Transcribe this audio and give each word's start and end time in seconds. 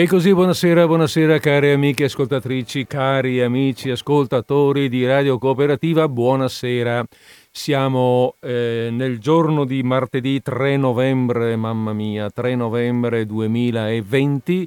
E 0.00 0.06
così 0.06 0.32
buonasera, 0.32 0.86
buonasera 0.86 1.38
cari 1.40 1.72
amiche 1.72 2.04
ascoltatrici, 2.04 2.86
cari 2.86 3.42
amici 3.42 3.90
ascoltatori 3.90 4.88
di 4.88 5.04
Radio 5.04 5.36
Cooperativa, 5.36 6.08
buonasera. 6.08 7.04
Siamo 7.50 8.36
eh, 8.40 8.88
nel 8.90 9.18
giorno 9.18 9.66
di 9.66 9.82
martedì 9.82 10.40
3 10.40 10.78
novembre, 10.78 11.54
mamma 11.56 11.92
mia, 11.92 12.30
3 12.30 12.54
novembre 12.54 13.26
2020. 13.26 14.66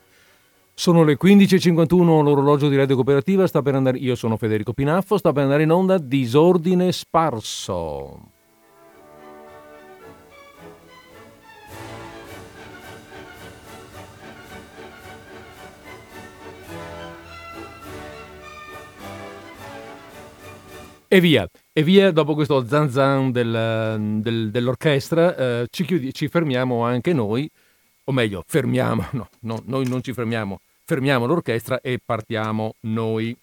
Sono 0.72 1.04
le 1.04 1.18
15.51, 1.20 2.22
l'orologio 2.22 2.70
di 2.70 2.76
Radio 2.76 2.94
Cooperativa 2.94 3.48
sta 3.48 3.64
per 3.64 3.74
andare, 3.74 3.98
io 3.98 4.14
sono 4.14 4.38
Federico 4.38 4.74
Pinaffo, 4.74 5.18
sta 5.18 5.32
per 5.32 5.42
andare 5.42 5.64
in 5.64 5.72
onda 5.72 5.98
Disordine 5.98 6.92
Sparso. 6.92 8.33
E 21.14 21.22
via, 21.22 21.48
e 21.72 21.84
via 21.84 22.10
dopo 22.10 22.34
questo 22.34 22.66
zan 22.66 23.32
del, 23.32 24.20
del, 24.20 24.50
dell'orchestra, 24.50 25.36
eh, 25.36 25.68
ci, 25.70 25.86
chiudi, 25.86 26.12
ci, 26.12 26.28
fermiamo 26.28 26.84
anche 26.84 27.14
noi, 27.14 27.48
o 28.06 28.12
meglio, 28.12 28.44
fermiamo, 28.48 29.10
no, 29.14 29.30
no, 29.42 29.62
noi 29.66 29.88
non 29.88 30.02
ci 30.02 30.12
fermiamo, 30.12 30.60
fermiamo 30.84 31.28
l'orchestra 31.28 31.82
e 31.82 32.00
partiamo 32.04 32.74
noi. 32.80 33.38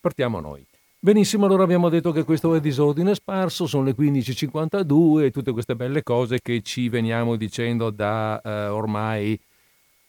Partiamo 0.00 0.38
noi. 0.38 0.64
Benissimo, 1.00 1.46
allora 1.46 1.64
abbiamo 1.64 1.88
detto 1.88 2.12
che 2.12 2.22
questo 2.22 2.54
è 2.54 2.60
disordine 2.60 3.16
sparso, 3.16 3.66
sono 3.66 3.82
le 3.82 3.96
15.52 3.96 5.24
e 5.24 5.30
tutte 5.32 5.50
queste 5.50 5.74
belle 5.74 6.04
cose 6.04 6.38
che 6.40 6.62
ci 6.62 6.88
veniamo 6.88 7.34
dicendo 7.34 7.90
da 7.90 8.40
eh, 8.40 8.68
ormai, 8.68 9.36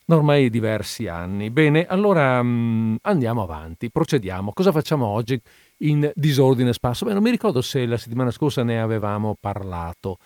ormai 0.06 0.52
diversi 0.52 1.08
anni. 1.08 1.50
Bene, 1.50 1.88
allora 1.88 2.44
mm, 2.44 2.98
andiamo 3.02 3.42
avanti, 3.42 3.90
procediamo. 3.90 4.54
Cosa 4.54 4.72
facciamo 4.72 5.08
oggi? 5.08 5.42
In 5.82 6.12
disordine 6.16 6.74
sparso. 6.74 7.06
Beh, 7.06 7.14
non 7.14 7.24
mi 7.24 7.30
ricordo 7.30 7.62
se 7.62 7.86
la 7.86 7.98
settimana 7.98 8.32
scorsa 8.32 8.64
ne 8.64 8.82
avevamo 8.82 9.36
parlato, 9.40 10.18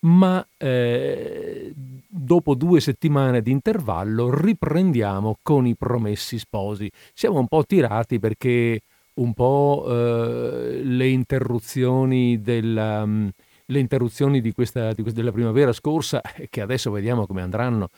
ma 0.00 0.46
eh, 0.56 1.72
dopo 1.74 2.54
due 2.54 2.80
settimane 2.80 3.42
di 3.42 3.50
intervallo 3.50 4.34
riprendiamo 4.34 5.38
con 5.42 5.66
i 5.66 5.76
promessi 5.76 6.38
sposi. 6.38 6.90
Siamo 7.12 7.38
un 7.38 7.48
po' 7.48 7.64
tirati 7.64 8.18
perché 8.18 8.80
un 9.14 9.32
po' 9.34 9.86
eh, 9.88 10.80
le 10.82 11.08
interruzioni 11.08 12.40
della... 12.40 13.02
Um, 13.02 13.30
le 13.68 13.78
interruzioni 13.78 14.42
di 14.42 14.52
questa, 14.52 14.92
di 14.92 15.00
questa, 15.00 15.20
della 15.20 15.32
primavera 15.32 15.72
scorsa, 15.72 16.20
che 16.50 16.60
adesso 16.60 16.90
vediamo 16.90 17.26
come 17.26 17.40
andranno, 17.40 17.88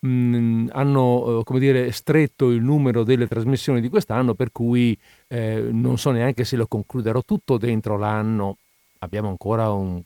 mh, 0.00 0.08
mm, 0.08 0.68
hanno 0.72 1.42
come 1.44 1.58
dire, 1.58 1.92
stretto 1.92 2.50
il 2.50 2.62
numero 2.62 3.02
delle 3.04 3.26
trasmissioni 3.26 3.80
di 3.80 3.88
quest'anno, 3.88 4.34
per 4.34 4.52
cui 4.52 4.96
eh, 5.28 5.68
non 5.70 5.98
so 5.98 6.10
neanche 6.10 6.44
se 6.44 6.56
lo 6.56 6.66
concluderò 6.66 7.22
tutto 7.22 7.58
dentro 7.58 7.96
l'anno. 7.96 8.56
Abbiamo 9.00 9.28
ancora 9.28 9.70
un 9.70 10.02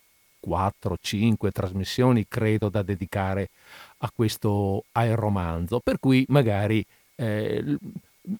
4-5 0.47 1.51
trasmissioni, 1.51 2.27
credo, 2.29 2.69
da 2.69 2.83
dedicare 2.83 3.51
a 3.99 4.11
questo 4.15 4.85
aeromanzo, 4.93 5.81
per 5.81 5.99
cui 5.99 6.25
magari 6.29 6.85
eh, 7.17 7.77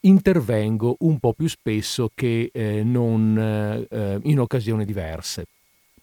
intervengo 0.03 0.97
un 1.01 1.19
po' 1.19 1.33
più 1.33 1.49
spesso 1.49 2.11
che 2.15 2.51
eh, 2.53 2.83
non 2.83 3.87
eh, 3.89 4.19
in 4.23 4.41
occasioni 4.41 4.85
diverse. 4.85 5.47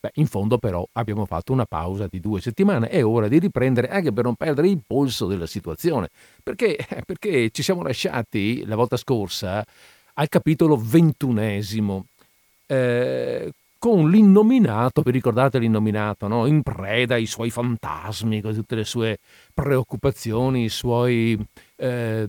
Beh, 0.07 0.12
in 0.16 0.28
fondo 0.28 0.57
però 0.57 0.88
abbiamo 0.94 1.25
fatto 1.25 1.51
una 1.51 1.66
pausa 1.66 2.07
di 2.09 2.19
due 2.19 2.40
settimane, 2.40 2.88
è 2.88 3.03
ora 3.03 3.28
di 3.28 3.40
riprendere 3.40 3.90
anche 3.90 4.13
per 4.13 4.23
non 4.23 4.35
perdere 4.35 4.69
il 4.69 4.79
polso 4.85 5.28
della 5.28 5.45
situazione, 5.45 6.09
perché, 6.41 6.78
perché 7.06 7.50
ci 7.51 7.62
siamo 7.62 7.81
lasciati 7.81 8.66
la 8.66 8.75
volta 8.75 8.95
scorsa 8.95 9.66
al 10.13 10.29
capitolo 10.29 10.78
ventunesimo, 10.78 12.06
eh, 12.68 13.51
con 13.79 14.09
l'innominato, 14.09 15.01
vi 15.01 15.12
ricordate 15.12 15.59
l'innominato, 15.59 16.28
no? 16.28 16.45
in 16.47 16.63
preda 16.63 17.16
ai 17.16 17.28
suoi 17.28 17.50
fantasmi, 17.50 18.41
con 18.41 18.53
tutte 18.53 18.75
le 18.75 18.85
sue 18.85 19.19
preoccupazioni, 19.53 20.63
i 20.63 20.69
suoi, 20.69 21.38
eh, 21.75 22.28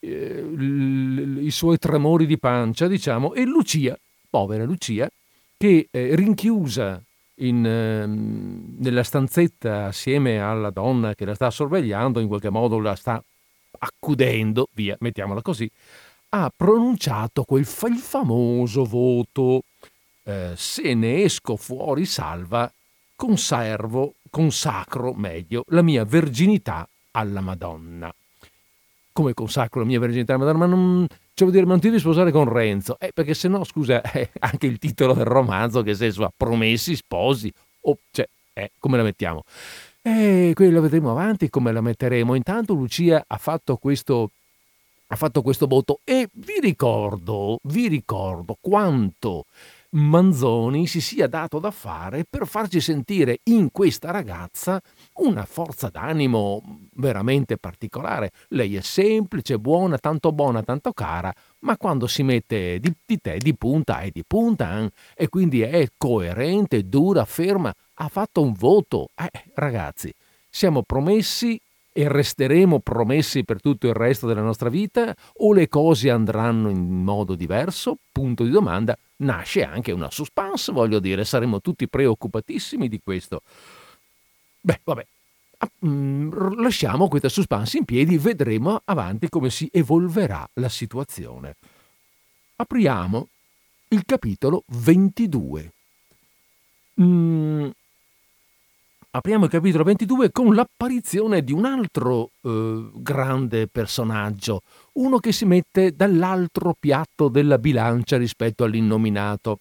eh, 0.00 0.44
i 1.40 1.50
suoi 1.50 1.78
tremori 1.78 2.26
di 2.26 2.38
pancia, 2.38 2.86
diciamo, 2.86 3.32
e 3.34 3.44
Lucia, 3.44 3.96
povera 4.28 4.64
Lucia, 4.64 5.08
che 5.64 5.88
eh, 5.90 6.14
rinchiusa 6.14 7.00
in, 7.36 7.64
eh, 7.64 8.04
nella 8.06 9.02
stanzetta 9.02 9.86
assieme 9.86 10.38
alla 10.38 10.68
donna 10.68 11.14
che 11.14 11.24
la 11.24 11.34
sta 11.34 11.50
sorvegliando, 11.50 12.20
in 12.20 12.28
qualche 12.28 12.50
modo 12.50 12.78
la 12.78 12.94
sta 12.94 13.22
accudendo, 13.78 14.68
via, 14.74 14.94
mettiamola 15.00 15.40
così, 15.40 15.70
ha 16.30 16.52
pronunciato 16.54 17.44
quel 17.44 17.64
fa- 17.64 17.88
il 17.88 17.96
famoso 17.96 18.84
voto 18.84 19.62
eh, 20.24 20.52
se 20.54 20.92
ne 20.92 21.22
esco 21.22 21.56
fuori 21.56 22.04
salva, 22.04 22.70
conservo, 23.16 24.16
consacro 24.28 25.14
meglio 25.14 25.64
la 25.68 25.80
mia 25.80 26.04
verginità 26.04 26.86
alla 27.12 27.40
Madonna. 27.40 28.14
Come 29.12 29.32
consacro 29.32 29.80
la 29.80 29.86
mia 29.86 30.00
verginità 30.00 30.34
alla 30.34 30.44
Madonna? 30.44 30.66
Ma 30.66 30.74
non, 30.74 31.06
cioè, 31.34 31.48
vuol 31.48 31.50
dire, 31.50 31.64
ma 31.64 31.72
non 31.72 31.80
ti 31.80 31.88
devi 31.88 31.98
sposare 31.98 32.30
con 32.30 32.48
Renzo? 32.48 32.96
Eh, 33.00 33.10
perché 33.12 33.34
se 33.34 33.48
no, 33.48 33.64
scusa, 33.64 34.00
eh, 34.12 34.30
anche 34.38 34.66
il 34.66 34.78
titolo 34.78 35.14
del 35.14 35.24
romanzo, 35.24 35.82
che 35.82 35.94
senso 35.94 36.24
ha? 36.24 36.32
Promessi, 36.34 36.94
sposi, 36.94 37.52
o, 37.82 37.98
cioè, 38.12 38.28
eh, 38.52 38.70
come 38.78 38.96
la 38.96 39.02
mettiamo? 39.02 39.42
Eh, 40.00 40.52
quello 40.54 40.80
vedremo 40.80 41.10
avanti 41.10 41.50
come 41.50 41.72
la 41.72 41.80
metteremo. 41.80 42.34
Intanto 42.34 42.74
Lucia 42.74 43.24
ha 43.26 43.36
fatto 43.36 43.76
questo, 43.76 44.30
ha 45.08 45.16
fatto 45.16 45.42
questo 45.42 45.66
voto 45.66 46.00
e 46.04 46.28
vi 46.34 46.60
ricordo, 46.60 47.58
vi 47.64 47.88
ricordo 47.88 48.56
quanto 48.60 49.46
Manzoni 49.96 50.88
si 50.88 51.00
sia 51.00 51.28
dato 51.28 51.60
da 51.60 51.70
fare 51.70 52.24
per 52.28 52.48
farci 52.48 52.80
sentire 52.80 53.38
in 53.44 53.70
questa 53.70 54.10
ragazza 54.10 54.80
una 55.18 55.44
forza 55.44 55.88
d'animo 55.88 56.88
veramente 56.94 57.58
particolare. 57.58 58.32
Lei 58.48 58.74
è 58.74 58.80
semplice, 58.80 59.56
buona, 59.58 59.96
tanto 59.98 60.32
buona, 60.32 60.64
tanto 60.64 60.92
cara, 60.92 61.32
ma 61.60 61.76
quando 61.76 62.08
si 62.08 62.24
mette 62.24 62.80
di, 62.80 62.92
di 63.06 63.18
te 63.18 63.38
di 63.38 63.56
punta 63.56 64.00
è 64.00 64.10
di 64.10 64.24
punta 64.26 64.80
eh? 64.80 64.90
e 65.14 65.28
quindi 65.28 65.60
è 65.60 65.86
coerente, 65.96 66.88
dura, 66.88 67.24
ferma. 67.24 67.72
Ha 67.94 68.08
fatto 68.08 68.42
un 68.42 68.52
voto. 68.52 69.10
Eh, 69.14 69.30
ragazzi, 69.54 70.12
siamo 70.50 70.82
promessi 70.82 71.60
e 71.96 72.08
resteremo 72.08 72.80
promessi 72.80 73.44
per 73.44 73.60
tutto 73.60 73.86
il 73.86 73.94
resto 73.94 74.26
della 74.26 74.42
nostra 74.42 74.68
vita 74.68 75.14
o 75.34 75.52
le 75.52 75.68
cose 75.68 76.10
andranno 76.10 76.68
in 76.68 77.04
modo 77.04 77.36
diverso? 77.36 77.98
Punto 78.10 78.42
di 78.42 78.50
domanda. 78.50 78.98
Nasce 79.18 79.62
anche 79.62 79.92
una 79.92 80.10
suspense, 80.10 80.72
voglio 80.72 80.98
dire, 80.98 81.24
saremo 81.24 81.60
tutti 81.60 81.88
preoccupatissimi 81.88 82.88
di 82.88 82.98
questo. 82.98 83.42
Beh, 84.60 84.80
vabbè, 84.82 85.06
ah, 85.58 85.70
mm, 85.86 86.60
lasciamo 86.60 87.06
questa 87.06 87.28
suspense 87.28 87.78
in 87.78 87.84
piedi, 87.84 88.18
vedremo 88.18 88.80
avanti 88.84 89.28
come 89.28 89.50
si 89.50 89.70
evolverà 89.72 90.48
la 90.54 90.68
situazione. 90.68 91.54
Apriamo 92.56 93.28
il 93.88 94.04
capitolo 94.04 94.64
22. 94.66 95.72
Mm, 97.00 97.68
apriamo 99.16 99.44
il 99.44 99.50
capitolo 99.50 99.84
22 99.84 100.32
con 100.32 100.54
l'apparizione 100.54 101.44
di 101.44 101.52
un 101.52 101.64
altro 101.66 102.30
eh, 102.42 102.90
grande 102.94 103.68
personaggio, 103.68 104.62
uno 104.94 105.18
che 105.18 105.30
si 105.30 105.44
mette 105.44 105.94
dall'altro 105.94 106.74
piatto 106.78 107.28
della 107.28 107.58
bilancia 107.58 108.16
rispetto 108.16 108.64
all'innominato. 108.64 109.60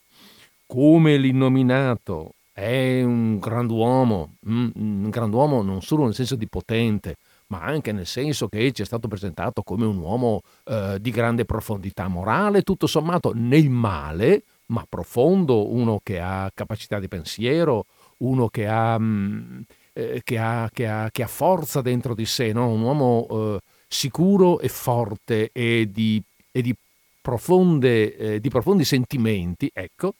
Come 0.65 1.17
l'innominato 1.17 2.31
è 2.51 3.03
un 3.03 3.37
granduomo, 3.37 4.31
mm, 4.49 4.69
un 4.73 5.09
granduomo 5.11 5.61
non 5.61 5.83
solo 5.83 6.05
nel 6.05 6.15
senso 6.15 6.35
di 6.35 6.47
potente, 6.47 7.17
ma 7.47 7.61
anche 7.61 7.91
nel 7.91 8.07
senso 8.07 8.47
che 8.47 8.71
ci 8.71 8.81
è 8.81 8.85
stato 8.85 9.07
presentato 9.07 9.61
come 9.61 9.85
un 9.85 9.97
uomo 9.97 10.41
eh, 10.63 10.97
di 10.99 11.11
grande 11.11 11.45
profondità 11.45 12.07
morale, 12.07 12.63
tutto 12.63 12.87
sommato 12.87 13.33
nel 13.35 13.69
male, 13.69 14.45
ma 14.67 14.83
profondo, 14.89 15.71
uno 15.71 15.99
che 16.01 16.19
ha 16.19 16.49
capacità 16.51 16.97
di 16.97 17.07
pensiero, 17.07 17.85
uno 18.17 18.49
che 18.49 18.67
ha, 18.67 18.97
mm, 18.99 19.61
eh, 19.93 20.21
che 20.23 20.37
ha, 20.37 20.69
che 20.73 20.87
ha, 20.87 21.09
che 21.11 21.23
ha 21.23 21.27
forza 21.27 21.81
dentro 21.81 22.13
di 22.13 22.25
sé, 22.25 22.51
no? 22.51 22.67
un 22.67 22.81
uomo 22.81 23.27
eh, 23.29 23.59
sicuro 23.87 24.59
e 24.59 24.69
forte 24.69 25.49
e 25.51 25.89
di, 25.91 26.21
e 26.51 26.61
di, 26.61 26.75
profonde, 27.21 28.17
eh, 28.17 28.39
di 28.39 28.49
profondi 28.49 28.83
sentimenti, 28.83 29.71
ecco, 29.73 30.15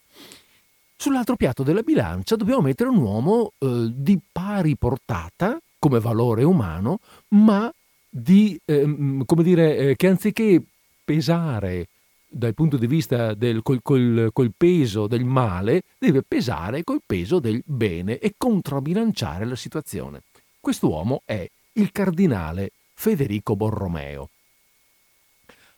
sull'altro 0.96 1.36
piatto 1.36 1.64
della 1.64 1.82
bilancia 1.82 2.38
dobbiamo 2.38 2.62
mettere 2.62 2.90
un 2.90 2.98
uomo 2.98 3.52
eh, 3.58 3.92
di 3.94 4.18
pari 4.32 4.78
portata 4.78 5.60
come 5.78 6.00
valore 6.00 6.44
umano, 6.44 7.00
ma 7.30 7.70
di, 8.10 8.58
ehm, 8.64 9.26
come 9.26 9.44
dire, 9.44 9.78
eh, 9.78 9.96
che 9.98 10.08
anziché 10.08 10.62
pesare 11.04 11.88
dal 12.34 12.56
punto 12.56 12.78
di 12.78 12.88
vista 12.88 13.34
del 13.36 13.62
col, 13.62 13.82
col, 13.84 14.30
col, 14.34 14.52
peso 14.58 15.06
del 15.08 15.24
male, 15.24 15.84
deve 16.00 16.24
pesare 16.24 16.84
col 16.84 17.02
peso 17.06 17.40
del 17.40 17.62
bene 17.64 18.18
e 18.18 18.34
controbilanciare 18.36 19.46
la 19.46 19.56
situazione. 19.56 20.24
Quest'uomo 20.60 21.22
è 21.26 21.48
il 21.74 21.92
cardinale 21.92 22.72
Federico 22.94 23.56
Borromeo. 23.56 24.30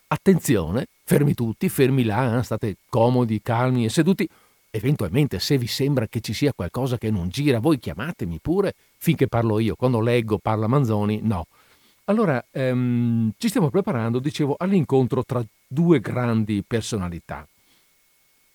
Attenzione, 0.08 0.86
fermi 1.04 1.34
tutti, 1.34 1.68
fermi 1.68 2.04
là, 2.04 2.38
eh, 2.38 2.42
state 2.42 2.76
comodi, 2.88 3.42
calmi 3.42 3.84
e 3.84 3.88
seduti. 3.88 4.28
Eventualmente, 4.70 5.38
se 5.40 5.58
vi 5.58 5.66
sembra 5.66 6.06
che 6.06 6.20
ci 6.20 6.32
sia 6.32 6.52
qualcosa 6.54 6.96
che 6.96 7.10
non 7.10 7.28
gira, 7.28 7.58
voi 7.58 7.78
chiamatemi 7.78 8.38
pure 8.40 8.74
finché 8.96 9.26
parlo 9.26 9.58
io. 9.58 9.74
Quando 9.74 10.00
leggo, 10.00 10.38
parla 10.38 10.66
Manzoni, 10.68 11.20
no. 11.22 11.46
Allora, 12.04 12.44
ehm, 12.52 13.32
ci 13.36 13.48
stiamo 13.48 13.68
preparando, 13.68 14.20
dicevo, 14.20 14.54
all'incontro 14.56 15.24
tra 15.24 15.44
due 15.66 16.00
grandi 16.00 16.62
personalità. 16.66 17.46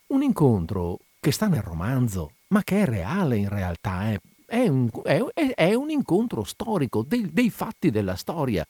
Un 0.08 0.24
incontro 0.24 1.00
che 1.20 1.32
sta 1.32 1.48
nel 1.48 1.62
romanzo, 1.62 2.32
ma 2.48 2.64
che 2.64 2.82
è 2.82 2.86
reale 2.86 3.38
in 3.38 3.50
realtà, 3.50 4.12
eh. 4.12 4.22
è, 4.46 4.68
un, 4.68 4.90
è, 5.04 5.22
è, 5.56 5.74
un, 5.74 5.90
incontro 5.90 6.44
storico 6.44 7.04
dei, 7.04 7.32
dei 7.32 7.50
fatti 7.50 7.92
della 7.92 8.16
storia. 8.16 8.66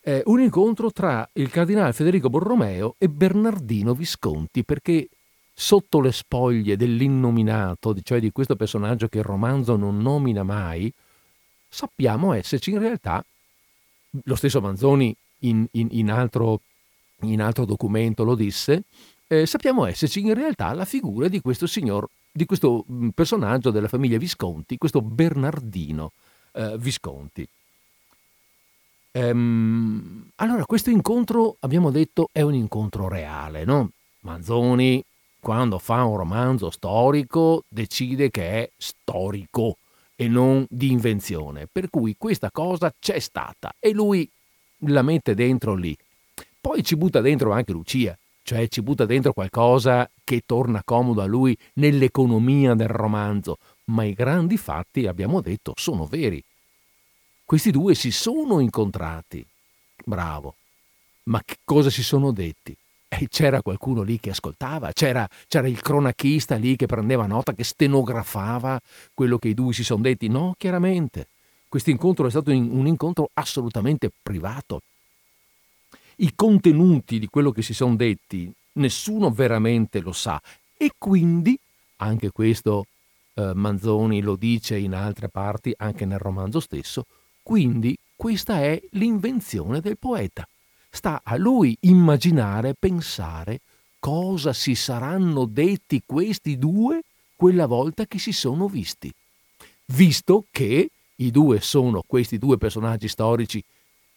È 0.00 0.22
un 0.26 0.40
incontro 0.40 0.92
tra 0.92 1.28
il 1.34 1.50
cardinale 1.50 1.92
Federico 1.92 2.30
Borromeo 2.30 2.94
e 2.98 3.08
Bernardino 3.08 3.94
Visconti, 3.94 4.64
perché 4.64 5.08
sotto 5.52 6.00
le 6.00 6.12
spoglie 6.12 6.76
dell'innominato, 6.76 7.94
cioè 8.02 8.20
di 8.20 8.30
questo 8.30 8.54
personaggio 8.54 9.08
che 9.08 9.18
il 9.18 9.24
romanzo 9.24 9.76
non 9.76 9.98
nomina 9.98 10.44
mai, 10.44 10.92
sappiamo 11.68 12.32
esserci 12.32 12.70
in 12.70 12.78
realtà 12.78 13.24
lo 14.24 14.34
stesso 14.36 14.60
Manzoni 14.60 15.14
in, 15.40 15.66
in, 15.72 15.88
in, 15.90 16.10
altro, 16.10 16.60
in 17.22 17.40
altro, 17.40 17.64
documento 17.64 18.24
lo 18.24 18.34
disse, 18.34 18.84
eh, 19.26 19.46
sappiamo 19.46 19.84
esserci 19.84 20.20
in 20.20 20.34
realtà 20.34 20.72
la 20.72 20.84
figura 20.84 21.28
di 21.28 21.40
questo 21.40 21.66
signor, 21.66 22.08
di 22.30 22.46
questo 22.46 22.84
mm, 22.90 23.08
personaggio 23.08 23.70
della 23.70 23.88
famiglia 23.88 24.18
Visconti, 24.18 24.78
questo 24.78 25.02
Bernardino 25.02 26.12
eh, 26.52 26.76
Visconti. 26.78 27.46
Ehm, 29.12 30.30
allora, 30.36 30.64
questo 30.64 30.90
incontro, 30.90 31.56
abbiamo 31.60 31.90
detto, 31.90 32.28
è 32.32 32.42
un 32.42 32.54
incontro 32.54 33.08
reale, 33.08 33.64
no? 33.64 33.90
Manzoni, 34.20 35.02
quando 35.40 35.78
fa 35.78 36.04
un 36.04 36.16
romanzo 36.16 36.70
storico, 36.70 37.64
decide 37.68 38.30
che 38.30 38.50
è 38.50 38.70
storico 38.76 39.78
e 40.14 40.28
non 40.28 40.66
di 40.68 40.90
invenzione. 40.90 41.66
Per 41.70 41.90
cui 41.90 42.16
questa 42.16 42.50
cosa 42.50 42.92
c'è 42.98 43.18
stata 43.18 43.74
e 43.78 43.92
lui 43.92 44.28
la 44.86 45.02
mette 45.02 45.34
dentro 45.34 45.74
lì. 45.74 45.96
Poi 46.60 46.82
ci 46.82 46.96
butta 46.96 47.20
dentro 47.20 47.52
anche 47.52 47.72
Lucia, 47.72 48.16
cioè 48.42 48.66
ci 48.68 48.82
butta 48.82 49.04
dentro 49.04 49.32
qualcosa 49.32 50.08
che 50.24 50.42
torna 50.44 50.82
comodo 50.84 51.22
a 51.22 51.26
lui 51.26 51.56
nell'economia 51.74 52.74
del 52.74 52.88
romanzo, 52.88 53.58
ma 53.84 54.04
i 54.04 54.12
grandi 54.12 54.56
fatti, 54.56 55.06
abbiamo 55.06 55.40
detto, 55.40 55.72
sono 55.76 56.06
veri. 56.06 56.42
Questi 57.44 57.70
due 57.70 57.94
si 57.94 58.10
sono 58.10 58.60
incontrati. 58.60 59.44
Bravo. 60.04 60.54
Ma 61.24 61.42
che 61.44 61.56
cosa 61.64 61.90
si 61.90 62.02
sono 62.02 62.32
detti? 62.32 62.76
E 63.08 63.28
c'era 63.28 63.62
qualcuno 63.62 64.02
lì 64.02 64.20
che 64.20 64.30
ascoltava, 64.30 64.92
c'era, 64.92 65.26
c'era, 65.46 65.66
il 65.66 65.80
cronachista 65.80 66.56
lì 66.56 66.76
che 66.76 66.86
prendeva 66.86 67.26
nota, 67.26 67.54
che 67.54 67.64
stenografava 67.64 68.78
quello 69.14 69.38
che 69.38 69.48
i 69.48 69.54
due 69.54 69.72
si 69.72 69.84
sono 69.84 70.02
detti. 70.02 70.28
No, 70.28 70.54
chiaramente. 70.58 71.28
Questo 71.68 71.90
incontro 71.90 72.26
è 72.26 72.30
stato 72.30 72.50
un 72.50 72.86
incontro 72.86 73.30
assolutamente 73.34 74.10
privato. 74.22 74.80
I 76.20 76.32
contenuti 76.34 77.20
di 77.20 77.28
quello 77.28 77.52
che 77.52 77.62
si 77.62 77.72
sono 77.72 77.94
detti 77.94 78.52
nessuno 78.72 79.30
veramente 79.30 80.00
lo 80.00 80.10
sa 80.10 80.40
e 80.76 80.92
quindi, 80.98 81.56
anche 81.98 82.32
questo 82.32 82.86
eh, 83.34 83.52
Manzoni 83.54 84.20
lo 84.20 84.34
dice 84.34 84.76
in 84.76 84.94
altre 84.94 85.28
parti, 85.28 85.72
anche 85.76 86.04
nel 86.06 86.18
romanzo 86.18 86.58
stesso, 86.58 87.06
quindi 87.42 87.96
questa 88.16 88.60
è 88.60 88.80
l'invenzione 88.92 89.80
del 89.80 89.96
poeta. 89.96 90.46
Sta 90.90 91.20
a 91.22 91.36
lui 91.36 91.76
immaginare, 91.82 92.74
pensare 92.76 93.60
cosa 94.00 94.52
si 94.52 94.74
saranno 94.74 95.44
detti 95.44 96.02
questi 96.04 96.58
due 96.58 97.02
quella 97.36 97.66
volta 97.66 98.06
che 98.06 98.18
si 98.18 98.32
sono 98.32 98.66
visti. 98.66 99.12
Visto 99.86 100.46
che 100.50 100.90
i 101.14 101.30
due 101.30 101.60
sono 101.60 102.02
questi 102.04 102.38
due 102.38 102.58
personaggi 102.58 103.06
storici 103.06 103.62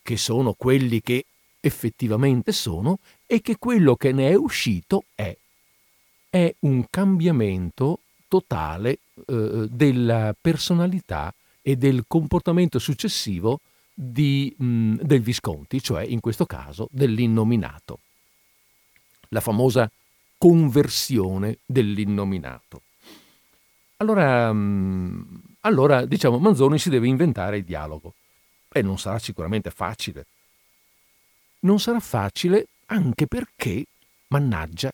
che 0.02 0.18
sono 0.18 0.54
quelli 0.54 1.00
che 1.02 1.26
effettivamente 1.62 2.52
sono 2.52 3.00
e 3.26 3.40
che 3.40 3.58
quello 3.58 3.96
che 3.96 4.12
ne 4.12 4.30
è 4.30 4.36
uscito 4.36 5.06
è, 5.16 5.36
è 6.30 6.54
un 6.60 6.86
cambiamento 6.90 8.00
totale 8.28 9.00
eh, 9.28 9.68
della 9.70 10.36
personalità 10.40 11.34
e 11.62 11.76
del 11.76 12.06
comportamento 12.08 12.80
successivo 12.80 13.60
di, 13.94 14.54
mh, 14.58 14.96
del 15.02 15.22
Visconti, 15.22 15.82
cioè 15.82 16.04
in 16.04 16.20
questo 16.20 16.46
caso 16.46 16.88
dell'innominato. 16.92 18.00
La 19.30 19.40
famosa 19.40 19.90
conversione 20.38 21.60
dell'innominato. 21.66 22.82
Allora, 23.98 24.52
mh, 24.52 25.42
allora, 25.62 26.06
diciamo, 26.06 26.40
Manzoni 26.40 26.80
si 26.80 26.90
deve 26.90 27.08
inventare 27.08 27.58
il 27.58 27.64
dialogo. 27.64 28.16
E 28.74 28.82
non 28.82 28.98
sarà 28.98 29.20
sicuramente 29.20 29.70
facile. 29.70 30.26
Non 31.62 31.80
sarà 31.80 32.00
facile 32.00 32.68
anche 32.88 33.28
perché, 33.28 33.86
mannaggia, 34.28 34.92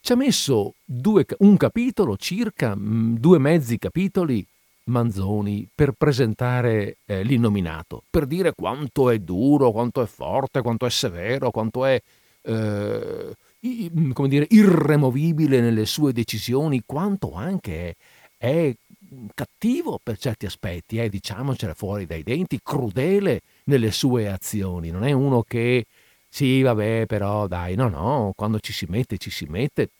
ci 0.00 0.12
ha 0.12 0.16
messo 0.16 0.74
due, 0.84 1.24
un 1.38 1.56
capitolo 1.56 2.16
circa, 2.16 2.74
due 2.76 3.38
mezzi 3.38 3.78
capitoli 3.78 4.44
Manzoni 4.84 5.68
per 5.72 5.92
presentare 5.92 6.96
eh, 7.06 7.22
l'innominato, 7.22 8.02
per 8.10 8.26
dire 8.26 8.52
quanto 8.52 9.10
è 9.10 9.18
duro, 9.20 9.70
quanto 9.70 10.02
è 10.02 10.06
forte, 10.06 10.60
quanto 10.60 10.86
è 10.86 10.90
severo, 10.90 11.52
quanto 11.52 11.84
è 11.84 12.02
eh, 12.42 13.36
come 14.12 14.28
dire, 14.28 14.46
irremovibile 14.50 15.60
nelle 15.60 15.86
sue 15.86 16.12
decisioni, 16.12 16.82
quanto 16.84 17.32
anche 17.32 17.94
è, 18.36 18.46
è 18.46 18.74
cattivo 19.34 20.00
per 20.02 20.18
certi 20.18 20.46
aspetti, 20.46 20.98
eh, 20.98 21.08
diciamocela 21.08 21.74
fuori 21.74 22.06
dai 22.06 22.24
denti, 22.24 22.58
crudele 22.62 23.40
nelle 23.64 23.90
sue 23.90 24.28
azioni. 24.28 24.90
Non 24.90 25.04
è 25.04 25.12
uno 25.12 25.42
che 25.42 25.84
sì, 26.28 26.62
vabbè, 26.62 27.04
però 27.06 27.46
dai, 27.46 27.74
no, 27.74 27.88
no, 27.88 28.32
quando 28.34 28.58
ci 28.58 28.72
si 28.72 28.86
mette, 28.88 29.18
ci 29.18 29.30
si 29.30 29.44
mette, 29.44 29.90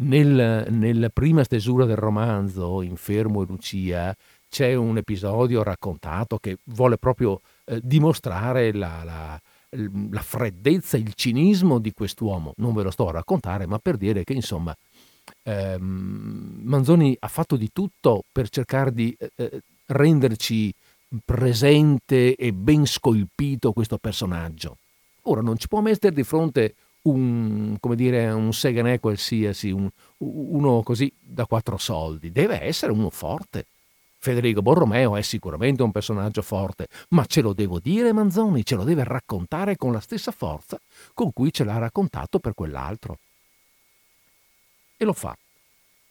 nel, 0.00 0.66
nella 0.70 1.08
prima 1.08 1.42
stesura 1.44 1.84
del 1.84 1.96
romanzo, 1.96 2.82
Infermo 2.82 3.42
e 3.42 3.46
Lucia, 3.46 4.16
c'è 4.48 4.74
un 4.74 4.96
episodio 4.96 5.62
raccontato 5.62 6.38
che 6.38 6.58
vuole 6.64 6.98
proprio 6.98 7.40
eh, 7.64 7.80
dimostrare 7.82 8.72
la, 8.72 9.02
la, 9.04 9.40
la, 10.10 10.20
freddezza, 10.20 10.96
il 10.96 11.14
cinismo 11.14 11.78
di 11.78 11.92
quest'uomo. 11.92 12.52
Non 12.56 12.74
ve 12.74 12.82
lo 12.82 12.90
sto 12.90 13.08
a 13.08 13.12
raccontare, 13.12 13.66
ma 13.66 13.78
per 13.78 13.96
dire 13.96 14.24
che 14.24 14.32
insomma 14.32 14.74
ehm, 15.42 16.60
Manzoni 16.62 17.16
ha 17.18 17.28
fatto 17.28 17.56
di 17.56 17.70
tutto 17.72 18.22
per 18.30 18.48
cercare 18.48 18.92
di 18.92 19.14
eh, 19.18 19.30
eh 19.36 19.60
renderci 19.90 20.70
presente 21.24 22.34
e 22.34 22.52
ben 22.52 22.86
scolpito 22.86 23.72
questo 23.72 23.98
personaggio. 23.98 24.76
Ora 25.22 25.40
non 25.40 25.58
ci 25.58 25.68
può 25.68 25.80
mettere 25.80 26.14
di 26.14 26.22
fronte 26.22 26.74
un, 27.02 27.76
come 27.80 27.96
dire, 27.96 28.30
un 28.30 28.52
seganè 28.52 29.00
qualsiasi, 29.00 29.70
un, 29.70 29.88
uno 30.18 30.82
così 30.82 31.12
da 31.18 31.46
quattro 31.46 31.76
soldi, 31.78 32.32
deve 32.32 32.62
essere 32.62 32.92
uno 32.92 33.10
forte. 33.10 33.66
Federico 34.20 34.62
Borromeo 34.62 35.14
è 35.16 35.22
sicuramente 35.22 35.82
un 35.82 35.92
personaggio 35.92 36.42
forte, 36.42 36.88
ma 37.10 37.24
ce 37.24 37.40
lo 37.40 37.52
devo 37.52 37.78
dire 37.78 38.12
Manzoni, 38.12 38.64
ce 38.64 38.74
lo 38.74 38.82
deve 38.82 39.04
raccontare 39.04 39.76
con 39.76 39.92
la 39.92 40.00
stessa 40.00 40.32
forza 40.32 40.78
con 41.14 41.32
cui 41.32 41.52
ce 41.52 41.62
l'ha 41.62 41.78
raccontato 41.78 42.40
per 42.40 42.54
quell'altro. 42.54 43.18
E 44.96 45.04
lo 45.04 45.12
fa. 45.12 45.36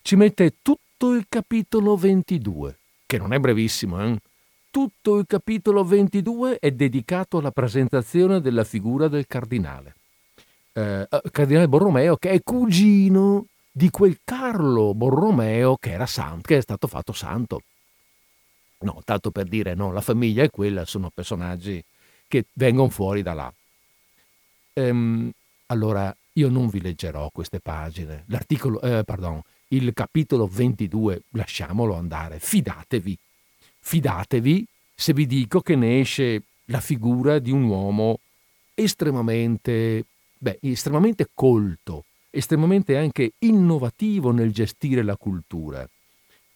Ci 0.02 0.16
mette 0.16 0.56
tutto 0.62 1.14
il 1.14 1.26
capitolo 1.28 1.98
22, 1.98 2.78
che 3.06 3.18
non 3.18 3.34
è 3.34 3.40
brevissimo, 3.40 4.02
eh? 4.02 4.18
Tutto 4.78 5.18
il 5.18 5.26
capitolo 5.26 5.84
22 5.84 6.60
è 6.60 6.70
dedicato 6.70 7.40
alla 7.40 7.50
presentazione 7.50 8.42
della 8.42 8.64
figura 8.64 9.08
del 9.08 9.26
cardinale 9.26 9.96
eh, 10.74 11.08
eh, 11.10 11.22
Cardinale 11.32 11.68
Borromeo, 11.68 12.16
che 12.18 12.30
è 12.30 12.44
cugino 12.44 13.48
di 13.72 13.90
quel 13.90 14.20
Carlo 14.24 14.94
Borromeo 14.94 15.78
che 15.78 15.98
santo, 16.06 16.42
che 16.44 16.58
è 16.58 16.62
stato 16.62 16.86
fatto 16.86 17.12
santo. 17.12 17.64
No, 18.82 19.02
tanto 19.04 19.32
per 19.32 19.46
dire, 19.46 19.74
no, 19.74 19.92
la 19.92 20.02
famiglia 20.02 20.44
è 20.44 20.52
quella, 20.52 20.86
sono 20.86 21.10
personaggi 21.12 21.84
che 22.28 22.46
vengono 22.54 22.90
fuori 22.90 23.24
da 23.24 23.34
là. 23.34 23.52
Ehm, 24.74 25.32
allora, 25.66 26.16
io 26.34 26.50
non 26.50 26.70
vi 26.70 26.82
leggerò 26.82 27.32
queste 27.34 27.60
pagine. 27.60 28.26
L'articolo, 28.28 28.80
eh, 28.82 29.04
pardon, 29.04 29.42
il 29.70 29.92
capitolo 29.96 30.46
22, 30.46 31.24
lasciamolo 31.32 31.96
andare, 31.96 32.38
fidatevi. 32.38 33.18
Fidatevi 33.88 34.68
se 34.94 35.14
vi 35.14 35.26
dico 35.26 35.62
che 35.62 35.78
ne 35.78 36.02
esce 36.02 36.44
la 36.66 36.82
figura 36.82 37.40
di 37.40 37.52
un 37.52 37.64
uomo 37.64 38.20
estremamente 38.74 40.04
beh, 40.38 40.60
estremamente 40.62 41.30
colto, 41.34 42.04
estremamente 42.30 42.98
anche 42.98 43.32
innovativo 43.40 44.32
nel 44.32 44.52
gestire 44.52 45.04
la 45.04 45.16
cultura. 45.16 45.88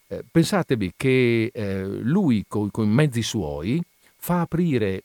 Eh, 0.08 0.26
pensatevi 0.30 0.92
che 0.98 1.52
eh, 1.54 1.86
lui, 2.02 2.44
con 2.50 2.70
i 2.76 2.86
mezzi 2.86 3.22
suoi, 3.22 3.82
fa 4.18 4.42
aprire 4.42 5.04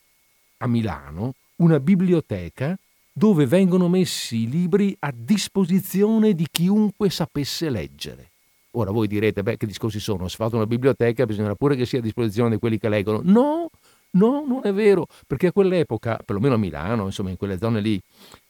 a 0.56 0.66
Milano 0.66 1.34
una 1.58 1.78
biblioteca 1.78 2.76
dove 3.12 3.46
vengono 3.46 3.88
messi 3.88 4.38
i 4.38 4.50
libri 4.50 4.96
a 4.98 5.14
disposizione 5.14 6.34
di 6.34 6.48
chiunque 6.50 7.08
sapesse 7.08 7.70
leggere. 7.70 8.30
Ora 8.78 8.90
voi 8.90 9.06
direte, 9.06 9.42
beh, 9.42 9.56
che 9.56 9.66
discorsi 9.66 9.98
sono? 10.00 10.28
Se 10.28 10.36
fate 10.36 10.54
una 10.54 10.66
biblioteca 10.66 11.24
bisogna 11.24 11.54
pure 11.54 11.76
che 11.76 11.86
sia 11.86 11.98
a 11.98 12.02
disposizione 12.02 12.50
di 12.50 12.58
quelli 12.58 12.78
che 12.78 12.90
leggono. 12.90 13.20
No, 13.24 13.70
no, 14.10 14.44
non 14.46 14.60
è 14.64 14.72
vero, 14.72 15.06
perché 15.26 15.46
a 15.46 15.52
quell'epoca, 15.52 16.20
perlomeno 16.22 16.54
a 16.54 16.58
Milano, 16.58 17.06
insomma 17.06 17.30
in 17.30 17.36
quelle 17.38 17.56
zone 17.56 17.80
lì, 17.80 17.98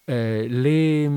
eh, 0.05 0.49
le, 0.49 1.09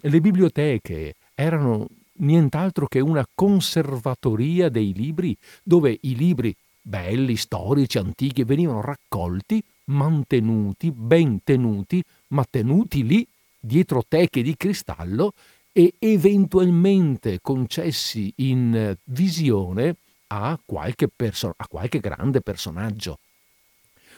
le 0.00 0.20
biblioteche 0.20 1.14
erano 1.34 1.88
nient'altro 2.18 2.86
che 2.86 3.00
una 3.00 3.26
conservatoria 3.34 4.68
dei 4.68 4.92
libri, 4.92 5.36
dove 5.64 5.98
i 6.02 6.14
libri 6.14 6.54
belli, 6.80 7.34
storici, 7.34 7.98
antichi 7.98 8.44
venivano 8.44 8.82
raccolti, 8.82 9.60
mantenuti, 9.86 10.92
ben 10.92 11.40
tenuti, 11.42 12.00
ma 12.28 12.44
tenuti 12.48 13.04
lì 13.04 13.26
dietro 13.58 14.04
teche 14.06 14.42
di 14.42 14.56
cristallo 14.56 15.32
e 15.76 15.94
eventualmente 15.98 17.40
concessi 17.42 18.32
in 18.36 18.96
visione 19.06 19.96
a 20.28 20.56
qualche, 20.64 21.08
perso- 21.08 21.52
a 21.56 21.66
qualche 21.66 21.98
grande 21.98 22.40
personaggio. 22.40 23.18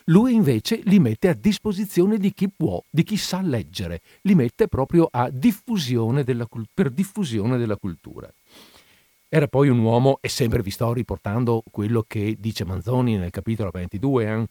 Lui 0.04 0.34
invece 0.34 0.82
li 0.84 0.98
mette 0.98 1.28
a 1.28 1.34
disposizione 1.34 2.18
di 2.18 2.34
chi 2.34 2.50
può, 2.54 2.82
di 2.90 3.02
chi 3.02 3.16
sa 3.16 3.40
leggere, 3.40 4.02
li 4.22 4.34
mette 4.34 4.68
proprio 4.68 5.08
diffusione 5.30 6.24
della, 6.24 6.46
per 6.74 6.90
diffusione 6.90 7.56
della 7.56 7.76
cultura. 7.76 8.30
Era 9.26 9.48
poi 9.48 9.70
un 9.70 9.78
uomo, 9.78 10.18
e 10.20 10.28
sempre 10.28 10.60
vi 10.62 10.70
sto 10.70 10.92
riportando 10.92 11.62
quello 11.70 12.04
che 12.06 12.36
dice 12.38 12.66
Manzoni 12.66 13.16
nel 13.16 13.30
capitolo 13.30 13.70
22, 13.70 14.26
eh, 14.26 14.46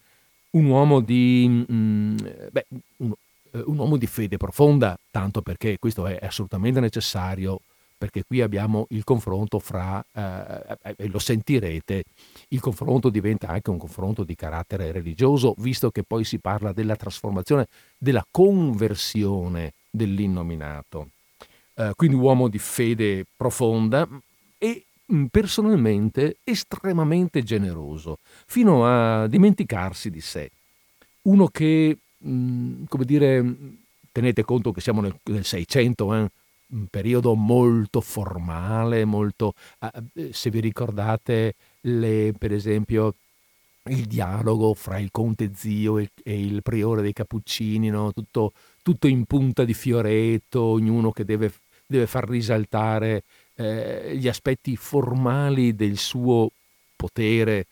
un 0.52 0.66
uomo 0.66 1.02
di, 1.02 1.66
mm, 1.72 2.18
beh, 2.52 2.66
un, 2.98 3.12
eh, 3.12 3.16
un 3.66 3.78
uomo 3.78 3.98
di 3.98 4.08
fede 4.08 4.38
profonda, 4.38 4.98
tanto 5.12 5.42
perché 5.42 5.78
questo 5.80 6.06
è 6.08 6.20
assolutamente 6.22 6.80
necessario, 6.80 7.60
perché 7.98 8.24
qui 8.24 8.42
abbiamo 8.42 8.88
il 8.90 9.04
confronto 9.04 9.60
fra, 9.60 10.04
eh, 10.12 10.78
eh, 10.84 10.96
e 10.98 11.08
lo 11.08 11.20
sentirete, 11.20 12.04
il 12.50 12.60
confronto 12.60 13.10
diventa 13.10 13.48
anche 13.48 13.70
un 13.70 13.78
confronto 13.78 14.24
di 14.24 14.36
carattere 14.36 14.92
religioso, 14.92 15.56
visto 15.58 15.92
che 15.92 16.04
poi 16.04 16.24
si 16.24 16.40
parla 16.40 16.74
della 16.74 16.96
trasformazione, 16.96 17.68
della 17.98 18.26
conversione 18.30 19.74
dell'innominato. 19.90 21.10
Eh, 21.76 21.94
quindi 21.96 22.18
uomo 22.18 22.48
di 22.48 22.60
fede 22.60 23.26
profonda 23.36 24.08
e 24.58 24.86
mm, 25.12 25.26
personalmente 25.26 26.38
estremamente 26.44 27.44
generoso, 27.44 28.18
fino 28.46 28.86
a 28.86 29.28
dimenticarsi 29.28 30.10
di 30.10 30.22
sé. 30.22 30.50
Uno 31.24 31.48
che 31.48 31.98
Mhmm, 32.20 32.86
come 32.88 33.06
dire, 33.06 33.56
tenete 34.12 34.44
conto 34.44 34.72
che 34.72 34.82
siamo 34.82 35.02
nel, 35.02 35.18
nel 35.24 35.46
600, 35.46 36.14
eh? 36.16 36.30
un 36.68 36.88
periodo 36.90 37.36
molto 37.36 38.02
formale, 38.02 39.06
molto, 39.06 39.54
ah, 39.80 39.92
eh, 40.14 40.32
se 40.34 40.50
vi 40.50 40.60
ricordate, 40.60 41.56
le, 41.82 42.34
per 42.38 42.52
esempio, 42.52 43.16
il 43.90 44.06
dialogo 44.06 44.74
fra 44.74 44.98
il 44.98 45.12
conte 45.12 45.52
zio 45.56 45.98
e, 46.00 46.10
e 46.24 46.40
il 46.40 46.64
priore 46.64 47.02
dei 47.02 47.14
Cappuccini, 47.14 47.90
no? 47.90 48.12
tutto, 48.14 48.54
tutto, 48.82 49.08
in 49.08 49.26
punta 49.26 49.64
di 49.64 49.74
fioretto, 49.74 50.62
ognuno 50.62 51.12
che 51.12 51.24
deve, 51.24 51.54
deve 51.86 52.08
far 52.08 52.28
risaltare 52.28 53.24
eh, 53.56 54.16
gli 54.16 54.28
aspetti 54.28 54.76
formali 54.76 55.76
del 55.76 55.98
suo 55.98 56.50
potere 56.96 57.68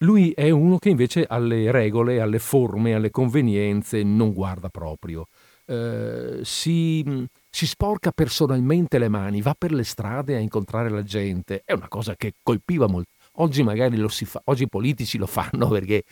lui 0.00 0.32
è 0.32 0.50
uno 0.50 0.78
che 0.78 0.90
invece 0.90 1.24
alle 1.26 1.70
regole, 1.70 2.20
alle 2.20 2.38
forme, 2.38 2.94
alle 2.94 3.10
convenienze 3.10 4.02
non 4.02 4.32
guarda 4.32 4.68
proprio. 4.68 5.26
Eh, 5.64 6.40
si, 6.42 7.26
si, 7.50 7.66
sporca 7.66 8.12
personalmente 8.12 8.98
le 8.98 9.08
mani, 9.08 9.40
va 9.42 9.54
per 9.56 9.72
le 9.72 9.84
strade 9.84 10.36
a 10.36 10.38
incontrare 10.38 10.90
la 10.90 11.02
gente. 11.02 11.62
È 11.64 11.72
una 11.72 11.88
cosa 11.88 12.14
che 12.14 12.34
colpiva 12.42 12.86
molto. 12.86 13.10
Oggi 13.38 13.62
magari 13.62 13.96
lo 13.96 14.08
si 14.08 14.24
fa, 14.24 14.40
oggi 14.44 14.64
i 14.64 14.68
politici 14.68 15.18
lo 15.18 15.26
fanno 15.26 15.68
perché, 15.70 16.04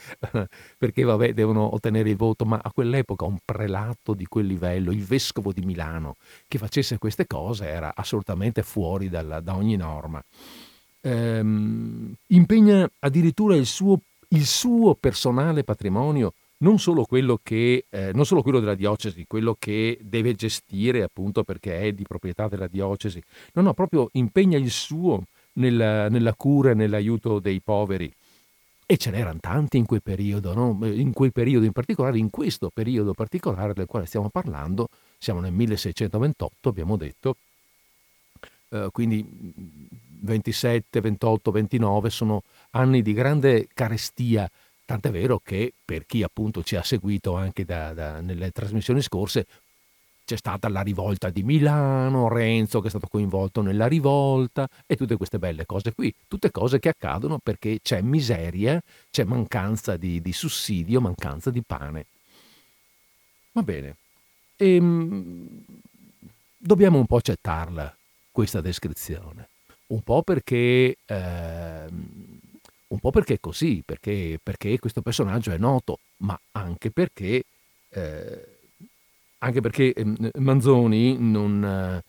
perché 0.79 1.03
vabbè, 1.03 1.33
devono 1.33 1.73
ottenere 1.75 2.11
il 2.11 2.17
voto, 2.17 2.45
ma 2.45 2.59
a 2.63 2.73
quell'epoca 2.73 3.25
un 3.25 3.39
prelato 3.45 4.15
di 4.15 4.27
quel 4.27 4.47
livello, 4.47 4.93
il 4.93 5.05
vescovo 5.05 5.53
di 5.53 5.63
Milano, 5.63 6.17
che 6.49 6.59
facesse 6.59 6.99
queste 6.99 7.27
cose 7.27 7.67
era 7.67 7.93
assolutamente 7.95 8.63
fuori 8.63 9.09
dalla, 9.09 9.41
da 9.41 9.55
ogni 9.55 9.77
norma 9.77 10.23
ehm, 11.05 12.15
impegna 12.29 12.91
addirittura 13.01 13.55
il 13.55 13.67
suo, 13.67 14.01
il 14.29 14.47
suo, 14.47 14.95
personale 14.95 15.63
patrimonio, 15.63 16.33
non 16.59 16.79
solo, 16.79 17.07
che, 17.43 17.85
eh, 17.91 18.11
non 18.15 18.25
solo 18.25 18.43
quello 18.43 18.59
della 18.59 18.75
diocesi, 18.75 19.27
quello 19.27 19.55
che 19.59 19.99
deve 20.01 20.35
gestire 20.35 21.03
appunto 21.03 21.45
perché 21.45 21.81
è 21.81 21.93
di 21.93 22.05
proprietà 22.05 22.49
della 22.49 22.69
diocesi, 22.69 23.23
no, 23.53 23.63
no, 23.63 23.75
proprio 23.75 24.09
impegna 24.13 24.57
il 24.57 24.71
suo 24.71 25.25
nella, 25.55 26.09
nella 26.09 26.35
cura 26.35 26.71
e 26.71 26.75
nell'aiuto 26.75 27.39
dei 27.39 27.61
poveri. 27.61 28.11
E 28.87 28.99
ce 28.99 29.11
n'erano 29.11 29.39
tanti 29.41 29.79
in 29.79 29.87
quel 29.87 30.03
periodo, 30.03 30.53
no? 30.53 30.79
in 30.87 31.13
quel 31.15 31.33
periodo 31.33 31.65
in 31.65 31.73
particolare, 31.73 32.19
in 32.19 32.29
questo 32.29 32.71
periodo 32.73 33.15
particolare 33.15 33.73
del 33.73 33.87
quale 33.87 34.05
stiamo 34.05 34.29
parlando, 34.29 34.89
siamo 35.19 35.41
nel 35.41 35.53
1628, 35.53 36.69
abbiamo 36.69 36.97
detto, 36.97 37.37
eh, 38.69 38.89
quindi 38.93 39.25
27, 40.25 41.01
28, 41.01 41.51
29 41.51 42.11
sono 42.11 42.43
anni 42.71 43.03
di 43.03 43.13
grande 43.13 43.69
carestia, 43.73 44.51
tant'è 44.85 45.11
vero 45.11 45.41
che 45.43 45.73
per 45.85 46.07
chi 46.07 46.23
appunto 46.23 46.63
ci 46.63 46.77
ha 46.77 46.83
seguito 46.83 47.35
anche 47.37 47.65
da, 47.65 47.93
da, 47.93 48.21
nelle 48.21 48.51
trasmissioni 48.51 49.01
scorse 49.01 49.47
c'è 50.25 50.37
stata 50.37 50.69
la 50.69 50.81
rivolta 50.81 51.29
di 51.29 51.43
Milano, 51.43 52.29
Renzo 52.29 52.81
che 52.81 52.87
è 52.87 52.91
stato 52.91 53.09
coinvolto 53.09 53.61
nella 53.61 53.87
rivolta 53.87 54.67
e 54.87 54.97
tutte 54.97 55.17
queste 55.17 55.39
belle 55.39 55.67
cose 55.67 55.93
qui, 55.93 56.15
tutte 56.27 56.51
cose 56.51 56.79
che 56.79 56.89
accadono 56.89 57.39
perché 57.39 57.81
c'è 57.83 58.01
miseria, 58.01 58.81
c'è 59.11 59.25
mancanza 59.25 59.97
di, 59.97 60.23
di 60.23 60.33
sussidio, 60.33 61.01
mancanza 61.01 61.51
di 61.51 61.63
pane. 61.63 62.07
Va 63.53 63.63
bene, 63.63 63.97
e, 64.57 64.75
ehm, 64.77 65.65
dobbiamo 66.57 66.99
un 66.99 67.07
po' 67.07 67.17
accettarla 67.17 67.95
questa 68.33 68.61
descrizione. 68.61 69.49
Un 69.87 70.03
po' 70.03 70.23
perché, 70.23 70.97
eh, 71.05 71.87
un 72.87 72.99
po' 72.99 73.11
perché 73.11 73.35
è 73.35 73.41
così, 73.41 73.83
perché, 73.85 74.39
perché, 74.43 74.79
questo 74.79 75.03
personaggio 75.03 75.51
è 75.51 75.59
noto, 75.59 75.99
ma 76.19 76.39
anche 76.53 76.91
perché, 76.91 77.45
eh, 77.91 78.47
anche 79.39 79.61
perché 79.61 79.93
ehm, 79.93 80.31
Manzoni 80.37 81.19
non, 81.19 82.03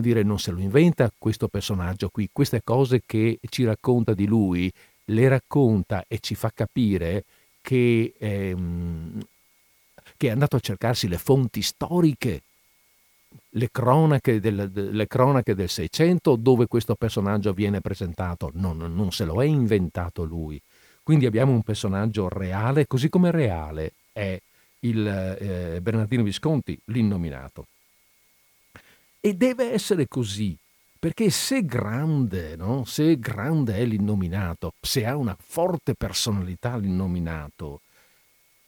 dire, 0.00 0.22
non 0.22 0.38
se 0.38 0.50
lo 0.50 0.58
inventa 0.58 1.12
questo 1.16 1.46
personaggio 1.48 2.08
qui, 2.08 2.28
queste 2.32 2.62
cose 2.64 3.02
che 3.06 3.38
ci 3.48 3.64
racconta 3.64 4.12
di 4.12 4.26
lui, 4.26 4.70
le 5.06 5.28
racconta 5.28 6.04
e 6.08 6.18
ci 6.18 6.34
fa 6.34 6.50
capire 6.52 7.24
che, 7.62 8.14
ehm, 8.18 9.20
che 10.16 10.26
è 10.26 10.30
andato 10.30 10.56
a 10.56 10.60
cercarsi 10.60 11.08
le 11.08 11.18
fonti 11.18 11.62
storiche 11.62 12.42
le 13.54 13.68
cronache, 13.70 14.40
del, 14.40 14.70
le 14.72 15.06
cronache 15.06 15.54
del 15.54 15.68
Seicento 15.68 16.36
dove 16.36 16.66
questo 16.66 16.94
personaggio 16.94 17.52
viene 17.52 17.80
presentato, 17.80 18.50
non, 18.54 18.76
non 18.78 19.10
se 19.10 19.24
lo 19.24 19.42
è 19.42 19.46
inventato 19.46 20.22
lui. 20.24 20.60
Quindi 21.02 21.26
abbiamo 21.26 21.52
un 21.52 21.62
personaggio 21.62 22.28
reale, 22.28 22.86
così 22.86 23.08
come 23.08 23.30
reale 23.30 23.94
è 24.12 24.38
il 24.80 25.06
eh, 25.06 25.80
Bernardino 25.80 26.22
Visconti, 26.22 26.78
l'innominato. 26.86 27.66
E 29.20 29.34
deve 29.34 29.72
essere 29.72 30.06
così, 30.06 30.56
perché 30.98 31.30
se 31.30 31.64
grande, 31.64 32.56
no? 32.56 32.84
se 32.84 33.18
grande 33.18 33.74
è 33.74 33.84
l'innominato, 33.84 34.74
se 34.80 35.04
ha 35.04 35.16
una 35.16 35.36
forte 35.38 35.94
personalità 35.94 36.76
l'innominato, 36.76 37.80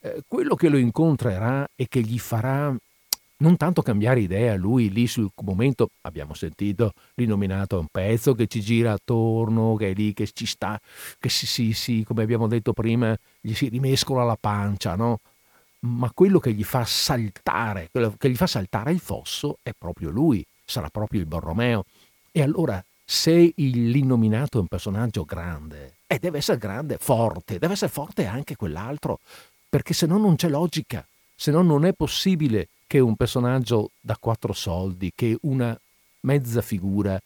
eh, 0.01 0.23
quello 0.27 0.55
che 0.55 0.69
lo 0.69 0.79
incontrerà 0.79 1.67
e 1.77 1.87
che 1.89 2.01
gli 2.01 2.19
farà 2.19 2.77
non 3.43 3.57
tanto 3.57 3.83
cambiare 3.83 4.21
idea, 4.21 4.55
lui 4.55 4.91
lì 4.91 5.07
sul 5.07 5.29
momento 5.43 5.91
abbiamo 6.03 6.33
sentito 6.33 6.93
rinominato 7.17 7.79
un 7.79 7.89
pezzo 7.91 8.35
che 8.35 8.47
ci 8.47 8.61
gira 8.61 8.93
attorno, 8.93 9.75
che 9.75 9.91
è 9.91 9.95
lì, 9.95 10.15
che 10.15 10.31
ci 10.33 10.47
sta, 10.47 10.81
che 11.19 11.29
si, 11.29 11.47
si, 11.47 11.73
si 11.73 12.05
come 12.07 12.23
abbiamo 12.23 12.47
detto 12.47 12.73
prima, 12.73 13.17
gli 13.41 13.53
si 13.53 13.69
rimescola 13.69 14.25
la 14.25 14.39
pancia, 14.41 14.95
no? 14.95 15.19
Ma 15.81 16.11
quello 16.15 16.39
che 16.39 16.53
gli 16.53 16.63
fa 16.63 16.85
saltare, 16.85 17.89
quello 17.91 18.15
che 18.17 18.31
gli 18.31 18.37
fa 18.37 18.47
saltare 18.47 18.93
il 18.93 19.01
fosso 19.01 19.59
è 19.63 19.73
proprio 19.77 20.11
lui, 20.11 20.47
sarà 20.65 20.89
proprio 20.89 21.21
il 21.21 21.27
Borromeo. 21.27 21.85
E 22.31 22.41
allora, 22.41 22.83
se 23.05 23.53
l'innominato 23.57 24.59
è 24.59 24.61
un 24.61 24.69
personaggio 24.69 25.25
grande, 25.25 25.95
e 26.07 26.19
deve 26.21 26.39
essere 26.39 26.59
grande, 26.59 26.99
forte, 27.01 27.59
deve 27.59 27.73
essere 27.73 27.91
forte 27.91 28.27
anche 28.27 28.55
quell'altro, 28.55 29.19
perché 29.69 29.95
se 29.95 30.07
no 30.07 30.19
non 30.19 30.37
c'è 30.37 30.49
logica, 30.49 31.05
se 31.35 31.51
no 31.51 31.63
non 31.63 31.85
è 31.85 31.93
possibile 31.93 32.69
che 32.93 32.99
un 32.99 33.17
personaggio 33.17 33.93
da 33.99 34.19
quattro 34.21 34.53
soldi, 34.53 35.13
che 35.15 35.39
una 35.45 35.75
mezza 36.21 36.61
figura 36.61 37.19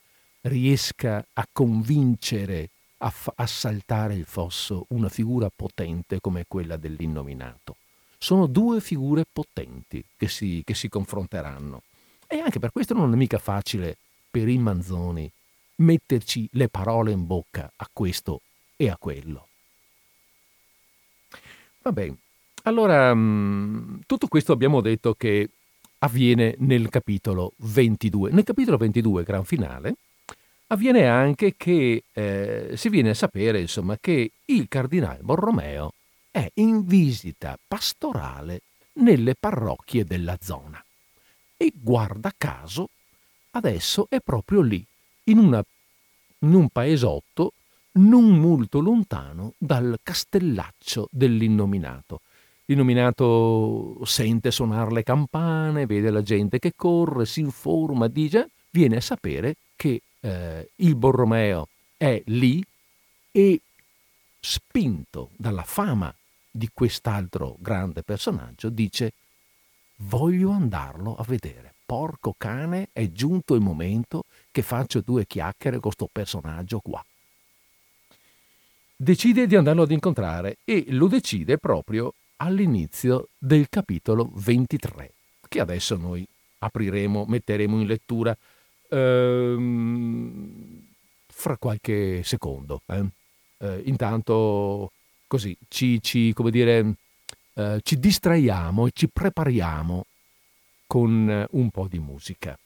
riesca 0.43 1.27
a 1.33 1.49
convincere, 1.51 2.69
a 2.99 3.07
a 3.07 3.11
f- 3.11 3.33
assaltare 3.35 4.15
il 4.15 4.27
fosso 4.27 4.87
una 4.91 5.09
figura 5.09 5.51
potente 5.51 6.21
come 6.21 6.45
quella 6.47 6.77
dell'innominato. 6.77 7.79
Sono 8.17 8.47
due 8.47 8.81
figure 8.81 9.25
potenti 9.31 10.05
che 10.17 10.29
si, 10.29 10.63
che 10.65 10.75
si 10.75 10.89
confronteranno. 10.89 11.83
E 12.29 12.39
anche 12.39 12.61
per 12.61 12.71
questo 12.71 12.95
non 12.95 13.13
è 13.13 13.17
mica 13.17 13.39
facile 13.39 13.97
per 14.31 14.49
i 14.49 14.59
Manzoni 14.59 15.29
metterci 15.79 16.49
le 16.53 16.69
parole 16.69 17.11
in 17.11 17.27
bocca 17.27 17.73
a 17.75 17.89
questo 17.93 18.41
e 18.77 18.89
a 18.89 18.97
quello. 18.97 19.49
Va 21.83 21.91
bene, 21.91 22.17
allora 22.63 23.13
mm, 23.13 23.99
tutto 24.07 24.29
questo 24.29 24.53
abbiamo 24.53 24.81
detto 24.81 25.15
che 25.15 25.51
avviene 26.07 26.55
nel 26.59 26.89
capitolo 26.89 27.53
22. 27.59 28.31
Nel 28.31 28.45
capitolo 28.45 28.77
22, 28.77 29.25
gran 29.25 29.45
finale, 29.45 29.97
avviene 30.69 31.07
anche 31.07 31.55
che 31.57 32.05
eh, 32.13 32.73
si 32.75 32.89
viene 32.89 33.11
a 33.11 33.15
sapere 33.15 33.61
insomma, 33.61 33.99
che 34.01 34.31
il 34.47 34.67
cardinale 34.69 35.23
Borromeo 35.23 35.93
è 36.31 36.49
in 36.55 36.87
visita 36.87 37.59
pastorale 37.67 38.63
nelle 38.95 39.35
parrocchie 39.35 40.05
della 40.05 40.39
zona. 40.41 40.83
E 41.57 41.73
guarda 41.75 42.33
caso, 42.37 42.89
adesso 43.51 44.07
è 44.09 44.21
proprio 44.21 44.61
lì, 44.61 44.85
in, 45.25 45.39
una, 45.39 45.63
in 46.41 46.55
un 46.55 46.69
paesotto 46.69 47.53
non 47.93 48.39
molto 48.39 48.81
lontano 48.81 49.55
dal 49.57 49.99
castellaccio 50.03 51.09
dell'innominato. 51.11 52.21
L'illuminato 52.67 54.05
sente 54.05 54.51
suonare 54.51 54.93
le 54.93 55.03
campane, 55.05 55.87
vede 55.87 56.11
la 56.11 56.23
gente 56.23 56.59
che 56.59 56.73
corre, 56.75 57.25
si 57.25 57.41
informa, 57.41 58.09
dice, 58.09 58.51
viene 58.71 58.97
a 58.97 59.01
sapere 59.01 59.57
che 59.77 60.03
eh, 60.21 60.71
il 60.77 60.97
Borromeo 60.97 61.69
è 61.97 62.21
lì 62.27 62.65
e 63.31 63.61
spinto 64.41 65.31
dalla 65.37 65.63
fama 65.63 66.13
di 66.51 66.69
quest'altro 66.73 67.57
grande 67.59 68.03
personaggio 68.03 68.71
dice 68.71 69.13
voglio 69.99 70.51
andarlo 70.51 71.15
a 71.17 71.25
vedere. 71.25 71.75
Porco 71.87 72.35
cane, 72.37 72.89
è 72.93 73.11
giunto 73.13 73.55
il 73.55 73.61
momento 73.61 74.25
che 74.51 74.63
faccio 74.63 75.01
due 75.01 75.27
chiacchiere 75.27 75.79
con 75.79 75.93
questo 75.93 76.09
personaggio 76.11 76.81
qua. 76.81 77.05
Decide 78.97 79.47
di 79.47 79.55
andarlo 79.55 79.83
ad 79.83 79.91
incontrare 79.91 80.59
e 80.65 80.87
lo 80.89 81.07
decide 81.07 81.59
proprio 81.59 82.13
all'inizio 82.37 83.29
del 83.39 83.69
capitolo 83.69 84.31
23, 84.35 85.13
che 85.49 85.61
adesso 85.61 85.97
noi 85.97 86.27
apriremo, 86.59 87.25
metteremo 87.27 87.81
in 87.81 87.87
lettura 87.87 88.37
ehm, 88.91 90.87
fra 91.27 91.57
qualche 91.57 92.23
secondo. 92.25 92.83
Eh? 92.87 93.05
Eh, 93.59 93.83
intanto 93.87 94.93
così 95.27 95.57
ci, 95.69 96.01
ci, 96.03 96.35
dire, 96.51 96.95
eh, 97.55 97.81
ci 97.83 97.99
distraiamo 97.99 98.87
e 98.87 98.91
ci 98.93 99.09
prepariamo 99.09 100.07
con 100.87 101.47
un 101.51 101.71
po' 101.71 101.87
di 101.89 101.99
musica. 101.99 102.59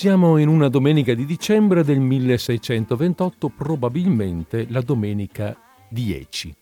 Siamo 0.00 0.38
in 0.38 0.48
una 0.48 0.70
domenica 0.70 1.12
di 1.12 1.26
dicembre 1.26 1.84
del 1.84 2.00
1628, 2.00 3.50
probabilmente 3.50 4.64
la 4.70 4.80
domenica 4.80 5.54
10. 5.90 6.54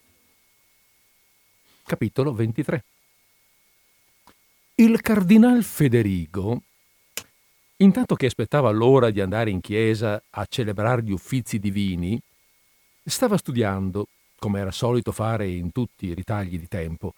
Capitolo 1.85 2.33
23. 2.33 2.85
Il 4.75 5.01
cardinal 5.01 5.63
Federigo 5.63 6.63
Intanto 7.77 8.17
che 8.17 8.27
aspettava 8.27 8.73
l'ora 8.73 9.13
di 9.13 9.21
andare 9.21 9.51
in 9.51 9.61
chiesa 9.61 10.21
a 10.31 10.45
celebrare 10.47 11.05
gli 11.05 11.13
uffizi 11.13 11.61
divini, 11.61 12.21
stava 13.05 13.37
studiando, 13.37 14.09
come 14.37 14.59
era 14.59 14.73
solito 14.73 15.13
fare 15.13 15.49
in 15.49 15.71
tutti 15.71 16.07
i 16.07 16.15
ritagli 16.15 16.59
di 16.59 16.67
tempo, 16.67 17.15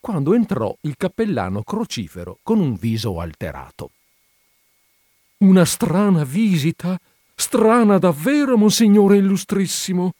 quando 0.00 0.32
entrò 0.32 0.74
il 0.80 0.96
cappellano 0.96 1.62
crocifero 1.62 2.38
con 2.42 2.58
un 2.58 2.74
viso 2.74 3.20
alterato. 3.20 3.90
Una 5.40 5.64
strana 5.64 6.24
visita, 6.24 6.98
strana 7.36 7.98
davvero, 7.98 8.56
monsignore 8.56 9.18
illustrissimo. 9.18 10.14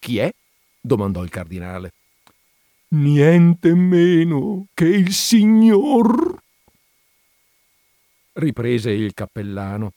Chi 0.00 0.18
è? 0.18 0.32
domandò 0.80 1.22
il 1.22 1.30
cardinale. 1.30 1.92
Niente 2.88 3.74
meno 3.74 4.66
che 4.74 4.86
il 4.86 5.12
signor 5.12 6.36
riprese 8.32 8.90
il 8.90 9.14
cappellano 9.14 9.92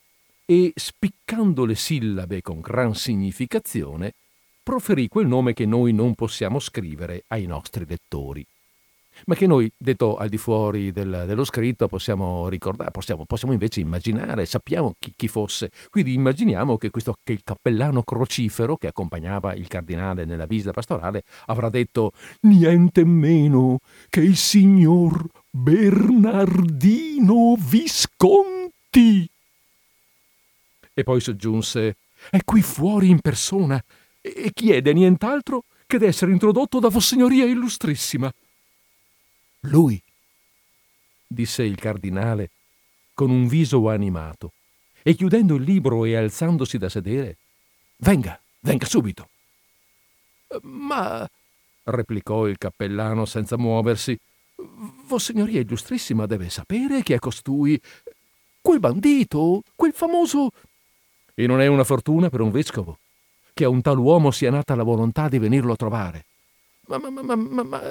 e, 0.46 0.72
spiccando 0.76 1.66
le 1.66 1.76
sillabe 1.76 2.44
con 2.44 2.60
gran 2.60 2.94
significazione, 2.94 4.14
proferì 4.62 5.08
quel 5.08 5.26
nome 5.26 5.54
che 5.54 5.66
noi 5.66 5.94
non 5.94 6.14
possiamo 6.14 6.60
scrivere 6.60 7.24
ai 7.30 7.48
nostri 7.48 7.88
lettori, 7.88 8.46
ma 9.26 9.36
che 9.36 9.48
noi, 9.48 9.72
detto 9.78 10.18
al 10.18 10.30
di 10.30 10.38
fuori 10.38 10.92
del, 10.92 11.24
dello 11.28 11.44
scritto, 11.44 11.88
possiamo 11.88 12.50
ricordare, 12.50 12.92
possiamo, 12.92 13.26
possiamo 13.26 13.54
invece 13.54 13.80
immaginare, 13.80 14.46
sappiamo 14.46 14.96
chi, 14.98 15.14
chi, 15.16 15.28
fosse. 15.28 15.72
Quindi 15.90 16.14
immaginiamo 16.14 16.78
che, 16.78 16.90
questo, 16.90 17.16
che 17.24 17.34
il 17.34 17.42
cappellano 17.44 18.04
crocifero 18.04 18.78
che 18.78 18.88
accompagnava 18.88 19.54
il 19.54 19.68
cardinale 19.68 20.26
nella 20.26 20.46
visita 20.46 20.72
pastorale 20.72 21.24
avrà 21.48 21.70
detto 21.70 22.14
niente 22.42 23.04
meno 23.04 23.80
che 24.10 24.22
il 24.22 24.38
signor 24.38 25.26
Bernardino 25.50 27.56
Visconti. 27.58 29.30
E 30.94 31.04
poi 31.04 31.22
soggiunse, 31.22 31.96
è 32.30 32.40
qui 32.44 32.62
fuori 32.62 33.10
in 33.10 33.20
persona 33.20 33.82
e 34.22 34.52
chiede 34.54 34.94
nient'altro 34.94 35.64
che 35.88 35.98
d'essere 35.98 36.32
introdotto 36.32 36.80
da 36.80 36.90
Vossignoria 36.90 37.46
Illustrissima. 37.46 38.32
Lui, 39.62 40.02
disse 41.28 41.64
il 41.64 41.76
cardinale 41.76 42.50
con 43.14 43.30
un 43.30 43.48
viso 43.48 43.90
animato, 43.90 44.54
e 45.04 45.16
chiudendo 45.16 45.56
il 45.56 45.64
libro 45.64 46.06
e 46.06 46.16
alzandosi 46.16 46.78
da 46.78 46.90
sedere, 46.90 47.38
venga, 47.98 48.40
venga 48.60 48.86
subito. 48.86 49.30
Ma, 50.64 51.28
replicò 51.84 52.48
il 52.48 52.58
cappellano 52.58 53.26
senza 53.26 53.58
muoversi, 53.58 54.18
Vossignoria 55.06 55.60
Illustrissima 55.60 56.26
deve 56.26 56.50
sapere 56.50 57.04
chi 57.04 57.14
è 57.14 57.20
costui. 57.20 57.80
Quel 58.62 58.80
bandito, 58.80 59.64
quel 59.76 59.94
famoso. 59.94 60.52
E 61.34 61.48
non 61.48 61.62
è 61.62 61.68
una 61.68 61.84
fortuna 61.84 62.30
per 62.30 62.42
un 62.42 62.52
vescovo 62.52 63.00
che 63.54 63.64
a 63.64 63.70
un 63.70 63.82
tal 63.82 63.98
uomo 63.98 64.32
sia 64.32 64.52
nata 64.52 64.76
la 64.76 64.84
volontà 64.84 65.28
di 65.28 65.40
venirlo 65.40 65.74
a 65.74 65.76
trovare. 65.76 66.26
Ma, 66.88 66.98
ma, 66.98 67.10
ma, 67.10 67.36
ma, 67.36 67.64
ma, 67.64 67.82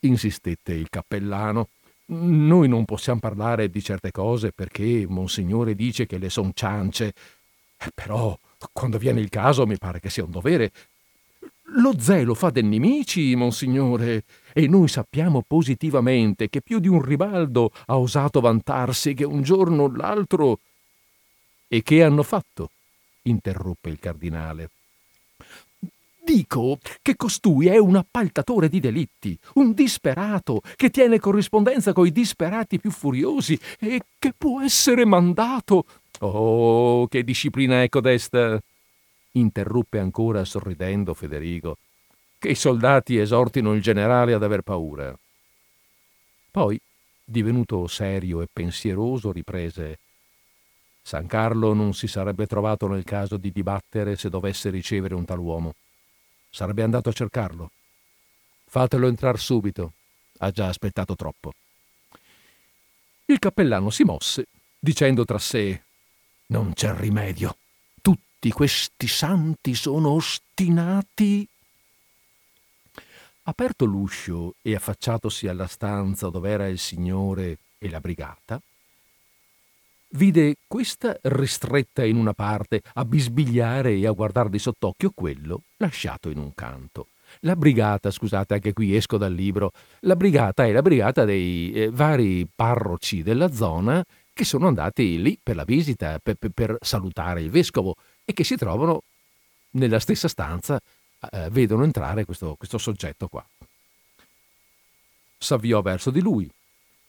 insistette 0.00 0.72
il 0.72 0.88
cappellano. 0.90 1.68
Noi 2.08 2.68
non 2.68 2.84
possiamo 2.84 3.20
parlare 3.20 3.68
di 3.68 3.82
certe 3.82 4.12
cose 4.12 4.52
perché 4.52 5.06
Monsignore 5.08 5.74
dice 5.74 6.06
che 6.06 6.18
le 6.18 6.30
son 6.30 6.52
ciance. 6.54 7.12
Eh, 7.78 7.90
però, 7.92 8.38
quando 8.72 8.98
viene 8.98 9.20
il 9.20 9.28
caso, 9.28 9.66
mi 9.66 9.76
pare 9.76 10.00
che 10.00 10.10
sia 10.10 10.24
un 10.24 10.30
dovere. 10.30 10.72
Lo 11.70 11.98
zelo 11.98 12.34
fa 12.34 12.50
dei 12.50 12.62
nemici, 12.62 13.34
Monsignore, 13.34 14.22
e 14.52 14.68
noi 14.68 14.86
sappiamo 14.86 15.42
positivamente 15.46 16.48
che 16.48 16.62
più 16.62 16.78
di 16.78 16.86
un 16.86 17.02
ribaldo 17.02 17.72
ha 17.86 17.98
osato 17.98 18.40
vantarsi 18.40 19.14
che 19.14 19.24
un 19.24 19.42
giorno 19.42 19.84
o 19.84 19.94
l'altro. 19.94 20.60
E 21.66 21.82
che 21.82 22.02
hanno 22.04 22.22
fatto? 22.22 22.70
interruppe 23.22 23.90
il 23.90 23.98
cardinale. 23.98 24.70
Dico 26.26 26.78
che 27.02 27.14
costui 27.14 27.68
è 27.68 27.78
un 27.78 27.94
appaltatore 27.94 28.68
di 28.68 28.80
delitti, 28.80 29.38
un 29.54 29.72
disperato 29.74 30.60
che 30.74 30.90
tiene 30.90 31.20
corrispondenza 31.20 31.92
coi 31.92 32.10
disperati 32.10 32.80
più 32.80 32.90
furiosi 32.90 33.56
e 33.78 34.00
che 34.18 34.32
può 34.36 34.60
essere 34.60 35.04
mandato. 35.04 35.84
Oh, 36.18 37.06
che 37.06 37.22
disciplina 37.22 37.80
è 37.80 37.88
codesta! 37.88 38.60
interruppe 39.34 40.00
ancora 40.00 40.44
sorridendo 40.44 41.14
Federigo. 41.14 41.78
Che 42.40 42.48
i 42.48 42.56
soldati 42.56 43.18
esortino 43.18 43.72
il 43.72 43.80
generale 43.80 44.32
ad 44.32 44.42
aver 44.42 44.62
paura. 44.62 45.16
Poi, 46.50 46.76
divenuto 47.24 47.86
serio 47.86 48.42
e 48.42 48.48
pensieroso, 48.52 49.30
riprese 49.30 49.98
San 51.02 51.28
Carlo 51.28 51.72
non 51.72 51.94
si 51.94 52.08
sarebbe 52.08 52.46
trovato 52.46 52.88
nel 52.88 53.04
caso 53.04 53.36
di 53.36 53.52
dibattere 53.52 54.16
se 54.16 54.28
dovesse 54.28 54.70
ricevere 54.70 55.14
un 55.14 55.24
tal 55.24 55.38
uomo. 55.38 55.74
Sarebbe 56.56 56.82
andato 56.82 57.10
a 57.10 57.12
cercarlo. 57.12 57.70
Fatelo 58.64 59.08
entrar 59.08 59.38
subito. 59.38 59.92
Ha 60.38 60.50
già 60.50 60.68
aspettato 60.68 61.14
troppo. 61.14 61.52
Il 63.26 63.38
cappellano 63.38 63.90
si 63.90 64.04
mosse, 64.04 64.46
dicendo 64.78 65.26
tra 65.26 65.38
sé 65.38 65.82
Non 66.46 66.72
c'è 66.72 66.94
rimedio. 66.94 67.58
Tutti 68.00 68.50
questi 68.52 69.06
santi 69.06 69.74
sono 69.74 70.12
ostinati. 70.12 71.46
Aperto 73.42 73.84
l'uscio 73.84 74.54
e 74.62 74.74
affacciatosi 74.74 75.48
alla 75.48 75.66
stanza 75.66 76.30
dove 76.30 76.48
era 76.48 76.68
il 76.68 76.78
signore 76.78 77.58
e 77.76 77.90
la 77.90 78.00
brigata, 78.00 78.58
vide 80.10 80.56
questa 80.66 81.16
ristretta 81.22 82.04
in 82.04 82.16
una 82.16 82.32
parte 82.32 82.82
a 82.94 83.04
bisbigliare 83.04 83.92
e 83.92 84.06
a 84.06 84.12
guardare 84.12 84.50
di 84.50 84.58
sott'occhio 84.58 85.12
quello 85.14 85.62
lasciato 85.78 86.30
in 86.30 86.38
un 86.38 86.54
canto. 86.54 87.08
La 87.40 87.56
brigata, 87.56 88.10
scusate, 88.10 88.54
anche 88.54 88.72
qui 88.72 88.94
esco 88.94 89.16
dal 89.16 89.32
libro, 89.32 89.72
la 90.00 90.16
brigata 90.16 90.64
è 90.64 90.72
la 90.72 90.82
brigata 90.82 91.24
dei 91.24 91.72
eh, 91.72 91.90
vari 91.90 92.46
parroci 92.52 93.22
della 93.22 93.52
zona 93.52 94.04
che 94.32 94.44
sono 94.44 94.68
andati 94.68 95.20
lì 95.20 95.38
per 95.42 95.56
la 95.56 95.64
visita, 95.64 96.18
per, 96.22 96.36
per, 96.36 96.50
per 96.50 96.76
salutare 96.80 97.42
il 97.42 97.50
vescovo 97.50 97.96
e 98.24 98.32
che 98.32 98.44
si 98.44 98.56
trovano 98.56 99.02
nella 99.70 99.98
stessa 99.98 100.28
stanza, 100.28 100.80
eh, 101.30 101.48
vedono 101.50 101.84
entrare 101.84 102.24
questo, 102.24 102.54
questo 102.56 102.78
soggetto 102.78 103.28
qua. 103.28 103.44
S'avviò 105.38 105.82
verso 105.82 106.10
di 106.10 106.20
lui, 106.20 106.48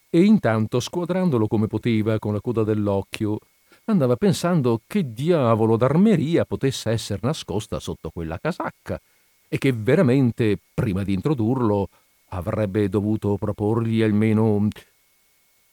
e 0.10 0.24
intanto, 0.24 0.80
squadrandolo 0.80 1.48
come 1.48 1.68
poteva 1.68 2.18
con 2.20 2.34
la 2.34 2.42
coda 2.42 2.64
dell'occhio, 2.64 3.40
andava 3.86 4.16
pensando 4.16 4.82
che 4.86 5.14
diavolo 5.14 5.78
d'armeria 5.78 6.46
potesse 6.46 6.90
essere 6.90 7.20
nascosta 7.24 7.80
sotto 7.80 8.10
quella 8.10 8.40
casacca 8.40 9.00
e 9.48 9.58
che 9.58 9.72
veramente, 9.72 10.58
prima 10.74 11.04
di 11.04 11.14
introdurlo, 11.14 11.90
avrebbe 12.30 12.90
dovuto 12.90 13.38
proporgli 13.38 14.02
almeno... 14.02 14.68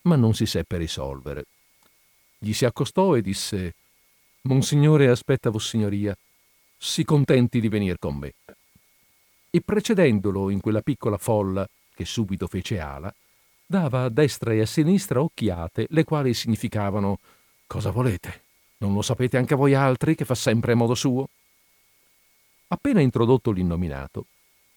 ma 0.03 0.17
non 0.17 0.35
si 0.35 0.47
seppe 0.47 0.77
risolvere. 0.79 1.47
Gli 2.39 2.53
si 2.53 2.65
accostò 2.65 3.17
e 3.17 3.23
disse 3.23 3.75
Monsignore 4.43 5.09
aspetta 5.09 5.51
Vossignoria, 5.51 6.17
si 6.77 7.03
contenti 7.03 7.61
di 7.61 7.69
venir 7.69 7.99
con 7.99 8.17
me. 8.17 8.35
E 9.51 9.61
precedendolo 9.61 10.51
in 10.51 10.61
quella 10.61 10.83
piccola 10.83 11.17
folla, 11.17 11.67
che 11.95 12.05
subito 12.05 12.47
fece 12.47 12.79
ala, 12.79 13.13
dava 13.75 14.05
a 14.05 14.09
destra 14.09 14.53
e 14.53 14.61
a 14.61 14.67
sinistra 14.67 15.21
occhiate, 15.21 15.87
le 15.91 16.05
quali 16.05 16.33
significavano 16.33 17.19
Cosa 17.67 17.91
volete? 17.91 18.43
Non 18.79 18.95
lo 18.95 19.03
sapete 19.03 19.37
anche 19.37 19.57
voi 19.57 19.75
altri 19.75 20.15
che 20.15 20.25
fa 20.25 20.37
sempre 20.37 20.73
a 20.73 20.77
modo 20.77 20.95
suo? 20.95 21.29
Appena 22.69 23.01
introdotto 23.01 23.51
l'innominato, 23.51 24.27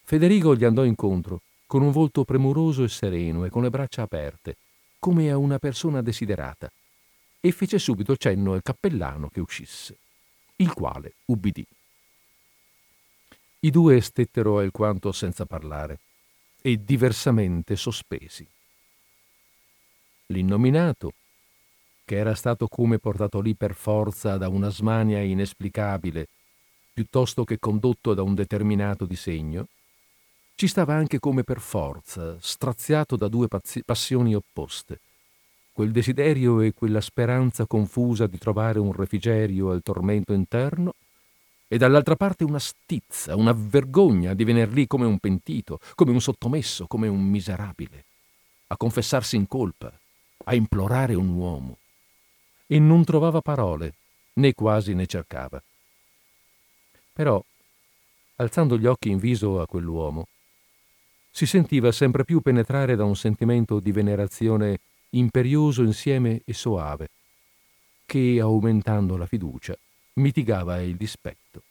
Federigo 0.03 0.55
gli 0.55 0.63
andò 0.63 0.83
incontro, 0.83 1.41
con 1.67 1.83
un 1.83 1.91
volto 1.91 2.23
premuroso 2.23 2.83
e 2.83 2.89
sereno 2.89 3.45
e 3.45 3.51
con 3.51 3.62
le 3.62 3.69
braccia 3.69 4.01
aperte, 4.01 4.55
come 4.97 5.29
a 5.29 5.38
una 5.38 5.60
persona 5.60 6.01
desiderata, 6.01 6.71
e 7.39 7.51
fece 7.51 7.77
subito 7.77 8.15
cenno 8.17 8.53
al 8.53 8.63
cappellano 8.63 9.29
che 9.29 9.41
uscisse, 9.41 9.95
il 10.55 10.73
quale 10.73 11.13
ubbidì. 11.25 11.65
I 13.60 13.69
due 13.69 14.01
stettero 14.01 14.57
alquanto 14.57 15.12
senza 15.12 15.45
parlare 15.45 15.99
e 16.62 16.83
diversamente 16.83 17.75
sospesi. 17.75 18.47
L'innominato, 20.29 21.13
che 22.03 22.17
era 22.17 22.35
stato 22.35 22.67
come 22.67 22.99
portato 22.99 23.39
lì 23.39 23.55
per 23.55 23.73
forza 23.73 24.35
da 24.37 24.49
una 24.49 24.69
smania 24.69 25.21
inesplicabile, 25.21 26.27
piuttosto 26.93 27.45
che 27.45 27.59
condotto 27.59 28.13
da 28.13 28.23
un 28.23 28.35
determinato 28.35 29.05
disegno, 29.05 29.67
ci 30.55 30.67
stava 30.67 30.95
anche 30.95 31.19
come 31.19 31.43
per 31.43 31.61
forza, 31.61 32.35
straziato 32.41 33.15
da 33.15 33.29
due 33.29 33.47
passioni 33.85 34.35
opposte, 34.35 34.99
quel 35.71 35.91
desiderio 35.91 36.59
e 36.59 36.73
quella 36.73 36.99
speranza 36.99 37.65
confusa 37.65 38.27
di 38.27 38.37
trovare 38.37 38.79
un 38.79 38.91
refrigerio 38.91 39.69
al 39.71 39.81
tormento 39.81 40.33
interno, 40.33 40.93
e 41.69 41.77
dall'altra 41.77 42.17
parte 42.17 42.43
una 42.43 42.59
stizza, 42.59 43.35
una 43.35 43.53
vergogna 43.53 44.33
di 44.33 44.43
venir 44.43 44.69
lì 44.73 44.87
come 44.87 45.05
un 45.05 45.19
pentito, 45.19 45.79
come 45.95 46.11
un 46.11 46.19
sottomesso, 46.19 46.85
come 46.85 47.07
un 47.07 47.23
miserabile, 47.23 48.03
a 48.67 48.75
confessarsi 48.75 49.37
in 49.37 49.47
colpa, 49.47 49.93
a 50.47 50.55
implorare 50.55 51.13
un 51.13 51.29
uomo 51.29 51.77
e 52.67 52.79
non 52.79 53.03
trovava 53.03 53.41
parole, 53.41 53.95
né 54.33 54.53
quasi 54.53 54.93
ne 54.93 55.05
cercava. 55.05 55.62
Però, 57.13 57.43
alzando 58.38 58.77
gli 58.77 58.86
occhi 58.86 59.10
in 59.10 59.17
viso 59.17 59.62
a 59.62 59.67
quell'uomo, 59.67 60.27
si 61.31 61.45
sentiva 61.45 61.91
sempre 61.91 62.23
più 62.23 62.41
penetrare 62.41 62.95
da 62.95 63.03
un 63.03 63.15
sentimento 63.15 63.79
di 63.79 63.91
venerazione 63.91 64.79
imperioso 65.12 65.83
insieme 65.83 66.41
e 66.45 66.53
soave, 66.53 67.10
che, 68.05 68.39
aumentando 68.39 69.17
la 69.17 69.25
fiducia, 69.25 69.77
mitigava 70.13 70.81
il 70.81 70.95
dispetto. 70.95 71.63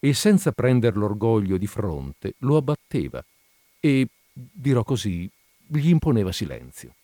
E 0.00 0.14
senza 0.14 0.50
prender 0.52 0.96
l'orgoglio 0.96 1.58
di 1.58 1.66
fronte, 1.66 2.34
lo 2.38 2.56
abbatteva 2.56 3.24
e, 3.78 4.08
dirò 4.32 4.82
così, 4.82 5.30
gli 5.66 5.88
imponeva 5.88 6.32
silenzio. 6.32 6.94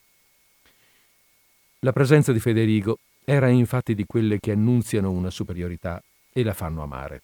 La 1.82 1.92
presenza 1.92 2.32
di 2.32 2.40
Federigo 2.40 2.98
era 3.24 3.48
infatti 3.48 3.94
di 3.94 4.04
quelle 4.04 4.40
che 4.40 4.50
annunziano 4.50 5.12
una 5.12 5.30
superiorità 5.30 6.02
e 6.32 6.42
la 6.42 6.52
fanno 6.52 6.82
amare. 6.82 7.22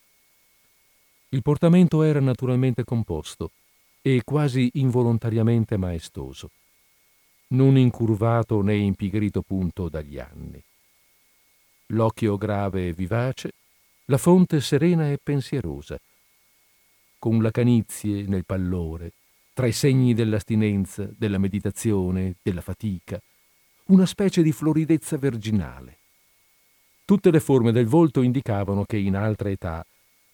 Il 1.31 1.43
portamento 1.43 2.05
era 2.05 2.21
naturalmente 2.21 2.85
composto 2.85 3.51
e 4.01 4.23
quasi 4.25 4.71
involontariamente 4.75 5.77
maestoso, 5.77 6.51
non 7.49 7.77
incurvato 7.77 8.63
né 8.63 8.77
impigrito 8.77 9.43
punto 9.43 9.89
dagli 9.89 10.21
anni. 10.21 10.63
L'occhio 11.87 12.37
grave 12.37 12.89
e 12.89 12.93
vivace, 12.93 13.51
la 14.05 14.19
fonte 14.19 14.61
serena 14.61 15.11
e 15.11 15.19
pensierosa, 15.21 15.99
con 17.19 17.43
la 17.43 17.51
canizie 17.51 18.23
nel 18.23 18.45
pallore, 18.45 19.11
tra 19.53 19.67
i 19.67 19.73
segni 19.73 20.15
dell'astinenza, 20.15 21.11
della 21.17 21.39
meditazione, 21.39 22.37
della 22.41 22.61
fatica, 22.61 23.21
una 23.87 24.07
specie 24.07 24.43
di 24.43 24.51
floridezza 24.51 25.19
virginale. 25.19 25.99
Tutte 27.05 27.31
le 27.31 27.41
forme 27.41 27.71
del 27.71 27.87
volto 27.87 28.23
indicavano 28.23 28.85
che 28.85 28.97
in 28.97 29.15
altra 29.15 29.51
età 29.51 29.85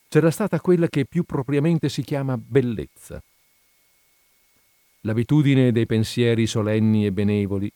c'era 0.09 0.31
stata 0.31 0.61
quella 0.61 0.87
che 0.89 1.05
più 1.05 1.25
propriamente 1.25 1.89
si 1.89 2.03
chiama 2.03 2.37
bellezza. 2.39 3.21
L'abitudine 5.01 5.73
dei 5.73 5.87
pensieri 5.87 6.47
solenni 6.47 7.07
e 7.07 7.13
benevoli, 7.13 7.71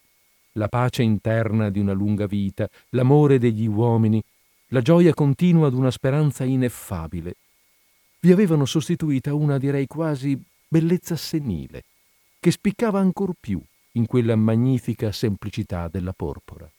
la 0.52 0.68
pace 0.68 1.02
interna 1.02 1.70
di 1.70 1.80
una 1.80 1.92
lunga 1.92 2.26
vita, 2.26 2.68
l'amore 2.90 3.38
degli 3.38 3.66
uomini, 3.66 4.22
la 4.68 4.80
gioia 4.80 5.12
continua 5.12 5.70
d'una 5.70 5.90
speranza 5.90 6.44
ineffabile, 6.44 7.34
vi 8.20 8.30
avevano 8.30 8.64
sostituita 8.64 9.34
una, 9.34 9.58
direi 9.58 9.86
quasi, 9.86 10.40
bellezza 10.68 11.16
senile, 11.16 11.84
che 12.38 12.50
spiccava 12.50 13.00
ancor 13.00 13.32
più 13.38 13.60
in 13.96 14.06
quella 14.06 14.36
magnifica 14.36 15.12
semplicità 15.12 15.88
della 15.88 16.12
porpora. 16.12 16.70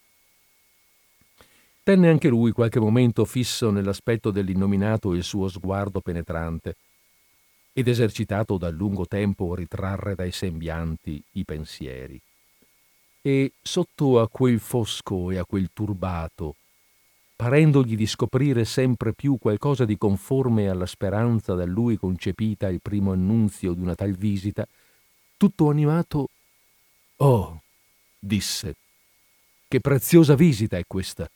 Tenne 1.82 2.08
anche 2.08 2.28
lui 2.28 2.50
qualche 2.50 2.80
momento 2.80 3.24
fisso 3.24 3.70
nell'aspetto 3.70 4.30
dell'innominato 4.30 5.12
il 5.14 5.22
suo 5.22 5.48
sguardo 5.48 6.00
penetrante, 6.00 6.76
ed 7.72 7.88
esercitato 7.88 8.56
da 8.56 8.70
lungo 8.70 9.06
tempo 9.06 9.54
ritrarre 9.54 10.14
dai 10.14 10.32
sembianti 10.32 11.22
i 11.32 11.44
pensieri. 11.44 12.20
E 13.20 13.52
sotto 13.60 14.18
a 14.20 14.28
quel 14.28 14.58
fosco 14.58 15.30
e 15.30 15.36
a 15.36 15.44
quel 15.44 15.68
turbato, 15.72 16.56
parendogli 17.36 17.94
di 17.94 18.06
scoprire 18.06 18.64
sempre 18.64 19.12
più 19.12 19.36
qualcosa 19.38 19.84
di 19.84 19.98
conforme 19.98 20.68
alla 20.68 20.86
speranza 20.86 21.54
da 21.54 21.66
lui 21.66 21.98
concepita 21.98 22.68
il 22.68 22.80
primo 22.80 23.12
annunzio 23.12 23.74
di 23.74 23.80
una 23.82 23.94
tal 23.94 24.12
visita, 24.12 24.66
tutto 25.36 25.68
animato 25.68 26.30
Oh, 27.18 27.62
disse, 28.18 28.76
che 29.66 29.80
preziosa 29.80 30.34
visita 30.34 30.76
è 30.76 30.84
questa, 30.86 31.26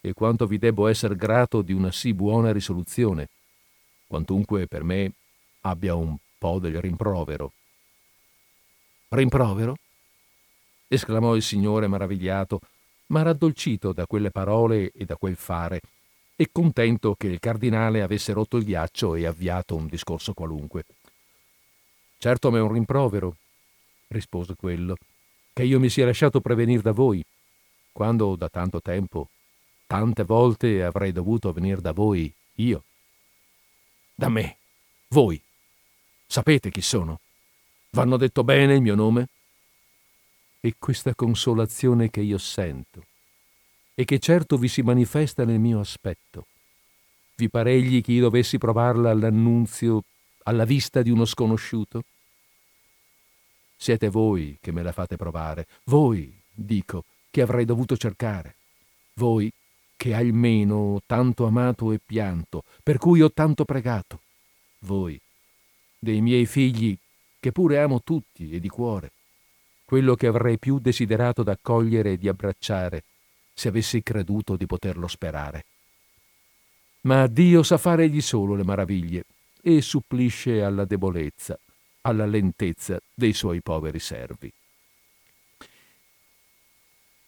e 0.00 0.12
quanto 0.14 0.46
vi 0.46 0.56
debbo 0.56 0.86
essere 0.86 1.14
grato 1.14 1.60
di 1.60 1.74
una 1.74 1.92
sì 1.92 2.14
buona 2.14 2.52
risoluzione. 2.52 3.28
quantunque 4.06 4.66
per 4.66 4.84
me 4.84 5.12
abbia 5.62 5.94
un 5.94 6.16
po' 6.38 6.58
del 6.58 6.80
rimprovero. 6.80 7.52
Rimprovero? 9.08 9.76
esclamò 10.88 11.36
il 11.36 11.42
signore 11.42 11.86
maravigliato, 11.86 12.60
ma 13.08 13.20
raddolcito 13.20 13.92
da 13.92 14.06
quelle 14.06 14.30
parole 14.30 14.90
e 14.92 15.04
da 15.04 15.16
quel 15.16 15.36
fare, 15.36 15.82
e 16.34 16.48
contento 16.50 17.14
che 17.14 17.26
il 17.26 17.40
cardinale 17.40 18.00
avesse 18.00 18.32
rotto 18.32 18.56
il 18.56 18.64
ghiaccio 18.64 19.14
e 19.16 19.26
avviato 19.26 19.76
un 19.76 19.86
discorso 19.86 20.32
qualunque. 20.32 20.86
Certo 22.16 22.50
m'è 22.50 22.60
un 22.60 22.72
rimprovero, 22.72 23.36
rispose 24.08 24.54
quello, 24.54 24.96
che 25.52 25.64
io 25.64 25.78
mi 25.78 25.90
sia 25.90 26.06
lasciato 26.06 26.40
prevenir 26.40 26.80
da 26.80 26.92
voi, 26.92 27.24
quando 27.92 28.36
da 28.36 28.48
tanto 28.48 28.80
tempo, 28.80 29.28
tante 29.86 30.24
volte 30.24 30.82
avrei 30.82 31.12
dovuto 31.12 31.52
venire 31.52 31.80
da 31.80 31.92
voi 31.92 32.32
io. 32.54 32.84
Da 34.14 34.28
me, 34.28 34.56
voi. 35.08 35.40
Sapete 36.26 36.70
chi 36.70 36.82
sono? 36.82 37.20
V'hanno 37.90 38.16
detto 38.16 38.44
bene 38.44 38.74
il 38.74 38.82
mio 38.82 38.94
nome? 38.94 39.28
E 40.60 40.74
questa 40.78 41.14
consolazione 41.14 42.10
che 42.10 42.20
io 42.20 42.38
sento, 42.38 43.04
e 43.94 44.04
che 44.04 44.18
certo 44.18 44.56
vi 44.56 44.68
si 44.68 44.82
manifesta 44.82 45.44
nel 45.44 45.58
mio 45.58 45.80
aspetto, 45.80 46.46
vi 47.36 47.48
paregli 47.48 48.02
che 48.02 48.12
io 48.12 48.22
dovessi 48.22 48.58
provarla 48.58 49.10
all'annunzio, 49.10 50.02
alla 50.44 50.64
vista 50.64 51.02
di 51.02 51.10
uno 51.10 51.24
sconosciuto? 51.24 52.02
Siete 53.80 54.08
voi 54.08 54.58
che 54.60 54.72
me 54.72 54.82
la 54.82 54.90
fate 54.90 55.14
provare, 55.14 55.68
voi, 55.84 56.36
dico, 56.52 57.04
che 57.30 57.42
avrei 57.42 57.64
dovuto 57.64 57.96
cercare, 57.96 58.56
voi 59.14 59.50
che 59.96 60.14
almeno 60.14 61.00
tanto 61.06 61.46
amato 61.46 61.92
e 61.92 62.00
pianto, 62.04 62.64
per 62.82 62.98
cui 62.98 63.22
ho 63.22 63.30
tanto 63.30 63.64
pregato, 63.64 64.20
voi, 64.80 65.18
dei 65.96 66.20
miei 66.20 66.44
figli, 66.44 66.98
che 67.38 67.52
pure 67.52 67.78
amo 67.78 68.02
tutti 68.02 68.50
e 68.50 68.58
di 68.58 68.68
cuore, 68.68 69.12
quello 69.84 70.16
che 70.16 70.26
avrei 70.26 70.58
più 70.58 70.80
desiderato 70.80 71.44
d'accogliere 71.44 72.12
e 72.12 72.18
di 72.18 72.28
abbracciare, 72.28 73.04
se 73.54 73.68
avessi 73.68 74.02
creduto 74.02 74.56
di 74.56 74.66
poterlo 74.66 75.06
sperare. 75.06 75.64
Ma 77.02 77.28
Dio 77.28 77.62
sa 77.62 77.78
fare 77.78 78.04
egli 78.04 78.20
solo 78.20 78.56
le 78.56 78.64
maraviglie 78.64 79.24
e 79.62 79.80
supplisce 79.82 80.62
alla 80.62 80.84
debolezza, 80.84 81.58
alla 82.08 82.26
lentezza 82.26 82.98
dei 83.14 83.34
suoi 83.34 83.60
poveri 83.60 83.98
servi. 83.98 84.50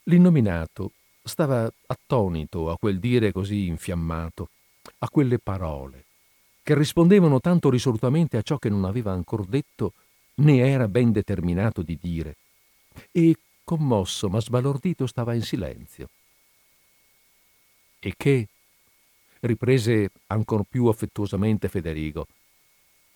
L'innominato 0.04 0.92
stava 1.22 1.70
attonito 1.86 2.70
a 2.70 2.78
quel 2.78 2.98
dire 2.98 3.30
così 3.30 3.66
infiammato, 3.66 4.48
a 4.98 5.10
quelle 5.10 5.38
parole, 5.38 6.04
che 6.62 6.74
rispondevano 6.74 7.40
tanto 7.40 7.68
risolutamente 7.68 8.38
a 8.38 8.42
ciò 8.42 8.56
che 8.56 8.70
non 8.70 8.84
aveva 8.84 9.12
ancor 9.12 9.44
detto 9.44 9.92
né 10.36 10.66
era 10.66 10.88
ben 10.88 11.12
determinato 11.12 11.82
di 11.82 11.98
dire, 12.00 12.36
e 13.12 13.36
commosso 13.62 14.30
ma 14.30 14.40
sbalordito 14.40 15.06
stava 15.06 15.34
in 15.34 15.42
silenzio. 15.42 16.08
E 17.98 18.14
che, 18.16 18.48
riprese 19.40 20.10
ancor 20.28 20.64
più 20.66 20.86
affettuosamente 20.86 21.68
Federigo, 21.68 22.26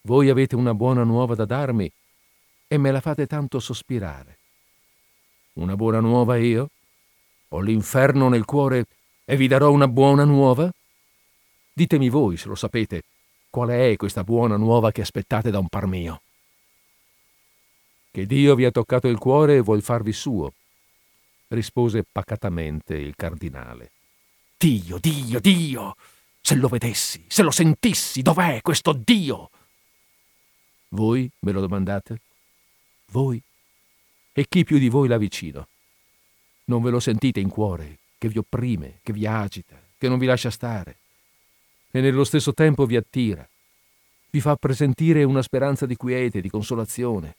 voi 0.06 0.28
avete 0.28 0.54
una 0.54 0.74
buona 0.74 1.02
nuova 1.02 1.34
da 1.34 1.46
darmi 1.46 1.90
e 2.66 2.76
me 2.78 2.90
la 2.90 3.00
fate 3.00 3.26
tanto 3.26 3.58
sospirare. 3.58 4.38
Una 5.54 5.76
buona 5.76 6.00
nuova 6.00 6.36
io? 6.36 6.70
Ho 7.48 7.60
l'inferno 7.60 8.28
nel 8.28 8.44
cuore 8.44 8.86
e 9.24 9.36
vi 9.36 9.46
darò 9.46 9.70
una 9.70 9.88
buona 9.88 10.24
nuova? 10.24 10.70
Ditemi 11.72 12.10
voi, 12.10 12.36
se 12.36 12.48
lo 12.48 12.54
sapete, 12.54 13.04
qual 13.48 13.70
è 13.70 13.96
questa 13.96 14.24
buona 14.24 14.56
nuova 14.56 14.92
che 14.92 15.00
aspettate 15.00 15.50
da 15.50 15.58
un 15.58 15.68
par 15.68 15.86
mio. 15.86 16.20
Che 18.10 18.26
Dio 18.26 18.54
vi 18.54 18.66
ha 18.66 18.70
toccato 18.70 19.08
il 19.08 19.18
cuore 19.18 19.56
e 19.56 19.60
vuol 19.60 19.82
farvi 19.82 20.12
suo, 20.12 20.52
rispose 21.48 22.04
pacatamente 22.10 22.94
il 22.94 23.14
cardinale. 23.16 23.92
Dio, 24.58 24.98
Dio, 24.98 25.40
Dio! 25.40 25.96
Se 26.40 26.56
lo 26.56 26.68
vedessi, 26.68 27.24
se 27.26 27.42
lo 27.42 27.50
sentissi, 27.50 28.20
dov'è 28.20 28.60
questo 28.60 28.92
Dio? 28.92 29.48
Voi 30.94 31.28
me 31.40 31.50
lo 31.50 31.60
domandate? 31.60 32.20
Voi? 33.06 33.42
E 34.32 34.46
chi 34.48 34.62
più 34.62 34.78
di 34.78 34.88
voi 34.88 35.08
l'ha 35.08 35.18
vicino? 35.18 35.66
Non 36.66 36.82
ve 36.82 36.90
lo 36.90 37.00
sentite 37.00 37.40
in 37.40 37.48
cuore, 37.48 37.98
che 38.16 38.28
vi 38.28 38.38
opprime, 38.38 39.00
che 39.02 39.12
vi 39.12 39.26
agita, 39.26 39.76
che 39.98 40.08
non 40.08 40.18
vi 40.18 40.26
lascia 40.26 40.50
stare, 40.50 40.98
e 41.90 42.00
nello 42.00 42.22
stesso 42.22 42.54
tempo 42.54 42.86
vi 42.86 42.94
attira, 42.94 43.46
vi 44.30 44.40
fa 44.40 44.54
presentire 44.54 45.24
una 45.24 45.42
speranza 45.42 45.84
di 45.84 45.96
quiete, 45.96 46.40
di 46.40 46.48
consolazione, 46.48 47.36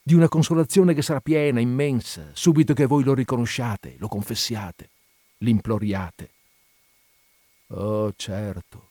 di 0.00 0.14
una 0.14 0.28
consolazione 0.28 0.94
che 0.94 1.02
sarà 1.02 1.20
piena, 1.20 1.58
immensa, 1.58 2.30
subito 2.32 2.74
che 2.74 2.86
voi 2.86 3.02
lo 3.02 3.14
riconosciate, 3.14 3.96
lo 3.98 4.06
confessiate, 4.06 4.88
l'imploriate. 5.38 6.30
Oh, 7.68 8.12
certo, 8.14 8.90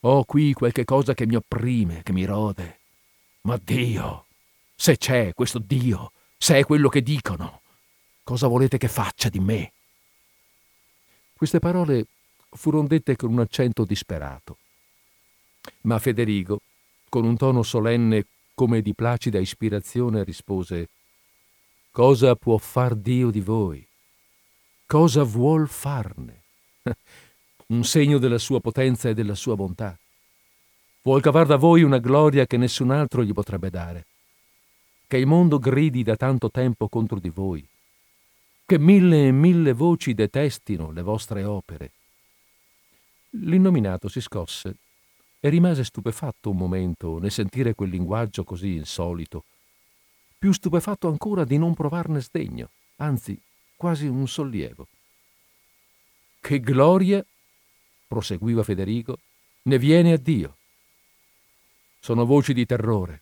ho 0.00 0.24
qui 0.24 0.54
qualche 0.54 0.86
cosa 0.86 1.12
che 1.12 1.26
mi 1.26 1.34
opprime, 1.34 2.02
che 2.02 2.12
mi 2.12 2.24
rode, 2.24 2.79
ma 3.42 3.58
Dio, 3.62 4.26
se 4.74 4.96
c'è 4.96 5.32
questo 5.34 5.58
Dio, 5.58 6.12
se 6.36 6.58
è 6.58 6.64
quello 6.64 6.88
che 6.88 7.02
dicono, 7.02 7.62
cosa 8.22 8.46
volete 8.46 8.78
che 8.78 8.88
faccia 8.88 9.28
di 9.28 9.40
me? 9.40 9.72
Queste 11.34 11.58
parole 11.58 12.06
furono 12.50 12.86
dette 12.86 13.16
con 13.16 13.32
un 13.32 13.40
accento 13.40 13.84
disperato. 13.84 14.58
Ma 15.82 15.98
Federigo, 15.98 16.60
con 17.08 17.24
un 17.24 17.36
tono 17.36 17.62
solenne 17.62 18.26
come 18.54 18.82
di 18.82 18.94
placida 18.94 19.38
ispirazione, 19.38 20.24
rispose 20.24 20.88
Cosa 21.90 22.36
può 22.36 22.56
far 22.58 22.94
Dio 22.94 23.30
di 23.30 23.40
voi? 23.40 23.84
Cosa 24.86 25.24
vuol 25.24 25.68
farne? 25.68 26.42
un 27.68 27.84
segno 27.84 28.18
della 28.18 28.38
sua 28.38 28.60
potenza 28.60 29.08
e 29.08 29.14
della 29.14 29.34
sua 29.34 29.56
bontà. 29.56 29.98
Vuol 31.02 31.22
cavar 31.22 31.46
da 31.46 31.56
voi 31.56 31.82
una 31.82 31.96
gloria 31.96 32.44
che 32.44 32.58
nessun 32.58 32.90
altro 32.90 33.24
gli 33.24 33.32
potrebbe 33.32 33.70
dare. 33.70 34.06
Che 35.06 35.16
il 35.16 35.26
mondo 35.26 35.58
gridi 35.58 36.02
da 36.02 36.14
tanto 36.14 36.50
tempo 36.50 36.90
contro 36.90 37.18
di 37.18 37.30
voi. 37.30 37.66
Che 38.66 38.78
mille 38.78 39.28
e 39.28 39.32
mille 39.32 39.72
voci 39.72 40.12
detestino 40.12 40.90
le 40.90 41.00
vostre 41.00 41.42
opere. 41.44 41.92
L'innominato 43.30 44.08
si 44.08 44.20
scosse 44.20 44.76
e 45.40 45.48
rimase 45.48 45.84
stupefatto 45.84 46.50
un 46.50 46.58
momento 46.58 47.18
nel 47.18 47.30
sentire 47.30 47.74
quel 47.74 47.88
linguaggio 47.88 48.44
così 48.44 48.74
insolito. 48.74 49.44
Più 50.36 50.52
stupefatto 50.52 51.08
ancora 51.08 51.44
di 51.44 51.56
non 51.56 51.72
provarne 51.72 52.20
sdegno, 52.20 52.68
anzi 52.96 53.40
quasi 53.74 54.06
un 54.06 54.28
sollievo. 54.28 54.86
Che 56.40 56.60
gloria, 56.60 57.24
proseguiva 58.06 58.62
Federico, 58.62 59.18
ne 59.62 59.78
viene 59.78 60.12
a 60.12 60.18
Dio 60.18 60.56
sono 62.00 62.24
voci 62.24 62.54
di 62.54 62.64
terrore, 62.64 63.20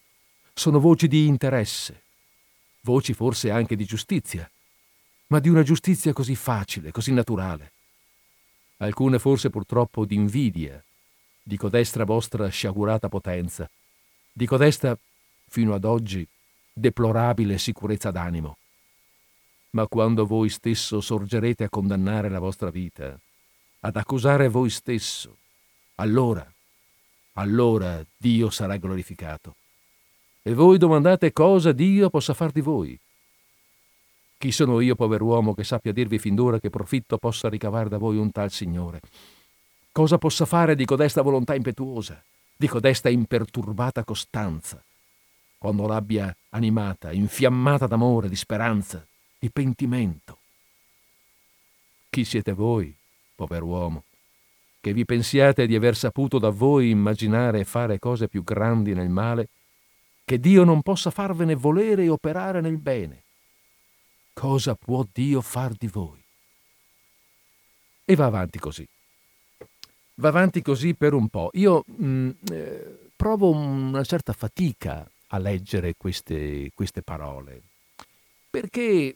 sono 0.55 0.79
voci 0.79 1.09
di 1.09 1.27
interesse, 1.27 2.03
voci 2.83 3.13
forse 3.13 3.51
anche 3.51 3.75
di 3.75 3.85
giustizia, 3.85 4.49
ma 5.27 5.41
di 5.41 5.49
una 5.49 5.65
giustizia 5.65 6.13
così 6.13 6.37
facile, 6.37 6.93
così 6.93 7.13
naturale. 7.13 7.73
Alcune 8.79 9.19
forse 9.19 9.51
purtroppo 9.51 10.05
di 10.05 10.15
invidia, 10.15 10.83
di 11.43 11.57
codestra 11.57 12.05
vostra 12.05 12.49
sciagurata 12.49 13.09
potenza, 13.09 13.69
di 14.33 14.47
codesta, 14.47 14.97
fino 15.49 15.75
ad 15.75 15.85
oggi, 15.85 16.27
deplorabile 16.73 17.59
sicurezza 17.59 18.13
d'animo. 18.13 18.57
Ma 19.71 19.89
quando 19.89 20.25
voi 20.25 20.49
stesso 20.51 21.01
sorgerete 21.01 21.65
a 21.65 21.69
condannare 21.69 22.29
la 22.29 22.39
vostra 22.39 22.71
vita, 22.71 23.19
ad 23.81 23.97
accusare 23.97 24.49
voi 24.49 24.71
stesso, 24.71 25.37
allora 25.97 26.49
allora 27.39 28.05
Dio 28.17 28.51
sarà 28.51 28.77
glorificato. 28.77 29.55
E 30.43 30.55
voi 30.55 30.77
domandate 30.77 31.33
cosa 31.33 31.73
Dio 31.73 32.11
possa 32.11 32.35
far 32.35 32.51
di 32.51 32.61
voi. 32.61 32.99
Chi 34.37 34.53
sono 34.53 34.81
io, 34.81 34.95
pover'uomo, 34.95 35.55
che 35.55 35.65
sappia 35.65 35.93
dirvi 35.93 36.19
fin 36.19 36.35
d'ora 36.35 36.61
che 36.61 36.71
profitto 36.71 37.17
possa 37.17 37.49
ricavare 37.49 37.89
da 37.89 37.99
voi 37.99 38.17
un 38.17 38.31
tal 38.31 38.51
Signore? 38.51 39.01
Cosa 39.91 40.19
possa 40.19 40.47
fare 40.47 40.75
di 40.75 40.85
codesta 40.85 41.23
volontà 41.23 41.55
impetuosa, 41.55 42.23
di 42.57 42.69
codesta 42.69 43.09
imperturbata 43.09 44.05
costanza, 44.05 44.83
quando 45.59 45.87
l'abbia 45.87 46.35
animata, 46.51 47.13
infiammata 47.13 47.87
d'amore, 47.87 48.29
di 48.29 48.37
speranza, 48.37 49.05
di 49.39 49.51
pentimento? 49.51 50.39
Chi 52.11 52.25
siete 52.25 52.53
voi, 52.53 52.95
pover'uomo, 53.35 54.05
che 54.89 54.95
vi 54.95 55.05
pensiate 55.05 55.67
di 55.67 55.75
aver 55.75 55.95
saputo 55.95 56.39
da 56.39 56.49
voi 56.49 56.89
immaginare 56.89 57.61
e 57.61 57.65
fare 57.65 57.99
cose 57.99 58.27
più 58.27 58.43
grandi 58.43 58.95
nel 58.95 59.11
male, 59.11 59.51
che 60.25 60.41
Dio 60.41 60.65
non 60.65 60.81
possa 60.81 61.11
farvene 61.11 61.55
volere 61.55 62.05
e 62.05 62.09
operare 62.09 62.63
nel 62.63 62.79
bene. 62.79 63.25
Cosa 64.33 64.75
può 64.77 65.05
Dio 65.13 65.43
far 65.43 65.75
di 65.75 65.89
voi? 65.89 66.25
E 68.03 68.15
va 68.15 68.25
avanti 68.25 68.59
così. 68.59 68.89
va 70.15 70.29
avanti 70.29 70.63
così 70.63 70.95
per 70.95 71.13
un 71.13 71.29
po'. 71.29 71.51
Io 71.53 71.85
mh, 71.85 72.07
mm, 72.07 72.31
eh, 72.51 72.99
provo 73.15 73.51
una 73.51 74.05
certa 74.05 74.33
fatica 74.33 75.07
a 75.29 75.39
leggere 75.39 75.97
queste, 75.99 76.71
queste 76.75 77.03
parole, 77.03 77.61
perché, 78.49 79.15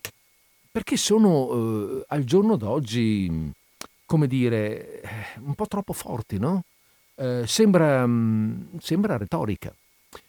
perché 0.71 0.99
sono 0.99 2.01
eh, 2.01 2.05
al 2.09 2.25
giorno 2.25 2.57
d'oggi, 2.57 3.53
come 4.13 4.27
dire, 4.27 5.01
eh, 5.01 5.09
un 5.39 5.55
po' 5.55 5.67
troppo 5.67 5.95
forti, 5.95 6.39
no? 6.39 6.65
Eh, 7.15 7.45
sembra, 7.47 8.07
mh, 8.07 8.79
sembra 8.79 9.17
retorica. 9.17 9.75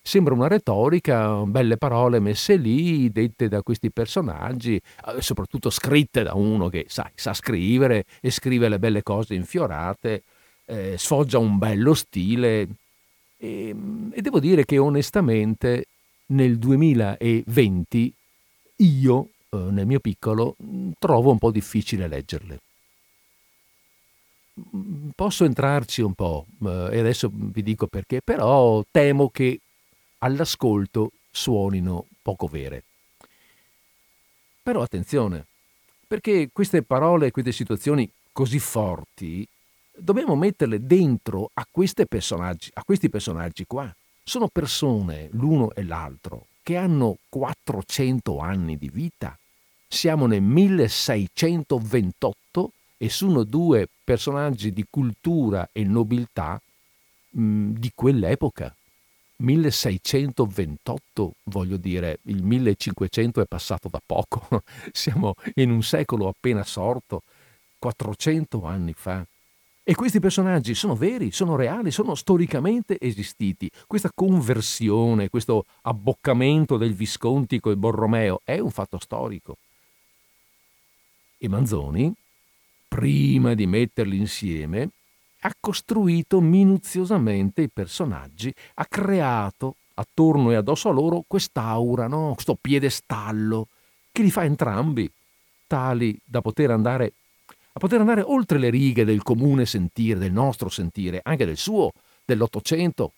Sembra 0.01 0.33
una 0.33 0.47
retorica, 0.47 1.43
belle 1.43 1.75
parole 1.75 2.19
messe 2.21 2.55
lì, 2.55 3.11
dette 3.11 3.49
da 3.49 3.61
questi 3.61 3.91
personaggi, 3.91 4.75
eh, 4.77 5.21
soprattutto 5.21 5.69
scritte 5.69 6.23
da 6.23 6.33
uno 6.33 6.69
che 6.69 6.85
sai, 6.87 7.11
sa 7.13 7.33
scrivere 7.33 8.05
e 8.21 8.31
scrive 8.31 8.69
le 8.69 8.79
belle 8.79 9.03
cose 9.03 9.33
infiorate, 9.35 10.23
eh, 10.63 10.95
sfoggia 10.97 11.39
un 11.39 11.57
bello 11.57 11.93
stile. 11.93 12.61
E, 13.37 13.67
ehm, 13.67 14.11
e 14.15 14.21
devo 14.21 14.39
dire 14.39 14.63
che 14.63 14.77
onestamente 14.77 15.87
nel 16.27 16.57
2020 16.57 18.13
io, 18.77 19.27
eh, 19.49 19.57
nel 19.57 19.85
mio 19.85 19.99
piccolo, 19.99 20.55
trovo 20.97 21.31
un 21.31 21.37
po' 21.37 21.51
difficile 21.51 22.07
leggerle. 22.07 22.59
Posso 25.15 25.45
entrarci 25.45 26.01
un 26.01 26.13
po', 26.13 26.45
eh, 26.63 26.89
e 26.91 26.99
adesso 26.99 27.31
vi 27.33 27.63
dico 27.63 27.87
perché, 27.87 28.21
però 28.21 28.83
temo 28.91 29.29
che 29.29 29.59
all'ascolto 30.19 31.11
suonino 31.31 32.05
poco 32.21 32.47
vere. 32.47 32.83
Però 34.61 34.81
attenzione, 34.81 35.45
perché 36.07 36.49
queste 36.53 36.83
parole, 36.83 37.31
queste 37.31 37.51
situazioni 37.51 38.09
così 38.31 38.59
forti, 38.59 39.45
dobbiamo 39.95 40.35
metterle 40.35 40.85
dentro 40.85 41.49
a, 41.53 41.61
a 41.61 41.67
questi 41.71 42.05
personaggi 42.05 43.65
qua. 43.65 43.91
Sono 44.23 44.47
persone, 44.47 45.29
l'uno 45.31 45.73
e 45.73 45.83
l'altro, 45.83 46.45
che 46.61 46.77
hanno 46.77 47.17
400 47.27 48.37
anni 48.37 48.77
di 48.77 48.89
vita. 48.89 49.35
Siamo 49.87 50.27
nel 50.27 50.41
1628 50.41 52.71
e 53.03 53.09
sono 53.09 53.43
due 53.43 53.89
personaggi 54.01 54.71
di 54.71 54.85
cultura 54.89 55.67
e 55.73 55.83
nobiltà 55.83 56.57
mh, 57.31 57.71
di 57.71 57.91
quell'epoca. 57.93 58.73
1628, 59.35 61.33
voglio 61.43 61.75
dire, 61.75 62.19
il 62.27 62.41
1500 62.41 63.41
è 63.41 63.45
passato 63.45 63.89
da 63.89 64.01
poco, 64.05 64.63
siamo 64.93 65.33
in 65.55 65.69
un 65.69 65.83
secolo 65.83 66.29
appena 66.29 66.63
sorto, 66.63 67.23
400 67.77 68.63
anni 68.63 68.93
fa. 68.93 69.25
E 69.83 69.95
questi 69.95 70.21
personaggi 70.21 70.73
sono 70.73 70.95
veri, 70.95 71.33
sono 71.33 71.57
reali, 71.57 71.91
sono 71.91 72.15
storicamente 72.15 72.95
esistiti. 73.01 73.69
Questa 73.85 74.11
conversione, 74.15 75.27
questo 75.27 75.65
abboccamento 75.81 76.77
del 76.77 76.93
Visconti 76.93 77.59
con 77.59 77.73
il 77.73 77.77
Borromeo 77.77 78.39
è 78.45 78.59
un 78.59 78.71
fatto 78.71 78.97
storico. 78.97 79.57
E 81.37 81.49
Manzoni, 81.49 82.13
prima 82.93 83.55
di 83.55 83.65
metterli 83.65 84.17
insieme, 84.17 84.89
ha 85.41 85.51
costruito 85.59 86.39
minuziosamente 86.39 87.63
i 87.63 87.69
personaggi, 87.69 88.53
ha 88.75 88.85
creato 88.85 89.77
attorno 89.95 90.51
e 90.51 90.55
addosso 90.55 90.89
a 90.89 90.91
loro 90.91 91.23
quest'aura, 91.25 92.05
no? 92.05 92.33
questo 92.35 92.55
piedestallo, 92.59 93.67
che 94.11 94.21
li 94.21 94.29
fa 94.29 94.43
entrambi 94.43 95.09
tali 95.65 96.15
da 96.23 96.41
poter 96.41 96.69
andare 96.69 97.13
poter 97.73 97.99
andare 97.99 98.21
oltre 98.21 98.59
le 98.59 98.69
righe 98.69 99.03
del 99.03 99.23
comune 99.23 99.65
sentire, 99.65 100.19
del 100.19 100.31
nostro 100.31 100.69
sentire, 100.69 101.19
anche 101.23 101.47
del 101.47 101.57
suo, 101.57 101.91
dell'Ottocento, 102.23 103.13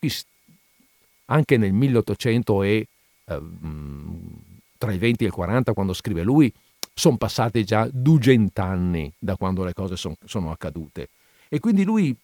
anche 1.26 1.58
nel 1.58 1.74
1800 1.74 2.64
e 2.64 2.88
eh, 3.26 3.42
tra 4.78 4.94
i 4.94 4.98
20 4.98 5.24
e 5.26 5.28
il 5.28 5.34
40, 5.34 5.74
quando 5.74 5.92
scrive 5.92 6.24
lui, 6.24 6.54
sono 6.96 7.18
passati 7.18 7.66
già 7.66 7.88
dugent'anni 7.92 9.12
da 9.20 9.36
quando 9.36 9.66
le 9.66 9.74
cose 9.74 9.98
son, 9.98 10.16
sono 10.24 10.50
accadute. 10.50 11.10
E 11.50 11.60
quindi 11.60 11.84
lui 11.84 12.16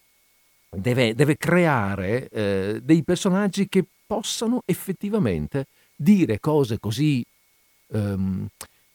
deve, 0.70 1.14
deve 1.14 1.36
creare 1.36 2.28
eh, 2.30 2.80
dei 2.82 3.02
personaggi 3.02 3.68
che 3.68 3.84
possano 4.06 4.62
effettivamente 4.64 5.66
dire 5.94 6.40
cose 6.40 6.80
così, 6.80 7.22
ehm, 7.92 8.48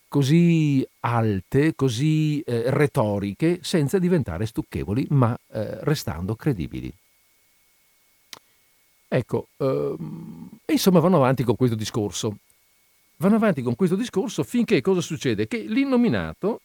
così 0.08 0.86
alte, 1.02 1.76
così 1.76 2.42
eh, 2.42 2.64
retoriche, 2.72 3.60
senza 3.62 4.00
diventare 4.00 4.48
stucchevoli, 4.48 5.06
ma 5.12 5.38
eh, 5.54 5.84
restando 5.84 6.36
credibili. 6.36 6.92
Ecco, 9.10 9.48
ehm, 9.58 10.50
insomma 10.66 11.00
vanno 11.00 11.18
avanti 11.18 11.44
con 11.44 11.56
questo 11.56 11.76
discorso. 11.76 12.38
Vanno 13.20 13.36
avanti 13.36 13.64
con 13.64 13.76
questo 13.76 13.96
discorso 13.96 14.44
finché 14.44 14.80
cosa 14.82 15.02
succede? 15.02 15.48
Che 15.48 15.58
l'innominato 15.58 16.62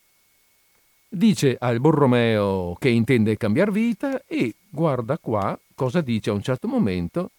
dice 1.09 1.57
al 1.59 1.81
Borromeo 1.81 2.77
che 2.79 2.91
intende 2.91 3.39
cambiare 3.39 3.71
vita 3.71 4.23
e 4.27 4.55
guarda 4.69 5.17
qua 5.19 5.59
cosa 5.75 6.03
dice 6.03 6.29
a 6.29 6.35
un 6.35 6.43
certo 6.43 6.69
momento. 6.69 7.31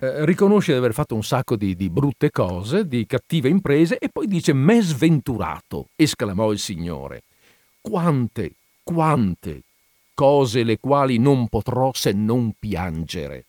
Eh, 0.00 0.24
riconosce 0.24 0.72
di 0.72 0.78
aver 0.78 0.94
fatto 0.94 1.14
un 1.14 1.22
sacco 1.22 1.56
di, 1.56 1.76
di, 1.76 1.90
brutte 1.90 2.30
cose, 2.30 2.86
di 2.86 3.04
cattive 3.04 3.50
imprese 3.50 3.98
e 3.98 4.08
poi 4.08 4.26
dice 4.26 4.54
m'è 4.54 4.80
sventurato, 4.80 5.88
esclamò 5.96 6.50
il 6.50 6.58
Signore. 6.58 7.24
Quante, 7.80 8.52
quante 8.82 9.62
cose 10.14 10.62
le 10.62 10.78
quali 10.78 11.18
non 11.18 11.48
potrò 11.48 11.90
se 11.92 12.12
non 12.12 12.52
piangere. 12.58 13.44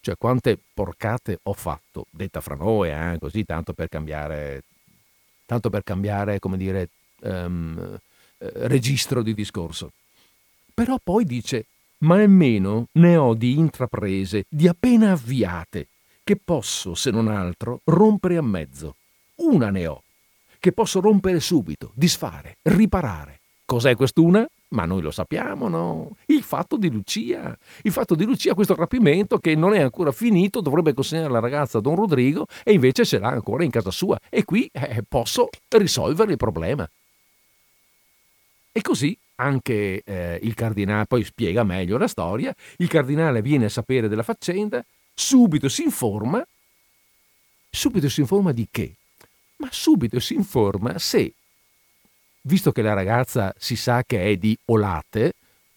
Cioè 0.00 0.16
quante 0.16 0.58
porcate 0.72 1.40
ho 1.42 1.52
fatto, 1.52 2.06
detta 2.10 2.40
fra 2.40 2.54
noi, 2.54 2.90
eh, 2.90 3.16
così 3.18 3.44
tanto 3.44 3.72
per 3.72 3.88
cambiare, 3.88 4.62
tanto 5.44 5.70
per 5.70 5.82
cambiare, 5.84 6.38
come 6.38 6.56
dire, 6.56 6.88
um, 7.20 7.98
registro 8.38 9.22
di 9.22 9.34
discorso. 9.34 9.92
Però 10.72 10.98
poi 11.02 11.24
dice, 11.24 11.66
ma 11.98 12.16
almeno 12.16 12.86
ne 12.92 13.16
ho 13.16 13.34
di 13.34 13.58
intraprese, 13.58 14.44
di 14.48 14.68
appena 14.68 15.12
avviate, 15.12 15.88
che 16.22 16.36
posso, 16.36 16.94
se 16.94 17.10
non 17.10 17.28
altro, 17.28 17.80
rompere 17.84 18.36
a 18.36 18.42
mezzo. 18.42 18.96
Una 19.36 19.70
ne 19.70 19.86
ho, 19.86 20.02
che 20.58 20.72
posso 20.72 21.00
rompere 21.00 21.40
subito, 21.40 21.90
disfare, 21.94 22.58
riparare. 22.62 23.40
Cos'è 23.64 23.96
quest'una? 23.96 24.46
Ma 24.70 24.84
noi 24.84 25.00
lo 25.00 25.10
sappiamo, 25.10 25.68
no? 25.68 26.16
Il 26.26 26.42
fatto 26.42 26.76
di 26.76 26.90
Lucia. 26.90 27.56
Il 27.82 27.92
fatto 27.92 28.14
di 28.14 28.24
Lucia, 28.24 28.54
questo 28.54 28.74
rapimento 28.74 29.38
che 29.38 29.54
non 29.54 29.74
è 29.74 29.80
ancora 29.80 30.12
finito, 30.12 30.60
dovrebbe 30.60 30.92
consegnare 30.92 31.32
la 31.32 31.40
ragazza 31.40 31.78
a 31.78 31.80
Don 31.80 31.94
Rodrigo 31.94 32.46
e 32.62 32.72
invece 32.72 33.06
ce 33.06 33.18
l'ha 33.18 33.28
ancora 33.28 33.64
in 33.64 33.70
casa 33.70 33.90
sua. 33.90 34.18
E 34.28 34.44
qui 34.44 34.68
eh, 34.72 35.02
posso 35.08 35.48
risolvere 35.68 36.32
il 36.32 36.36
problema. 36.36 36.88
E 38.70 38.82
così 38.82 39.16
anche 39.40 40.02
eh, 40.04 40.38
il 40.42 40.54
cardinale, 40.54 41.06
poi 41.06 41.24
spiega 41.24 41.62
meglio 41.64 41.96
la 41.96 42.08
storia, 42.08 42.54
il 42.76 42.88
cardinale 42.88 43.42
viene 43.42 43.66
a 43.66 43.70
sapere 43.70 44.08
della 44.08 44.22
faccenda, 44.22 44.84
subito 45.14 45.68
si 45.68 45.82
informa, 45.82 46.46
subito 47.70 48.08
si 48.08 48.20
informa 48.20 48.52
di 48.52 48.68
che? 48.70 48.94
Ma 49.56 49.68
subito 49.70 50.20
si 50.20 50.34
informa 50.34 50.98
se, 50.98 51.34
visto 52.48 52.72
che 52.72 52.80
la 52.80 52.94
ragazza 52.94 53.54
si 53.58 53.76
sa 53.76 54.02
che 54.04 54.24
è 54.24 54.36
di 54.36 54.56
Olate, 54.66 55.34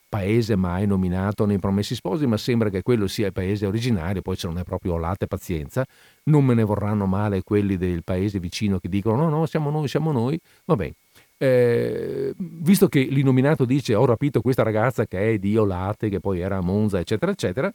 paese 0.08 0.56
mai 0.56 0.88
nominato 0.88 1.46
nei 1.46 1.60
Promessi 1.60 1.96
Sposi, 1.96 2.26
ma 2.26 2.38
sembra 2.38 2.70
che 2.70 2.82
quello 2.82 3.08
sia 3.08 3.28
il 3.28 3.34
paese 3.34 3.66
originario, 3.66 4.22
poi 4.22 4.38
se 4.38 4.48
non 4.48 4.58
è 4.58 4.64
proprio 4.64 4.94
Olate, 4.94 5.28
pazienza, 5.28 5.86
non 6.24 6.46
me 6.46 6.54
ne 6.54 6.64
vorranno 6.64 7.06
male 7.06 7.44
quelli 7.44 7.78
del 7.78 8.04
paese 8.04 8.40
vicino 8.40 8.80
che 8.80 8.88
dicono 8.88 9.18
no, 9.18 9.30
no, 9.30 9.46
siamo 9.46 9.70
noi, 9.70 9.88
siamo 9.88 10.12
noi, 10.12 10.40
va 10.66 10.76
bene. 10.76 10.94
Eh, 11.38 12.34
visto 12.38 12.88
che 12.88 13.02
l'illuminato 13.02 13.66
dice 13.66 13.96
ho 13.96 14.06
rapito 14.06 14.42
questa 14.42 14.64
ragazza 14.64 15.06
che 15.06 15.34
è 15.34 15.38
di 15.40 15.58
Olate, 15.58 16.08
che 16.08 16.20
poi 16.20 16.40
era 16.40 16.58
a 16.58 16.62
Monza, 16.62 17.00
eccetera, 17.00 17.32
eccetera, 17.32 17.74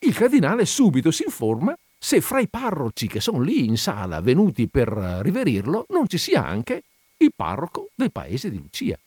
il 0.00 0.14
cardinale 0.14 0.64
subito 0.66 1.10
si 1.10 1.24
informa 1.24 1.76
se 1.98 2.20
fra 2.20 2.38
i 2.38 2.48
parroci 2.48 3.08
che 3.08 3.20
sono 3.20 3.40
lì 3.40 3.64
in 3.64 3.76
sala 3.76 4.20
venuti 4.20 4.68
per 4.68 4.88
riverirlo 4.88 5.86
non 5.88 6.06
ci 6.06 6.16
sia 6.18 6.46
anche 6.46 6.82
il 7.18 7.32
parroco 7.34 7.90
del 7.94 8.12
paese 8.12 8.50
di 8.50 8.58
Lucia. 8.58 8.98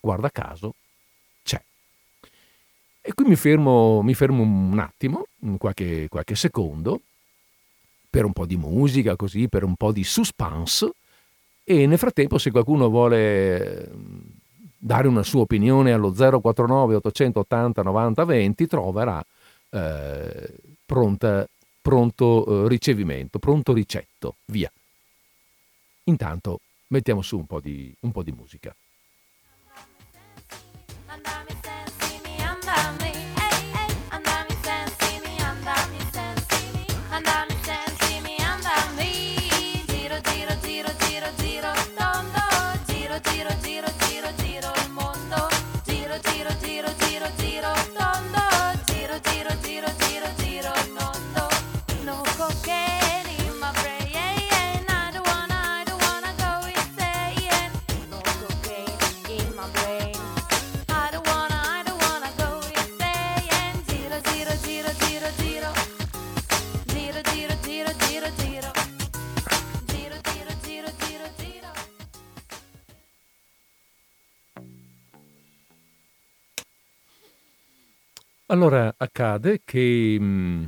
Guarda 0.00 0.30
caso, 0.30 0.74
c'è. 1.42 1.60
E 3.00 3.14
qui 3.14 3.26
mi 3.26 3.36
fermo, 3.36 4.02
mi 4.02 4.14
fermo 4.14 4.42
un 4.42 4.78
attimo, 4.78 5.26
qualche, 5.58 6.08
qualche 6.08 6.34
secondo, 6.34 7.00
per 8.08 8.24
un 8.24 8.32
po' 8.32 8.46
di 8.46 8.56
musica, 8.56 9.16
così, 9.16 9.48
per 9.48 9.64
un 9.64 9.74
po' 9.76 9.92
di 9.92 10.04
suspense, 10.04 10.90
e 11.64 11.86
nel 11.86 11.98
frattempo 11.98 12.38
se 12.38 12.50
qualcuno 12.50 12.88
vuole 12.88 13.88
ehm, 13.88 14.22
dare 14.76 15.06
una 15.06 15.22
sua 15.22 15.42
opinione 15.42 15.92
allo 15.92 16.10
049 16.12 16.96
880 16.96 17.82
90 17.82 18.24
20 18.24 18.66
troverà 18.66 19.24
eh, 19.70 20.52
pronta, 20.84 21.46
pronto 21.80 22.64
eh, 22.64 22.68
ricevimento, 22.68 23.38
pronto 23.38 23.72
ricetto, 23.72 24.36
via. 24.46 24.72
Intanto 26.04 26.60
mettiamo 26.90 27.22
su 27.22 27.38
un 27.38 27.46
po' 27.46 27.60
di, 27.60 27.94
un 28.00 28.12
po 28.12 28.22
di 28.22 28.32
musica. 28.32 28.74
Allora 78.50 78.92
accade 78.98 79.62
che, 79.64 80.16
mm, 80.20 80.64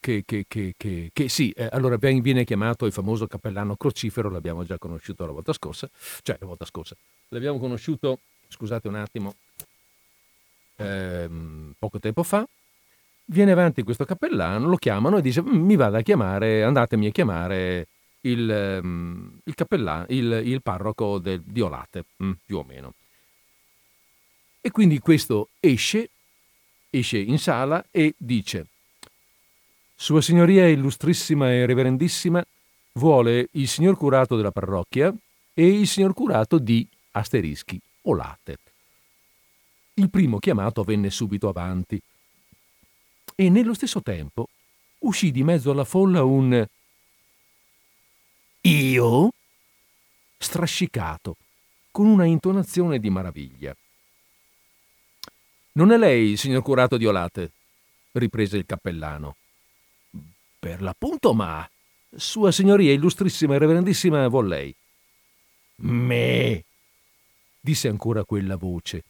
che, 0.00 0.22
che, 0.24 0.44
che, 0.46 0.74
che- 0.76 1.10
che 1.12 1.28
sì, 1.28 1.50
eh, 1.52 1.68
allora 1.72 1.96
viene 1.96 2.44
chiamato 2.44 2.84
il 2.86 2.92
famoso 2.92 3.26
cappellano 3.26 3.76
crocifero, 3.76 4.28
l'abbiamo 4.30 4.64
già 4.64 4.78
conosciuto 4.78 5.24
la 5.26 5.32
volta 5.32 5.52
scorsa, 5.52 5.88
cioè 6.22 6.36
la 6.40 6.46
volta 6.46 6.64
scorsa, 6.66 6.94
l'abbiamo 7.28 7.58
conosciuto, 7.58 8.18
scusate 8.48 8.86
un 8.88 8.96
attimo, 8.96 9.34
ehm, 10.76 11.72
poco 11.78 11.98
tempo 11.98 12.22
fa, 12.22 12.46
viene 13.26 13.52
avanti 13.52 13.82
questo 13.82 14.04
cappellano, 14.04 14.68
lo 14.68 14.76
chiamano 14.76 15.18
e 15.18 15.22
dice 15.22 15.42
"Mm, 15.42 15.64
mi 15.64 15.76
vada 15.76 15.98
a 15.98 16.02
chiamare, 16.02 16.62
andatemi 16.64 17.06
a 17.08 17.10
chiamare 17.10 17.88
il, 18.22 18.50
ehm, 18.50 19.40
il 19.44 19.54
cappellano, 19.54 20.06
il, 20.08 20.40
il 20.44 20.62
parroco 20.62 21.18
del- 21.18 21.42
di 21.42 21.60
Olate, 21.60 22.04
mm, 22.22 22.32
più 22.44 22.58
o 22.58 22.64
meno. 22.64 22.94
E 24.60 24.70
quindi 24.70 24.98
questo 24.98 25.50
esce, 25.60 26.10
esce 26.90 27.18
in 27.18 27.38
sala 27.38 27.84
e 27.90 28.14
dice 28.16 28.66
Sua 29.94 30.20
Signoria 30.20 30.68
Illustrissima 30.68 31.50
e 31.52 31.64
Reverendissima 31.64 32.44
vuole 32.92 33.48
il 33.52 33.68
signor 33.68 33.96
curato 33.96 34.36
della 34.36 34.50
parrocchia 34.50 35.14
e 35.54 35.66
il 35.66 35.86
signor 35.86 36.12
curato 36.14 36.58
di 36.58 36.86
asterischi 37.12 37.80
Olate. 38.02 38.58
Il 39.94 40.10
primo 40.10 40.38
chiamato 40.38 40.82
venne 40.82 41.10
subito 41.10 41.48
avanti 41.48 42.00
e 43.34 43.48
nello 43.50 43.74
stesso 43.74 44.02
tempo 44.02 44.48
uscì 45.00 45.30
di 45.30 45.42
mezzo 45.44 45.70
alla 45.70 45.84
folla 45.84 46.24
un 46.24 46.66
io 48.62 49.30
strascicato 50.36 51.36
con 51.90 52.06
una 52.06 52.24
intonazione 52.24 52.98
di 52.98 53.10
maraviglia. 53.10 53.74
Non 55.78 55.92
è 55.92 55.96
lei, 55.96 56.36
signor 56.36 56.62
curato 56.62 56.96
di 56.96 57.06
Olate? 57.06 57.52
riprese 58.10 58.56
il 58.56 58.66
cappellano. 58.66 59.36
Per 60.58 60.82
l'appunto, 60.82 61.34
ma 61.34 61.70
Sua 62.16 62.50
Signoria 62.50 62.92
Illustrissima 62.92 63.54
e 63.54 63.58
Reverendissima 63.58 64.26
vuol 64.26 64.48
lei. 64.48 64.74
Me, 65.76 66.64
disse 67.60 67.86
ancora 67.86 68.24
quella 68.24 68.56
voce, 68.56 69.04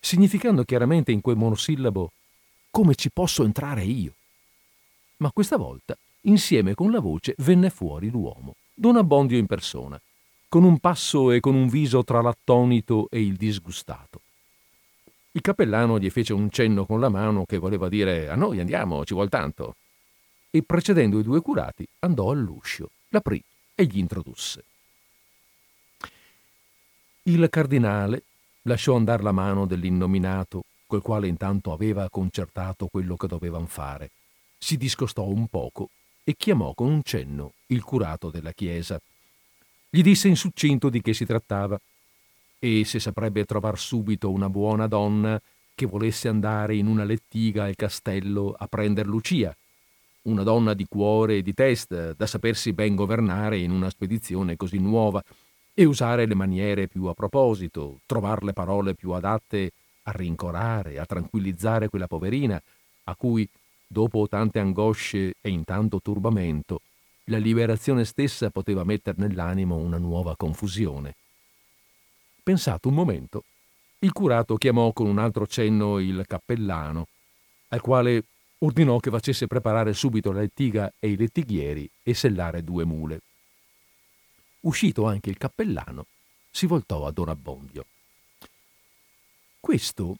significando 0.00 0.64
chiaramente 0.64 1.12
in 1.12 1.20
quel 1.20 1.36
monosillabo 1.36 2.10
come 2.70 2.94
ci 2.94 3.10
posso 3.10 3.44
entrare 3.44 3.84
io. 3.84 4.14
Ma 5.18 5.30
questa 5.30 5.58
volta, 5.58 5.94
insieme 6.22 6.72
con 6.72 6.90
la 6.90 7.00
voce, 7.00 7.34
venne 7.36 7.68
fuori 7.68 8.08
l'uomo, 8.08 8.54
Don 8.72 8.96
Abbondio 8.96 9.36
in 9.36 9.44
persona, 9.44 10.00
con 10.48 10.64
un 10.64 10.78
passo 10.78 11.32
e 11.32 11.40
con 11.40 11.54
un 11.54 11.68
viso 11.68 12.02
tra 12.02 12.22
l'attonito 12.22 13.08
e 13.10 13.20
il 13.20 13.36
disgustato. 13.36 14.22
Il 15.38 15.44
cappellano 15.44 16.00
gli 16.00 16.10
fece 16.10 16.32
un 16.32 16.50
cenno 16.50 16.84
con 16.84 16.98
la 16.98 17.08
mano 17.08 17.44
che 17.44 17.58
voleva 17.58 17.88
dire 17.88 18.28
a 18.28 18.34
noi 18.34 18.58
andiamo, 18.58 19.04
ci 19.04 19.14
vuol 19.14 19.28
tanto. 19.28 19.76
E 20.50 20.64
precedendo 20.64 21.20
i 21.20 21.22
due 21.22 21.40
curati 21.40 21.86
andò 22.00 22.32
all'uscio, 22.32 22.90
l'aprì 23.10 23.40
e 23.76 23.84
gli 23.84 23.98
introdusse. 23.98 24.64
Il 27.22 27.46
cardinale 27.48 28.24
lasciò 28.62 28.96
andare 28.96 29.22
la 29.22 29.30
mano 29.30 29.64
dell'innominato, 29.64 30.64
col 30.88 31.02
quale 31.02 31.28
intanto 31.28 31.72
aveva 31.72 32.10
concertato 32.10 32.88
quello 32.88 33.14
che 33.14 33.28
dovevano 33.28 33.66
fare. 33.66 34.10
Si 34.58 34.76
discostò 34.76 35.22
un 35.22 35.46
poco 35.46 35.90
e 36.24 36.34
chiamò 36.36 36.74
con 36.74 36.88
un 36.88 37.02
cenno 37.04 37.52
il 37.66 37.84
curato 37.84 38.30
della 38.30 38.50
chiesa. 38.50 39.00
Gli 39.88 40.02
disse 40.02 40.26
in 40.26 40.34
succinto 40.34 40.88
di 40.88 41.00
che 41.00 41.14
si 41.14 41.24
trattava 41.24 41.78
e 42.58 42.84
se 42.84 42.98
saprebbe 42.98 43.44
trovar 43.44 43.78
subito 43.78 44.30
una 44.30 44.48
buona 44.48 44.86
donna 44.86 45.40
che 45.74 45.86
volesse 45.86 46.28
andare 46.28 46.74
in 46.76 46.86
una 46.86 47.04
lettiga 47.04 47.64
al 47.64 47.76
castello 47.76 48.54
a 48.56 48.66
prender 48.66 49.06
Lucia, 49.06 49.56
una 50.22 50.42
donna 50.42 50.74
di 50.74 50.86
cuore 50.88 51.36
e 51.36 51.42
di 51.42 51.54
testa, 51.54 52.12
da 52.12 52.26
sapersi 52.26 52.72
ben 52.72 52.96
governare 52.96 53.58
in 53.58 53.70
una 53.70 53.88
spedizione 53.88 54.56
così 54.56 54.78
nuova, 54.78 55.22
e 55.72 55.84
usare 55.84 56.26
le 56.26 56.34
maniere 56.34 56.88
più 56.88 57.04
a 57.04 57.14
proposito, 57.14 58.00
trovar 58.04 58.42
le 58.42 58.52
parole 58.52 58.94
più 58.94 59.12
adatte 59.12 59.70
a 60.02 60.10
rincorare, 60.10 60.98
a 60.98 61.06
tranquillizzare 61.06 61.88
quella 61.88 62.08
poverina, 62.08 62.60
a 63.04 63.14
cui, 63.14 63.48
dopo 63.86 64.26
tante 64.26 64.58
angosce 64.58 65.34
e 65.40 65.50
intanto 65.50 66.00
turbamento, 66.00 66.80
la 67.26 67.38
liberazione 67.38 68.04
stessa 68.04 68.50
poteva 68.50 68.82
metter 68.82 69.16
nell'animo 69.18 69.76
una 69.76 69.98
nuova 69.98 70.34
confusione. 70.36 71.14
Pensato 72.48 72.88
un 72.88 72.94
momento, 72.94 73.44
il 73.98 74.10
curato 74.10 74.56
chiamò 74.56 74.90
con 74.94 75.06
un 75.06 75.18
altro 75.18 75.46
cenno 75.46 75.98
il 75.98 76.24
cappellano, 76.26 77.06
al 77.68 77.82
quale 77.82 78.24
ordinò 78.60 78.96
che 79.00 79.10
facesse 79.10 79.46
preparare 79.46 79.92
subito 79.92 80.32
la 80.32 80.40
lettiga 80.40 80.90
e 80.98 81.10
i 81.10 81.16
lettighieri 81.18 81.90
e 82.02 82.14
sellare 82.14 82.64
due 82.64 82.86
mule. 82.86 83.20
Uscito 84.60 85.04
anche 85.04 85.28
il 85.28 85.36
cappellano, 85.36 86.06
si 86.50 86.64
voltò 86.64 87.04
a 87.04 87.10
Don 87.10 87.28
Abbondio. 87.28 87.84
Questo, 89.60 90.16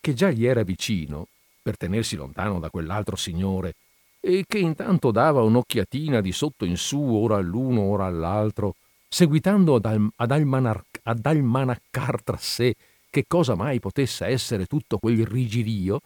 che 0.00 0.12
già 0.12 0.32
gli 0.32 0.46
era 0.46 0.64
vicino, 0.64 1.28
per 1.62 1.76
tenersi 1.76 2.16
lontano 2.16 2.58
da 2.58 2.68
quell'altro 2.68 3.14
signore, 3.14 3.76
e 4.18 4.44
che 4.44 4.58
intanto 4.58 5.12
dava 5.12 5.42
un'occhiatina 5.42 6.20
di 6.20 6.32
sotto 6.32 6.64
in 6.64 6.76
su, 6.76 7.00
ora 7.00 7.36
all'uno, 7.36 7.82
ora 7.82 8.06
all'altro, 8.06 8.74
seguitando 9.06 9.76
ad, 9.76 9.84
al- 9.84 10.10
ad 10.16 10.32
almanar- 10.32 10.93
ad 11.04 11.24
almanaccar 11.24 12.22
tra 12.22 12.36
sé 12.36 12.74
che 13.10 13.24
cosa 13.26 13.54
mai 13.54 13.78
potesse 13.78 14.26
essere 14.26 14.66
tutto 14.66 14.98
quel 14.98 15.24
rigirio, 15.24 16.00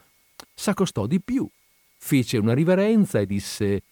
s'accostò 0.55 1.07
di 1.07 1.21
più, 1.21 1.49
fece 1.97 2.37
una 2.37 2.55
riverenza 2.55 3.19
e 3.19 3.27
disse 3.27 3.83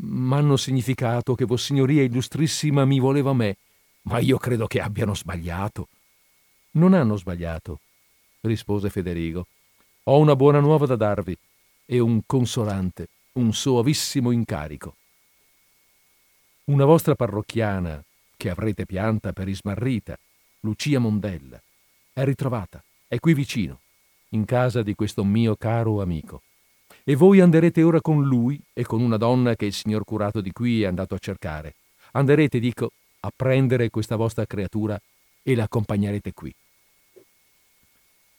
M'hanno 0.00 0.56
significato 0.56 1.34
che 1.34 1.44
Vossignoria 1.44 2.02
Illustrissima 2.02 2.84
mi 2.84 3.00
voleva 3.00 3.32
me, 3.32 3.56
ma 4.02 4.18
io 4.18 4.38
credo 4.38 4.68
che 4.68 4.80
abbiano 4.80 5.14
sbagliato. 5.14 5.88
Non 6.72 6.94
hanno 6.94 7.16
sbagliato, 7.16 7.80
rispose 8.42 8.90
Federigo. 8.90 9.46
Ho 10.04 10.18
una 10.18 10.36
buona 10.36 10.60
nuova 10.60 10.86
da 10.86 10.94
darvi 10.94 11.36
e 11.84 11.98
un 11.98 12.20
consolante, 12.26 13.08
un 13.32 13.52
soavissimo 13.52 14.30
incarico. 14.30 14.94
Una 16.64 16.84
vostra 16.84 17.14
parrocchiana, 17.16 18.02
che 18.36 18.50
avrete 18.50 18.86
pianta 18.86 19.32
per 19.32 19.48
ismarrita, 19.48 20.16
Lucia 20.68 20.98
Mondella, 20.98 21.58
è 22.12 22.24
ritrovata, 22.24 22.84
è 23.06 23.18
qui 23.20 23.32
vicino, 23.32 23.80
in 24.30 24.44
casa 24.44 24.82
di 24.82 24.94
questo 24.94 25.24
mio 25.24 25.56
caro 25.56 26.02
amico. 26.02 26.42
E 27.04 27.16
voi 27.16 27.40
anderete 27.40 27.82
ora 27.82 28.02
con 28.02 28.22
lui 28.22 28.60
e 28.74 28.84
con 28.84 29.00
una 29.00 29.16
donna 29.16 29.56
che 29.56 29.64
il 29.64 29.72
signor 29.72 30.04
curato 30.04 30.42
di 30.42 30.52
qui 30.52 30.82
è 30.82 30.86
andato 30.86 31.14
a 31.14 31.18
cercare. 31.18 31.76
Anderete, 32.12 32.58
dico, 32.58 32.92
a 33.20 33.32
prendere 33.34 33.88
questa 33.88 34.16
vostra 34.16 34.44
creatura 34.44 35.00
e 35.42 35.54
la 35.54 35.62
accompagnerete 35.62 36.34
qui. 36.34 36.54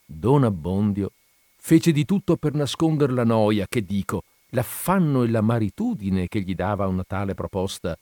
Don 0.06 0.44
Abbondio 0.44 1.12
fece 1.58 1.92
di 1.92 2.06
tutto 2.06 2.38
per 2.38 2.54
nascondere 2.54 3.12
la 3.14 3.24
noia, 3.24 3.66
che 3.68 3.84
dico, 3.84 4.24
l'affanno 4.50 5.24
e 5.24 5.30
la 5.30 5.42
maritudine 5.42 6.28
che 6.28 6.42
gli 6.42 6.54
dava 6.54 6.86
una 6.86 7.04
tale 7.04 7.34
proposta, 7.34 7.98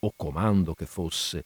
o 0.00 0.12
comando 0.14 0.74
che 0.74 0.84
fosse, 0.84 1.44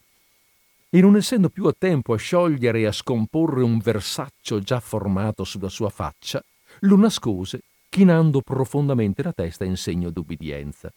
e 0.94 1.00
non 1.00 1.16
essendo 1.16 1.48
più 1.48 1.64
a 1.64 1.74
tempo 1.76 2.12
a 2.12 2.16
sciogliere 2.16 2.78
e 2.78 2.86
a 2.86 2.92
scomporre 2.92 3.64
un 3.64 3.78
versaccio 3.78 4.60
già 4.60 4.78
formato 4.78 5.42
sulla 5.42 5.68
sua 5.68 5.90
faccia, 5.90 6.40
lo 6.82 6.96
nascose 6.96 7.62
chinando 7.88 8.42
profondamente 8.42 9.20
la 9.24 9.32
testa 9.32 9.64
in 9.64 9.76
segno 9.76 10.10
d'ubbidienza. 10.10 10.92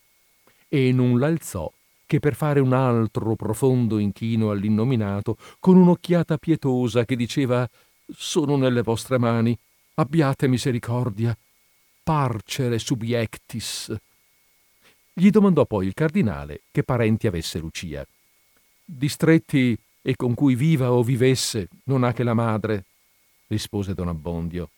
E 0.68 0.92
non 0.92 1.18
l'alzò 1.18 1.72
che 2.06 2.20
per 2.20 2.36
fare 2.36 2.60
un 2.60 2.74
altro 2.74 3.36
profondo 3.36 3.98
inchino 3.98 4.52
all'innominato 4.52 5.36
con 5.60 5.78
un'occhiata 5.78 6.38
pietosa 6.38 7.04
che 7.04 7.16
diceva 7.16 7.68
sono 8.16 8.56
nelle 8.56 8.84
vostre 8.84 9.18
mani, 9.18 9.58
abbiate 9.96 10.48
misericordia, 10.48 11.36
parcere 12.04 12.78
subiectis. 12.78 13.96
Gli 15.12 15.32
domandò 15.32 15.66
poi 15.66 15.88
il 15.88 15.96
cardinale 15.96 16.62
che 16.70 16.84
parenti 16.84 17.26
avesse 17.26 17.58
Lucia. 17.58 18.06
Distretti 18.86 19.78
e 20.08 20.16
con 20.16 20.36
cui 20.36 20.56
viva 20.56 20.94
o 20.94 21.04
vivesse 21.04 21.68
non 21.84 22.06
ha 22.06 22.14
che 22.14 22.24
la 22.24 22.34
madre, 22.34 22.86
rispose 23.48 23.94
don 23.94 24.08
Abbondio. 24.08 24.70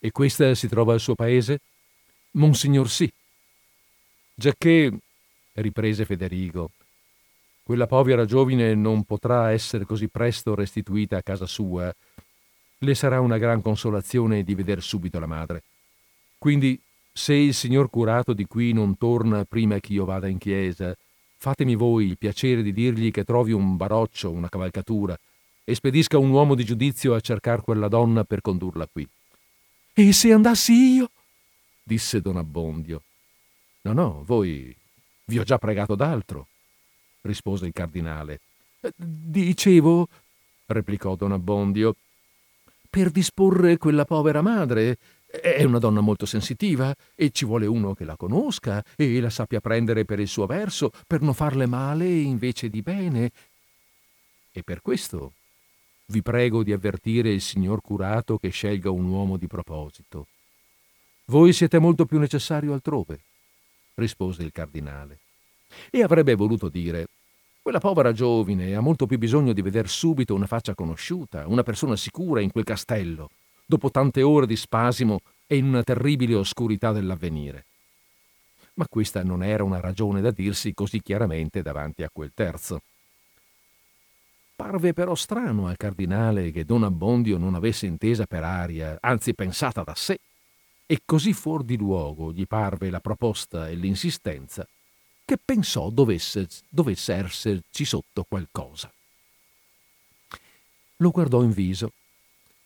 E 0.00 0.10
questa 0.10 0.52
si 0.56 0.66
trova 0.66 0.94
al 0.94 0.98
suo 0.98 1.14
paese? 1.14 1.60
Monsignor 2.32 2.90
sì. 2.90 3.08
Giacché, 4.34 4.92
riprese 5.52 6.04
Federigo, 6.04 6.72
quella 7.62 7.86
povera 7.86 8.24
giovine 8.24 8.74
non 8.74 9.04
potrà 9.04 9.52
essere 9.52 9.84
così 9.84 10.08
presto 10.08 10.56
restituita 10.56 11.18
a 11.18 11.22
casa 11.22 11.46
sua, 11.46 11.94
le 12.78 12.94
sarà 12.96 13.20
una 13.20 13.38
gran 13.38 13.62
consolazione 13.62 14.42
di 14.42 14.56
veder 14.56 14.82
subito 14.82 15.20
la 15.20 15.26
madre. 15.26 15.62
Quindi, 16.36 16.76
se 17.12 17.34
il 17.34 17.54
signor 17.54 17.90
curato 17.90 18.32
di 18.32 18.44
qui 18.46 18.72
non 18.72 18.98
torna 18.98 19.44
prima 19.44 19.78
che 19.78 19.92
io 19.92 20.04
vada 20.04 20.26
in 20.26 20.38
chiesa, 20.38 20.96
fatemi 21.38 21.76
voi 21.76 22.06
il 22.06 22.18
piacere 22.18 22.62
di 22.62 22.72
dirgli 22.72 23.10
che 23.10 23.24
trovi 23.24 23.52
un 23.52 23.76
baroccio, 23.76 24.30
una 24.30 24.48
cavalcatura, 24.48 25.18
e 25.64 25.74
spedisca 25.74 26.18
un 26.18 26.30
uomo 26.30 26.54
di 26.54 26.64
giudizio 26.64 27.14
a 27.14 27.20
cercar 27.20 27.62
quella 27.62 27.88
donna 27.88 28.24
per 28.24 28.40
condurla 28.40 28.86
qui. 28.86 29.08
E 29.94 30.12
se 30.12 30.32
andassi 30.32 30.72
io? 30.72 31.10
disse 31.82 32.20
don 32.20 32.36
Abbondio. 32.36 33.02
No, 33.82 33.92
no, 33.92 34.22
voi 34.26 34.74
vi 35.26 35.38
ho 35.38 35.44
già 35.44 35.58
pregato 35.58 35.94
d'altro, 35.94 36.48
rispose 37.22 37.66
il 37.66 37.72
cardinale. 37.72 38.40
Dicevo, 38.96 40.08
replicò 40.66 41.14
don 41.14 41.32
Abbondio, 41.32 41.94
per 42.90 43.10
disporre 43.10 43.76
quella 43.76 44.04
povera 44.04 44.42
madre. 44.42 44.98
È 45.30 45.62
una 45.62 45.78
donna 45.78 46.00
molto 46.00 46.24
sensitiva 46.24 46.94
e 47.14 47.30
ci 47.32 47.44
vuole 47.44 47.66
uno 47.66 47.92
che 47.92 48.04
la 48.04 48.16
conosca 48.16 48.82
e 48.96 49.20
la 49.20 49.28
sappia 49.28 49.60
prendere 49.60 50.06
per 50.06 50.20
il 50.20 50.26
suo 50.26 50.46
verso, 50.46 50.90
per 51.06 51.20
non 51.20 51.34
farle 51.34 51.66
male 51.66 52.08
invece 52.08 52.70
di 52.70 52.80
bene. 52.80 53.30
E 54.50 54.62
per 54.62 54.80
questo 54.80 55.32
vi 56.06 56.22
prego 56.22 56.62
di 56.62 56.72
avvertire 56.72 57.30
il 57.30 57.42
signor 57.42 57.82
curato 57.82 58.38
che 58.38 58.48
scelga 58.48 58.90
un 58.90 59.04
uomo 59.04 59.36
di 59.36 59.46
proposito. 59.46 60.28
Voi 61.26 61.52
siete 61.52 61.78
molto 61.78 62.06
più 62.06 62.18
necessario 62.18 62.72
altrove, 62.72 63.20
rispose 63.96 64.42
il 64.42 64.50
cardinale. 64.50 65.18
E 65.90 66.02
avrebbe 66.02 66.34
voluto 66.36 66.70
dire, 66.70 67.06
quella 67.60 67.80
povera 67.80 68.14
giovine 68.14 68.74
ha 68.74 68.80
molto 68.80 69.04
più 69.04 69.18
bisogno 69.18 69.52
di 69.52 69.60
veder 69.60 69.90
subito 69.90 70.34
una 70.34 70.46
faccia 70.46 70.74
conosciuta, 70.74 71.46
una 71.46 71.62
persona 71.62 71.96
sicura 71.96 72.40
in 72.40 72.50
quel 72.50 72.64
castello, 72.64 73.28
dopo 73.68 73.90
tante 73.90 74.22
ore 74.22 74.46
di 74.46 74.56
spasimo 74.56 75.20
e 75.46 75.56
in 75.56 75.66
una 75.66 75.82
terribile 75.82 76.34
oscurità 76.34 76.90
dell'avvenire. 76.90 77.66
Ma 78.74 78.86
questa 78.88 79.22
non 79.22 79.42
era 79.42 79.62
una 79.62 79.78
ragione 79.78 80.22
da 80.22 80.30
dirsi 80.30 80.72
così 80.72 81.02
chiaramente 81.02 81.60
davanti 81.60 82.02
a 82.02 82.08
quel 82.10 82.32
terzo. 82.32 82.80
Parve 84.56 84.94
però 84.94 85.14
strano 85.14 85.66
al 85.66 85.76
cardinale 85.76 86.50
che 86.50 86.64
Don 86.64 86.82
Abbondio 86.82 87.36
non 87.36 87.54
avesse 87.54 87.84
intesa 87.84 88.24
per 88.24 88.42
aria, 88.42 88.96
anzi 89.02 89.34
pensata 89.34 89.82
da 89.82 89.94
sé, 89.94 90.18
e 90.86 91.02
così 91.04 91.34
fuor 91.34 91.62
di 91.62 91.76
luogo 91.76 92.32
gli 92.32 92.46
parve 92.46 92.88
la 92.88 93.00
proposta 93.00 93.68
e 93.68 93.74
l'insistenza, 93.74 94.66
che 95.26 95.36
pensò 95.44 95.90
dovesse, 95.90 96.48
dovesse 96.70 97.12
esserci 97.12 97.84
sotto 97.84 98.24
qualcosa. 98.26 98.90
Lo 100.96 101.10
guardò 101.10 101.42
in 101.42 101.52
viso 101.52 101.92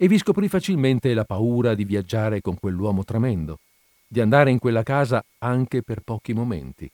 e 0.03 0.09
vi 0.09 0.19
scoprì 0.19 0.49
facilmente 0.49 1.15
la 1.15 1.25
paura 1.25 1.77
di 1.77 1.85
viaggiare 1.85 2.41
con 2.41 2.59
quell'uomo 2.59 3.05
tremendo, 3.05 3.61
di 4.05 4.21
andare 4.21 4.51
in 4.51 4.59
quella 4.59 4.83
casa 4.83 5.25
anche 5.39 5.85
per 5.85 6.01
pochi 6.01 6.33
momenti. 6.33 6.91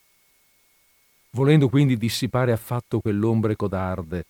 Volendo 1.30 1.70
quindi 1.70 1.96
dissipare 1.96 2.52
affatto 2.52 3.00
quell'ombre 3.00 3.56
codarde 3.56 4.26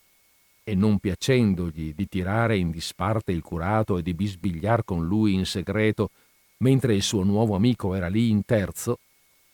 e 0.63 0.77
non 0.77 1.01
piacendogli 1.01 1.93
di 1.93 2.07
tirare 2.07 2.57
in 2.57 2.71
disparte 2.71 3.33
il 3.33 3.43
curato 3.43 3.99
e 3.99 4.03
di 4.03 4.15
bisbigliar 4.15 4.85
con 4.85 5.05
lui 5.05 5.35
in 5.35 5.45
segreto, 5.45 6.11
mentre 6.59 6.95
il 6.95 7.03
suo 7.03 7.25
nuovo 7.25 7.57
amico 7.57 7.97
era 7.97 8.07
lì 8.07 8.31
in 8.31 8.45
terzo, 8.45 9.01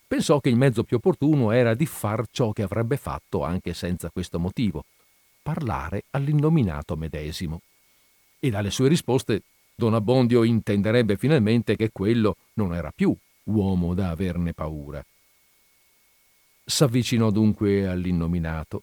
pensò 0.06 0.38
che 0.38 0.50
il 0.50 0.56
mezzo 0.56 0.84
più 0.84 0.98
opportuno 0.98 1.50
era 1.50 1.72
di 1.72 1.86
far 1.86 2.26
ciò 2.30 2.52
che 2.52 2.60
avrebbe 2.60 2.98
fatto 2.98 3.42
anche 3.42 3.72
senza 3.72 4.10
questo 4.10 4.38
motivo, 4.38 4.84
parlare 5.40 6.02
all'innominato 6.10 6.94
medesimo. 6.94 7.62
E 8.44 8.50
dalle 8.50 8.70
sue 8.70 8.88
risposte 8.88 9.40
Don 9.74 9.94
Abbondio 9.94 10.42
intenderebbe 10.42 11.16
finalmente 11.16 11.76
che 11.76 11.88
quello 11.90 12.36
non 12.56 12.74
era 12.74 12.92
più 12.94 13.16
uomo 13.44 13.94
da 13.94 14.10
averne 14.10 14.52
paura. 14.52 15.02
S'avvicinò 16.62 17.30
dunque 17.30 17.88
all'innominato 17.88 18.82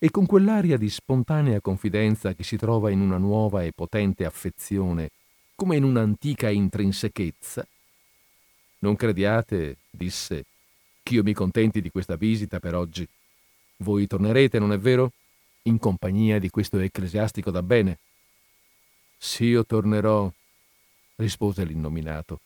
e 0.00 0.10
con 0.10 0.26
quell'aria 0.26 0.76
di 0.76 0.90
spontanea 0.90 1.60
confidenza 1.60 2.34
che 2.34 2.42
si 2.42 2.56
trova 2.56 2.90
in 2.90 3.00
una 3.00 3.18
nuova 3.18 3.62
e 3.62 3.70
potente 3.72 4.24
affezione, 4.24 5.10
come 5.54 5.76
in 5.76 5.84
un'antica 5.84 6.48
intrinsechezza. 6.48 7.64
Non 8.80 8.96
crediate, 8.96 9.76
disse, 9.90 10.44
ch'io 11.04 11.22
mi 11.22 11.34
contenti 11.34 11.80
di 11.80 11.90
questa 11.90 12.16
visita 12.16 12.58
per 12.58 12.74
oggi. 12.74 13.06
Voi 13.76 14.08
tornerete, 14.08 14.58
non 14.58 14.72
è 14.72 14.78
vero? 14.80 15.12
In 15.62 15.78
compagnia 15.78 16.40
di 16.40 16.50
questo 16.50 16.80
ecclesiastico 16.80 17.52
da 17.52 17.62
bene. 17.62 17.98
Sì, 19.18 19.46
io 19.46 19.66
tornerò, 19.66 20.30
rispose 21.16 21.64
l'innominato. 21.64 22.40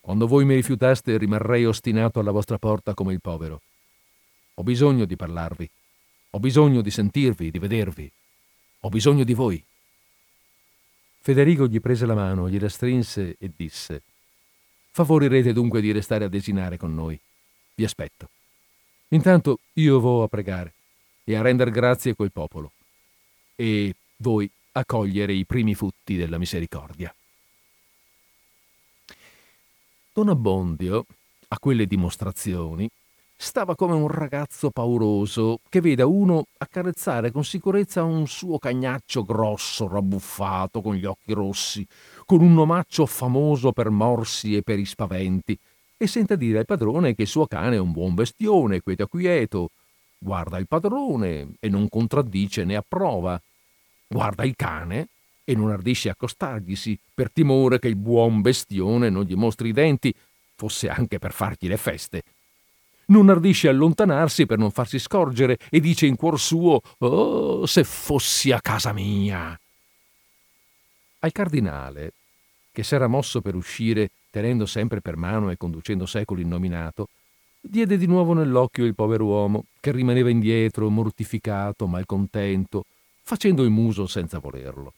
Quando 0.00 0.26
voi 0.26 0.44
mi 0.44 0.54
rifiutaste 0.54 1.18
rimarrei 1.18 1.66
ostinato 1.66 2.20
alla 2.20 2.30
vostra 2.30 2.56
porta 2.56 2.94
come 2.94 3.12
il 3.12 3.20
povero. 3.20 3.60
Ho 4.54 4.62
bisogno 4.62 5.04
di 5.04 5.16
parlarvi, 5.16 5.68
ho 6.30 6.38
bisogno 6.38 6.80
di 6.80 6.90
sentirvi, 6.90 7.50
di 7.50 7.58
vedervi, 7.58 8.10
ho 8.80 8.88
bisogno 8.88 9.24
di 9.24 9.34
voi. 9.34 9.62
Federico 11.20 11.66
gli 11.66 11.80
prese 11.80 12.06
la 12.06 12.14
mano, 12.14 12.48
gliela 12.48 12.68
strinse 12.68 13.36
e 13.38 13.50
disse 13.54 14.02
Favorirete 14.92 15.52
dunque 15.52 15.80
di 15.80 15.92
restare 15.92 16.24
a 16.24 16.28
desinare 16.28 16.76
con 16.76 16.94
noi. 16.94 17.18
Vi 17.74 17.84
aspetto. 17.84 18.30
Intanto 19.08 19.60
io 19.74 20.00
vo 20.00 20.22
a 20.22 20.28
pregare 20.28 20.72
e 21.24 21.36
a 21.36 21.42
rendere 21.42 21.70
grazie 21.70 22.14
quel 22.14 22.32
popolo. 22.32 22.72
E 23.54 23.94
voi 24.16 24.50
a 24.78 24.84
cogliere 24.84 25.32
i 25.32 25.44
primi 25.44 25.74
frutti 25.74 26.16
della 26.16 26.38
misericordia. 26.38 27.12
Don 30.12 30.28
Abbondio, 30.28 31.04
a 31.48 31.58
quelle 31.58 31.86
dimostrazioni, 31.86 32.88
stava 33.36 33.74
come 33.74 33.94
un 33.94 34.08
ragazzo 34.08 34.70
pauroso 34.70 35.60
che 35.68 35.80
veda 35.80 36.06
uno 36.06 36.46
accarezzare 36.58 37.30
con 37.30 37.44
sicurezza 37.44 38.02
un 38.02 38.26
suo 38.26 38.58
cagnaccio 38.58 39.22
grosso, 39.22 39.88
rabbuffato, 39.88 40.80
con 40.80 40.94
gli 40.94 41.04
occhi 41.04 41.32
rossi, 41.32 41.86
con 42.24 42.40
un 42.40 42.58
omaccio 42.58 43.06
famoso 43.06 43.72
per 43.72 43.90
morsi 43.90 44.56
e 44.56 44.62
per 44.62 44.78
i 44.78 44.86
spaventi, 44.86 45.58
e 45.96 46.06
senta 46.06 46.36
dire 46.36 46.58
al 46.58 46.66
padrone 46.66 47.14
che 47.14 47.22
il 47.22 47.28
suo 47.28 47.46
cane 47.46 47.76
è 47.76 47.80
un 47.80 47.92
buon 47.92 48.14
bestione, 48.14 48.80
quieto 48.80 49.06
quieto. 49.08 49.70
Guarda 50.18 50.58
il 50.58 50.66
padrone 50.66 51.54
e 51.60 51.68
non 51.68 51.88
contraddice 51.88 52.64
né 52.64 52.76
approva. 52.76 53.40
Guarda 54.08 54.44
il 54.44 54.56
cane 54.56 55.08
e 55.44 55.54
non 55.54 55.70
ardisce 55.70 56.08
accostarglisi 56.08 56.98
per 57.14 57.30
timore 57.30 57.78
che 57.78 57.88
il 57.88 57.96
buon 57.96 58.40
bestione 58.40 59.10
non 59.10 59.24
gli 59.24 59.34
mostri 59.34 59.68
i 59.68 59.72
denti, 59.72 60.14
fosse 60.54 60.88
anche 60.88 61.18
per 61.18 61.32
fargli 61.32 61.68
le 61.68 61.76
feste. 61.76 62.22
Non 63.06 63.28
ardisce 63.28 63.68
allontanarsi 63.68 64.46
per 64.46 64.58
non 64.58 64.70
farsi 64.70 64.98
scorgere 64.98 65.58
e 65.70 65.80
dice 65.80 66.06
in 66.06 66.16
cuor 66.16 66.40
suo: 66.40 66.80
Oh, 66.98 67.64
se 67.66 67.84
fossi 67.84 68.50
a 68.50 68.60
casa 68.60 68.92
mia! 68.92 69.58
Al 71.20 71.32
cardinale, 71.32 72.12
che 72.72 72.82
s'era 72.82 73.06
mosso 73.06 73.40
per 73.40 73.54
uscire 73.54 74.10
tenendo 74.30 74.66
sempre 74.66 75.00
per 75.00 75.16
mano 75.16 75.50
e 75.50 75.56
conducendo 75.56 76.06
secoli 76.06 76.42
il 76.42 76.46
nominato, 76.46 77.08
diede 77.60 77.96
di 77.96 78.06
nuovo 78.06 78.34
nell'occhio 78.34 78.84
il 78.84 78.94
pover'uomo, 78.94 79.64
che 79.80 79.90
rimaneva 79.92 80.30
indietro, 80.30 80.90
mortificato, 80.90 81.86
malcontento, 81.86 82.84
facendo 83.28 83.62
il 83.62 83.68
muso 83.68 84.06
senza 84.06 84.38
volerlo. 84.38 84.94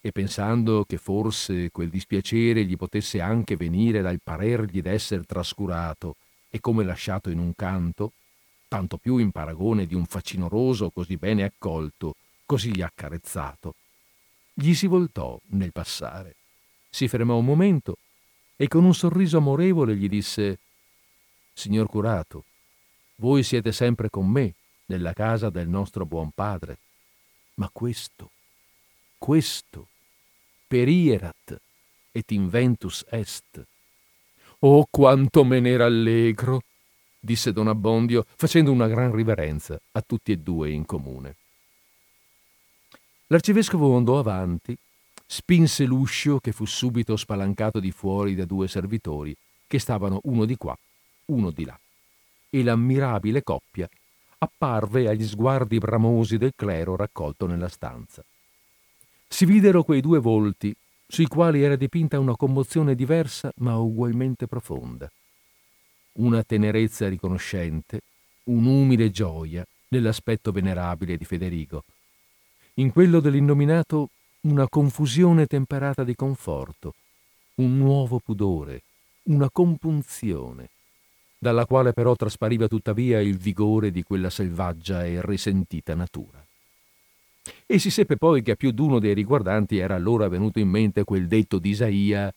E 0.00 0.10
pensando 0.10 0.84
che 0.84 0.96
forse 0.96 1.70
quel 1.70 1.88
dispiacere 1.88 2.64
gli 2.64 2.76
potesse 2.76 3.20
anche 3.20 3.54
venire 3.54 4.02
dal 4.02 4.18
parergli 4.20 4.82
d'esser 4.82 5.24
trascurato 5.24 6.16
e 6.50 6.58
come 6.58 6.82
lasciato 6.82 7.30
in 7.30 7.38
un 7.38 7.54
canto, 7.54 8.14
tanto 8.66 8.96
più 8.96 9.18
in 9.18 9.30
paragone 9.30 9.86
di 9.86 9.94
un 9.94 10.06
facinoroso 10.06 10.90
così 10.90 11.16
bene 11.16 11.44
accolto, 11.44 12.16
così 12.44 12.82
accarezzato, 12.82 13.76
gli 14.52 14.74
si 14.74 14.88
voltò 14.88 15.40
nel 15.50 15.70
passare, 15.70 16.34
si 16.90 17.06
fermò 17.06 17.36
un 17.36 17.44
momento 17.44 17.98
e 18.56 18.66
con 18.66 18.82
un 18.82 18.92
sorriso 18.92 19.36
amorevole 19.36 19.94
gli 19.94 20.08
disse 20.08 20.58
Signor 21.52 21.86
curato, 21.86 22.42
voi 23.16 23.44
siete 23.44 23.70
sempre 23.70 24.10
con 24.10 24.26
me 24.26 24.52
nella 24.86 25.12
casa 25.12 25.48
del 25.48 25.68
nostro 25.68 26.04
buon 26.04 26.32
padre, 26.34 26.78
ma 27.60 27.68
questo, 27.70 28.30
questo, 29.18 29.88
perierat 30.66 31.60
et 32.10 32.30
inventus 32.30 33.04
est. 33.10 33.62
Oh, 34.60 34.86
quanto 34.90 35.44
me 35.44 35.60
ne 35.60 35.76
rallegro, 35.76 36.62
disse 37.20 37.52
don 37.52 37.68
Abbondio, 37.68 38.24
facendo 38.34 38.72
una 38.72 38.88
gran 38.88 39.14
riverenza 39.14 39.78
a 39.92 40.00
tutti 40.00 40.32
e 40.32 40.38
due 40.38 40.70
in 40.70 40.86
comune. 40.86 41.36
L'arcivescovo 43.26 43.94
andò 43.94 44.18
avanti 44.18 44.76
spinse 45.26 45.84
l'uscio 45.84 46.40
che 46.40 46.52
fu 46.52 46.64
subito 46.64 47.14
spalancato 47.16 47.78
di 47.78 47.92
fuori 47.92 48.34
da 48.34 48.46
due 48.46 48.68
servitori 48.68 49.36
che 49.66 49.78
stavano 49.78 50.20
uno 50.24 50.46
di 50.46 50.56
qua, 50.56 50.76
uno 51.26 51.50
di 51.50 51.64
là, 51.66 51.78
e 52.48 52.62
l'ammirabile 52.62 53.42
coppia 53.42 53.88
apparve 54.42 55.06
agli 55.06 55.26
sguardi 55.26 55.76
bramosi 55.78 56.38
del 56.38 56.52
clero 56.56 56.96
raccolto 56.96 57.46
nella 57.46 57.68
stanza. 57.68 58.24
Si 59.28 59.44
videro 59.44 59.82
quei 59.82 60.00
due 60.00 60.18
volti 60.18 60.74
sui 61.06 61.26
quali 61.26 61.62
era 61.62 61.76
dipinta 61.76 62.18
una 62.18 62.36
commozione 62.36 62.94
diversa 62.94 63.52
ma 63.56 63.76
ugualmente 63.76 64.46
profonda. 64.46 65.10
Una 66.12 66.42
tenerezza 66.42 67.08
riconoscente, 67.08 68.00
un'umile 68.44 69.10
gioia 69.10 69.64
nell'aspetto 69.88 70.52
venerabile 70.52 71.16
di 71.16 71.24
Federico. 71.24 71.84
In 72.74 72.92
quello 72.92 73.20
dell'innominato 73.20 74.08
una 74.42 74.68
confusione 74.68 75.46
temperata 75.46 76.02
di 76.02 76.14
conforto, 76.14 76.94
un 77.56 77.76
nuovo 77.76 78.20
pudore, 78.20 78.82
una 79.24 79.50
compunzione, 79.50 80.70
dalla 81.42 81.64
quale 81.64 81.94
però 81.94 82.14
traspariva 82.14 82.68
tuttavia 82.68 83.18
il 83.18 83.38
vigore 83.38 83.90
di 83.90 84.02
quella 84.02 84.28
selvaggia 84.28 85.06
e 85.06 85.24
risentita 85.24 85.94
natura. 85.94 86.44
E 87.64 87.78
si 87.78 87.90
seppe 87.90 88.18
poi 88.18 88.42
che 88.42 88.50
a 88.50 88.56
più 88.56 88.72
d'uno 88.72 88.98
dei 88.98 89.14
riguardanti 89.14 89.78
era 89.78 89.94
allora 89.94 90.28
venuto 90.28 90.58
in 90.58 90.68
mente 90.68 91.02
quel 91.02 91.26
detto 91.26 91.58
di 91.58 91.70
Isaia 91.70 92.30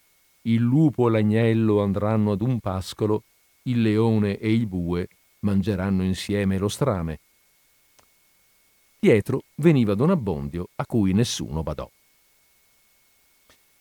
il 0.44 0.62
lupo 0.62 1.08
e 1.08 1.12
l'agnello 1.12 1.82
andranno 1.82 2.32
ad 2.32 2.42
un 2.42 2.60
pascolo, 2.62 3.24
il 3.64 3.82
leone 3.82 4.38
e 4.38 4.54
il 4.54 4.68
bue 4.68 5.08
mangeranno 5.40 6.04
insieme 6.04 6.58
lo 6.58 6.70
strame. 6.70 7.20
Dietro 9.00 9.44
veniva 9.56 9.96
Don 9.96 10.12
Abbondio, 10.12 10.70
a 10.76 10.86
cui 10.86 11.12
nessuno 11.12 11.62
badò. 11.62 11.90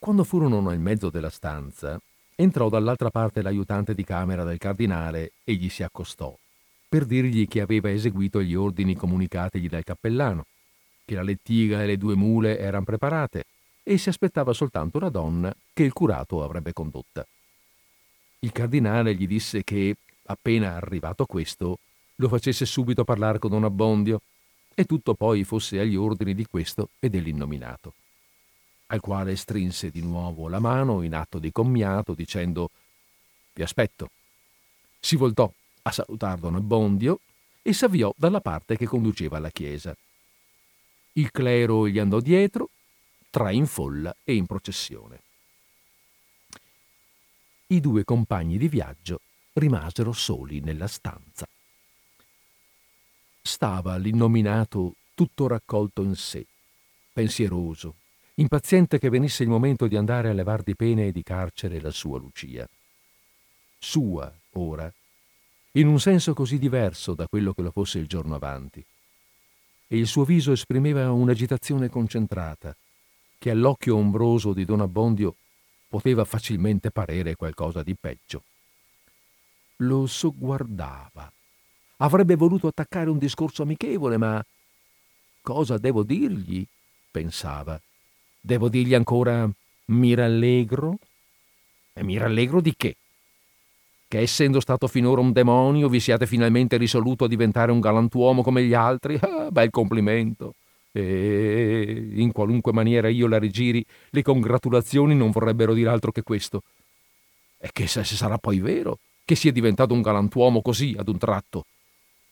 Quando 0.01 0.25
furono 0.25 0.61
nel 0.61 0.81
mezzo 0.81 1.11
della 1.11 1.31
stanza, 1.31 2.01
entrò 2.43 2.69
dall'altra 2.69 3.11
parte 3.11 3.41
l'aiutante 3.41 3.95
di 3.95 4.05
camera 4.05 4.43
del 4.43 4.59
cardinale 4.59 5.33
e 5.45 5.55
gli 5.55 5.69
si 5.69 5.85
accostò, 5.85 6.37
per 6.89 7.05
dirgli 7.05 7.47
che 7.47 7.61
aveva 7.61 7.91
eseguito 7.91 8.43
gli 8.43 8.55
ordini 8.55 8.97
comunicatigli 8.97 9.69
dal 9.69 9.85
cappellano, 9.85 10.47
che 11.05 11.15
la 11.15 11.23
lettiga 11.23 11.83
e 11.83 11.87
le 11.87 11.97
due 11.97 12.17
mule 12.17 12.59
erano 12.59 12.85
preparate 12.85 13.45
e 13.85 13.97
si 13.97 14.09
aspettava 14.09 14.53
soltanto 14.53 14.99
una 14.99 15.09
donna 15.09 15.55
che 15.73 15.85
il 15.85 15.93
curato 15.93 16.43
avrebbe 16.43 16.73
condotta. 16.73 17.25
Il 18.41 18.51
cardinale 18.51 19.15
gli 19.15 19.27
disse 19.27 19.63
che, 19.63 19.95
appena 20.25 20.75
arrivato 20.75 21.27
questo, 21.27 21.79
lo 22.17 22.29
facesse 22.29 22.67
subito 22.67 23.05
parlare 23.05 23.39
con 23.39 23.51
Don 23.51 23.65
Abbondio 23.65 24.21
e 24.75 24.85
tutto 24.85 25.15
poi 25.15 25.45
fosse 25.45 25.79
agli 25.79 25.95
ordini 25.95 26.35
di 26.35 26.47
questo 26.47 26.89
e 26.99 27.09
dell'innominato, 27.09 27.95
al 28.93 29.01
quale 29.01 29.37
strinse 29.37 29.91
di 29.91 30.03
nuovo 30.03 30.49
la 30.49 30.59
mano 30.59 31.03
in 31.03 31.15
atto 31.15 31.39
di 31.39 31.51
commiato 31.51 32.15
dicendo 32.15 32.71
Vi 33.55 33.63
aspetto. 33.63 34.11
Si 35.01 35.17
voltò 35.17 35.51
a 35.83 35.91
salutare 35.91 36.41
Don 36.41 36.57
Abbondio 36.57 37.21
e 37.63 37.73
s'avviò 37.73 38.13
dalla 38.17 38.41
parte 38.41 38.77
che 38.77 38.87
conduceva 38.87 39.39
alla 39.39 39.51
chiesa. 39.51 39.97
Il 41.15 41.31
clero 41.31 41.89
gli 41.89 41.99
andò 41.99 42.21
dietro 42.21 42.69
tra 43.31 43.51
in 43.51 43.67
folla 43.67 44.15
e 44.25 44.35
in 44.35 44.45
processione. 44.45 45.23
I 47.69 47.81
due 47.81 48.05
compagni 48.05 48.59
di 48.59 48.69
viaggio 48.69 49.23
rimasero 49.55 50.13
soli 50.13 50.61
nella 50.61 50.87
stanza. 50.87 51.49
Stava 53.41 53.97
l'innominato 53.97 54.97
tutto 55.15 55.47
raccolto 55.47 56.03
in 56.03 56.15
sé, 56.15 56.45
pensieroso, 57.13 57.95
impaziente 58.43 58.99
che 58.99 59.09
venisse 59.09 59.45
il 59.45 59.49
momento 59.49 59.87
di 59.87 59.97
andare 59.97 60.29
a 60.29 60.33
levar 60.33 60.63
di 60.63 60.75
pene 60.75 61.07
e 61.07 61.13
di 61.13 61.23
carcere 61.23 61.81
la 61.81 61.91
sua 61.91 62.19
Lucia. 62.19 62.69
Sua, 63.79 64.33
ora, 64.55 64.93
in 65.73 65.87
un 65.87 66.01
senso 66.01 66.35
così 66.35 66.59
diverso 66.59 67.15
da 67.15 67.27
quello 67.29 67.53
che 67.53 67.63
lo 67.63 67.71
fosse 67.71 67.99
il 67.99 68.07
giorno 68.07 68.35
avanti. 68.35 68.85
E 69.87 69.97
il 69.97 70.07
suo 70.07 70.25
viso 70.25 70.53
esprimeva 70.53 71.11
un'agitazione 71.13 71.89
concentrata, 71.89 72.75
che 73.39 73.51
all'occhio 73.51 73.97
ombroso 73.97 74.53
di 74.53 74.65
Don 74.65 74.81
Abbondio 74.81 75.37
poteva 75.89 76.25
facilmente 76.25 76.91
parere 76.91 77.37
qualcosa 77.37 77.83
di 77.83 77.95
peggio. 77.95 78.43
Lo 79.77 80.07
sogguardava. 80.07 81.31
Avrebbe 81.99 82.35
voluto 82.35 82.67
attaccare 82.67 83.09
un 83.09 83.19
discorso 83.19 83.63
amichevole, 83.63 84.17
ma 84.17 84.45
cosa 85.43 85.79
devo 85.79 86.03
dirgli? 86.03 86.67
pensava. 87.11 87.81
Devo 88.45 88.69
dirgli 88.69 88.95
ancora 88.95 89.49
mi 89.87 90.15
rallegro? 90.15 90.99
E 91.93 92.03
mi 92.03 92.19
rallegro 92.19 92.61
di 92.61 92.75
che? 92.77 92.97
Che 94.09 94.19
essendo 94.19 94.59
stato 94.59 94.89
finora 94.89 95.21
un 95.21 95.33
demonio 95.33 95.89
vi 95.89 96.01
siate 96.01 96.27
finalmente 96.27 96.77
risoluto 96.77 97.25
a 97.25 97.29
diventare 97.29 97.71
un 97.71 97.81
galantuomo 97.81 98.43
come 98.43 98.65
gli 98.65 98.75
altri? 98.75 99.19
Ah, 99.23 99.51
bel 99.51 99.71
complimento 99.71 100.55
e 100.93 102.11
in 102.13 102.33
qualunque 102.33 102.73
maniera 102.73 103.09
io 103.09 103.27
la 103.27 103.39
rigiri, 103.39 103.85
le 104.11 104.23
congratulazioni 104.23 105.15
non 105.15 105.31
vorrebbero 105.31 105.73
dire 105.73 105.89
altro 105.89 106.13
che 106.13 106.23
questo. 106.23 106.63
E 107.59 107.71
che 107.73 107.87
se 107.87 108.05
sarà 108.05 108.39
poi 108.39 108.59
vero 108.59 108.99
che 109.25 109.35
sia 109.35 109.53
diventato 109.53 109.95
un 109.95 110.03
galantuomo 110.03 110.61
così 110.61 110.95
ad 110.99 111.09
un 111.09 111.17
tratto. 111.17 111.65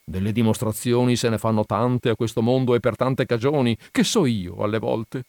Delle 0.04 0.32
dimostrazioni 0.32 1.16
se 1.16 1.28
ne 1.28 1.38
fanno 1.38 1.64
tante 1.64 2.10
a 2.10 2.16
questo 2.16 2.42
mondo 2.42 2.74
e 2.74 2.80
per 2.80 2.96
tante 2.96 3.26
cagioni, 3.26 3.76
che 3.90 4.04
so 4.04 4.26
io 4.26 4.56
alle 4.56 4.78
volte. 4.78 5.24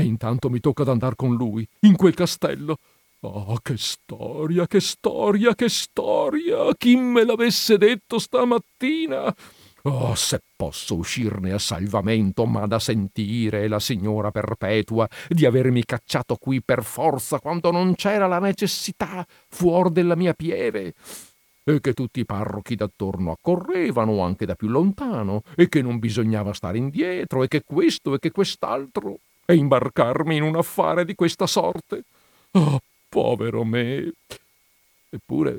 E 0.00 0.04
intanto 0.04 0.48
mi 0.48 0.60
tocca 0.60 0.82
d'andar 0.82 1.14
con 1.14 1.34
lui, 1.34 1.66
in 1.80 1.94
quel 1.94 2.14
castello. 2.14 2.78
Oh, 3.20 3.58
che 3.60 3.76
storia, 3.76 4.66
che 4.66 4.80
storia, 4.80 5.54
che 5.54 5.68
storia! 5.68 6.74
Chi 6.74 6.96
me 6.96 7.22
l'avesse 7.22 7.76
detto 7.76 8.18
stamattina? 8.18 9.34
Oh, 9.82 10.14
se 10.14 10.40
posso 10.56 10.94
uscirne 10.94 11.52
a 11.52 11.58
salvamento, 11.58 12.46
ma 12.46 12.66
da 12.66 12.78
sentire 12.78 13.68
la 13.68 13.78
signora 13.78 14.30
Perpetua 14.30 15.06
di 15.28 15.44
avermi 15.44 15.84
cacciato 15.84 16.36
qui 16.36 16.62
per 16.62 16.82
forza 16.82 17.38
quando 17.38 17.70
non 17.70 17.94
c'era 17.94 18.26
la 18.26 18.38
necessità 18.38 19.26
fuor 19.48 19.90
della 19.90 20.16
mia 20.16 20.32
pieve, 20.32 20.94
e 21.62 21.78
che 21.80 21.92
tutti 21.92 22.20
i 22.20 22.24
parrochi 22.24 22.74
d'attorno 22.74 23.32
accorrevano 23.32 24.20
anche 24.20 24.46
da 24.46 24.54
più 24.54 24.68
lontano, 24.68 25.42
e 25.56 25.68
che 25.68 25.82
non 25.82 25.98
bisognava 25.98 26.54
stare 26.54 26.78
indietro, 26.78 27.42
e 27.42 27.48
che 27.48 27.62
questo 27.62 28.14
e 28.14 28.18
che 28.18 28.30
quest'altro, 28.30 29.18
e 29.50 29.56
imbarcarmi 29.56 30.36
in 30.36 30.42
un 30.42 30.56
affare 30.56 31.04
di 31.04 31.16
questa 31.16 31.46
sorte. 31.46 32.04
Oh, 32.52 32.80
povero 33.08 33.64
me! 33.64 34.12
Eppure 35.08 35.58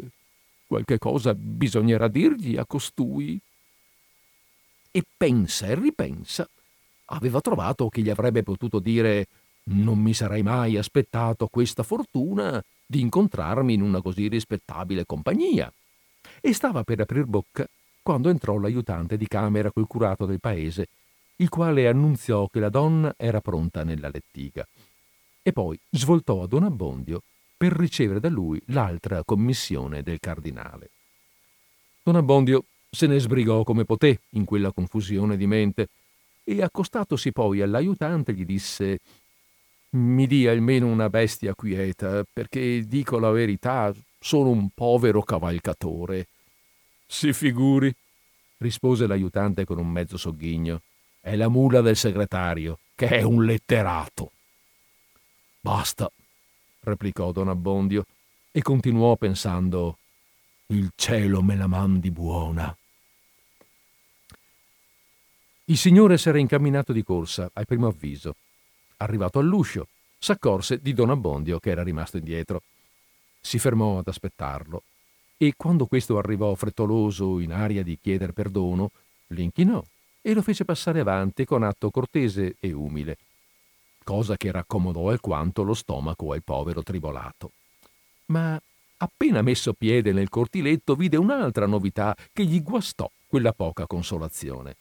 qualche 0.66 0.98
cosa 0.98 1.34
bisognerà 1.34 2.08
dirgli 2.08 2.56
a 2.56 2.66
costui 2.66 3.38
e 4.92 5.04
pensa 5.18 5.68
e 5.68 5.76
ripensa, 5.76 6.48
aveva 7.08 7.42
trovato 7.42 7.90
che 7.90 8.02
gli 8.02 8.10
avrebbe 8.10 8.44
potuto 8.44 8.80
dire 8.80 9.28
non 9.64 10.00
mi 10.00 10.14
sarei 10.14 10.42
mai 10.42 10.78
aspettato 10.78 11.48
questa 11.48 11.84
fortuna 11.84 12.64
di 12.86 13.02
incontrarmi 13.02 13.74
in 13.74 13.82
una 13.82 14.02
così 14.02 14.30
rispettabile 14.30 15.06
compagnia. 15.06 15.72
E 16.40 16.54
stava 16.54 16.84
per 16.84 17.02
aprir 17.02 17.26
bocca 17.26 17.68
quando 18.02 18.30
entrò 18.30 18.58
l'aiutante 18.58 19.18
di 19.18 19.28
camera 19.28 19.72
col 19.72 19.88
curato 19.88 20.26
del 20.26 20.40
paese, 20.40 20.88
il 21.38 21.50
quale 21.50 21.88
annunziò 21.88 22.48
che 22.48 22.60
la 22.60 22.70
donna 22.70 23.14
era 23.18 23.42
pronta 23.42 23.84
nella 23.84 24.10
lettiga. 24.10 24.68
E 25.42 25.52
poi 25.52 25.80
svoltò 25.90 26.44
a 26.44 26.48
Don 26.48 26.64
Abbondio 26.64 27.22
per 27.58 27.74
ricevere 27.74 28.20
da 28.20 28.30
lui 28.30 28.62
l'altra 28.68 29.24
commissione 29.24 30.04
del 30.04 30.20
cardinale. 30.20 30.90
Don 32.04 32.16
Abbondio 32.16 32.64
se 32.90 33.08
ne 33.08 33.20
sbrigò 33.20 33.64
come 33.64 33.86
poté 33.86 34.22
in 34.32 34.46
quella 34.46 34.72
confusione 34.72 35.38
di 35.38 35.48
mente 35.48 35.88
e 36.44 36.62
accostatosi 36.62 37.32
poi 37.32 37.62
all'aiutante 37.62 38.34
gli 38.34 38.46
disse 38.46 39.00
mi 39.92 40.26
dia 40.26 40.52
almeno 40.52 40.88
una 40.88 41.10
bestia 41.10 41.54
quieta, 41.54 42.24
perché 42.32 42.86
dico 42.88 43.20
la 43.20 43.30
verità, 43.30 43.94
sono 44.20 44.50
un 44.50 44.70
povero 44.70 45.22
cavalcatore. 45.22 46.28
Si 47.06 47.34
figuri, 47.34 47.94
rispose 48.60 49.06
l'aiutante 49.06 49.66
con 49.66 49.80
un 49.80 49.90
mezzo 49.90 50.16
sogghigno. 50.16 50.82
È 51.24 51.36
la 51.36 51.50
mula 51.50 51.82
del 51.82 51.96
segretario, 51.96 52.80
che 52.96 53.08
è 53.08 53.22
un 53.22 53.46
letterato. 53.46 54.32
Basta, 55.60 56.12
replicò 56.80 57.32
don 57.32 57.48
Abbondio, 57.48 58.06
e 58.52 58.64
continuò 58.64 59.16
pensando 59.18 60.00
il 60.68 60.90
cielo 60.96 61.44
me 61.44 61.56
la 61.56 61.68
mandi 61.68 62.10
buona. 62.10 62.76
Il 65.66 65.78
signore 65.78 66.18
s'era 66.18 66.40
incamminato 66.40 66.92
di 66.92 67.04
corsa 67.04 67.52
al 67.54 67.68
primo 67.68 67.86
avviso. 67.86 68.36
Arrivato 68.98 69.38
all'uscio, 69.38 69.88
s'accorse 70.18 70.82
di 70.82 70.94
Don 70.94 71.12
Abbondio 71.12 71.60
che 71.60 71.70
era 71.70 71.84
rimasto 71.84 72.18
indietro. 72.18 72.64
Si 73.40 73.60
fermò 73.60 74.00
ad 74.00 74.08
aspettarlo 74.08 74.82
e 75.38 75.54
quando 75.56 75.86
questo 75.86 76.18
arrivò 76.18 76.54
frettoloso 76.56 77.40
in 77.40 77.54
aria 77.54 77.84
di 77.84 77.98
chieder 78.02 78.32
perdono, 78.32 78.90
l'inchinò 79.28 79.84
e 80.22 80.34
lo 80.34 80.42
fece 80.42 80.66
passare 80.66 81.00
avanti 81.00 81.46
con 81.46 81.64
atto 81.64 81.90
cortese 81.90 82.56
e 82.60 82.72
umile, 82.72 83.18
cosa 84.04 84.38
che 84.38 84.52
raccomodò 84.52 85.10
alquanto 85.10 85.64
lo 85.64 85.74
stomaco 85.74 86.34
al 86.34 86.44
povero 86.44 86.84
tribolato. 86.84 87.52
Ma 88.28 88.62
appena 88.98 89.42
messo 89.42 89.74
piede 89.74 90.12
nel 90.12 90.30
cortiletto 90.30 90.96
vide 90.96 91.18
un'altra 91.18 91.66
novità 91.66 92.16
che 92.32 92.46
gli 92.46 92.62
guastò 92.62 93.10
quella 93.28 93.54
poca 93.54 93.88
consolazione 93.88 94.76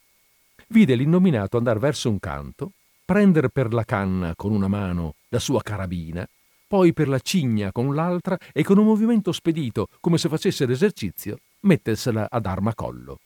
vide 0.70 0.94
l'innominato 0.94 1.56
andar 1.56 1.78
verso 1.78 2.08
un 2.08 2.18
canto, 2.18 2.72
prendere 3.04 3.50
per 3.50 3.72
la 3.72 3.84
canna 3.84 4.34
con 4.36 4.52
una 4.52 4.68
mano 4.68 5.14
la 5.28 5.38
sua 5.38 5.62
carabina, 5.62 6.26
poi 6.66 6.92
per 6.92 7.08
la 7.08 7.18
cigna 7.18 7.72
con 7.72 7.94
l'altra 7.94 8.38
e 8.52 8.62
con 8.62 8.78
un 8.78 8.84
movimento 8.84 9.32
spedito, 9.32 9.88
come 10.00 10.18
se 10.18 10.28
facesse 10.28 10.66
l'esercizio, 10.66 11.38
mettersela 11.60 12.28
ad 12.30 12.46
armacollo. 12.46 13.18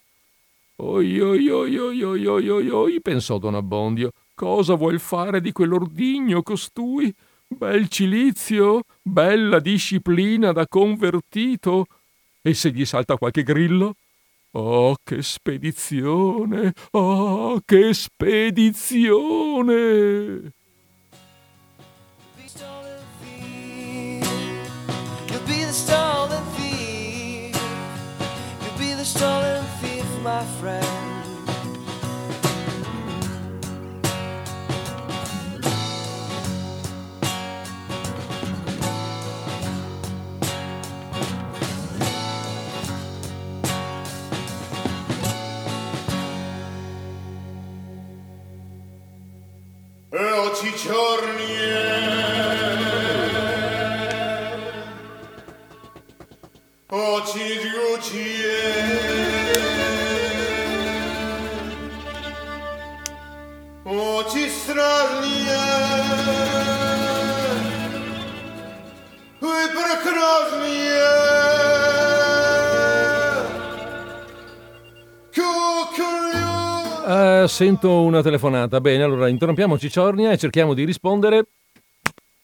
Oi 0.77 1.21
oi 1.21 1.49
oi 1.49 1.79
oi 1.79 2.03
oi 2.03 2.27
oi 2.27 2.49
oi 2.49 2.69
oi, 2.69 3.01
pensò 3.01 3.39
don 3.39 3.55
Abbondio, 3.55 4.11
cosa 4.35 4.75
vuol 4.75 4.99
fare 4.99 5.41
di 5.41 5.53
quell'ordigno 5.53 6.43
costui? 6.43 7.15
bel 7.47 7.89
cilizio, 7.89 8.83
bella 9.01 9.61
disciplina 9.61 10.51
da 10.51 10.67
convertito. 10.67 11.87
E 12.43 12.55
se 12.55 12.71
gli 12.73 12.85
salta 12.85 13.17
qualche 13.17 13.45
grillo? 13.45 13.95
Oh, 14.53 14.97
che 15.03 15.23
spedizione! 15.23 16.73
Oh, 16.91 17.61
che 17.65 17.95
spedizione! 17.95 19.23
stolen 25.85 26.45
thief, 26.57 27.53
my 28.61 28.69
friend. 28.77 28.95
giorni 29.15 29.84
oggi 56.90 57.60
giuci 57.60 57.80
oggi 57.94 58.40
strani 58.40 58.93
e 58.93 58.93
прекрасные 58.93 58.93
Uh, 77.07 77.47
sento 77.47 78.03
una 78.03 78.21
telefonata. 78.23 78.81
Bene, 78.81 79.05
allora 79.05 79.29
interrompiamo 79.29 79.79
Cicciornia 79.79 80.33
e 80.33 80.39
cerchiamo 80.39 80.75
di 80.75 80.85
rispondere. 80.85 81.45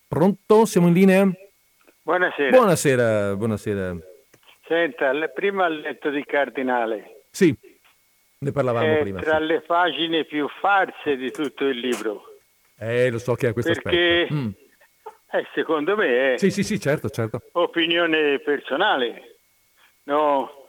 Pronto? 0.06 0.66
Siamo 0.66 0.86
in 0.86 0.92
linea? 0.92 1.28
Buonasera. 2.02 2.50
Buonasera, 2.50 3.36
buonasera. 3.36 3.96
Senta, 4.68 5.10
prima 5.34 5.64
ha 5.64 5.68
letto 5.68 6.10
di 6.10 6.22
Cardinale. 6.24 7.24
Sì, 7.30 7.52
ne 8.42 8.52
parlavamo 8.52 8.94
È 8.94 9.00
prima. 9.00 9.20
tra 9.20 9.38
sì. 9.38 9.44
le 9.44 9.60
pagine 9.60 10.24
più 10.24 10.48
farse 10.60 11.16
di 11.16 11.30
tutto 11.30 11.66
il 11.66 11.78
libro. 11.78 12.24
Eh, 12.78 13.10
lo 13.10 13.18
so 13.18 13.34
che 13.34 13.48
ha 13.48 13.52
questo 13.52 13.72
Perché, 13.72 14.22
aspetto. 14.22 14.34
Mm. 14.34 14.48
eh, 15.32 15.46
secondo 15.52 15.94
me, 15.96 16.34
è 16.34 16.38
Sì, 16.38 16.50
sì, 16.50 16.62
sì, 16.62 16.80
certo, 16.80 17.10
certo. 17.10 17.42
opinione 17.52 18.38
personale. 18.38 19.36
No, 20.04 20.64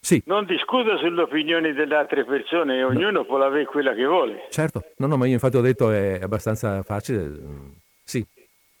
Sì, 0.00 0.22
non 0.26 0.46
discuto 0.46 0.96
sulle 0.96 1.20
opinioni 1.22 1.74
delle 1.74 1.94
altre 1.94 2.24
persone, 2.24 2.82
ognuno 2.82 3.24
può 3.26 3.38
avere 3.42 3.66
quella 3.66 3.92
che 3.92 4.06
vuole. 4.06 4.46
certo. 4.48 4.82
No, 4.96 5.06
no, 5.06 5.18
ma 5.18 5.26
io 5.26 5.34
infatti 5.34 5.56
ho 5.58 5.60
detto 5.60 5.90
è 5.90 6.20
abbastanza 6.22 6.82
facile. 6.82 7.20
Mm, 7.22 7.68
Sì, 8.02 8.24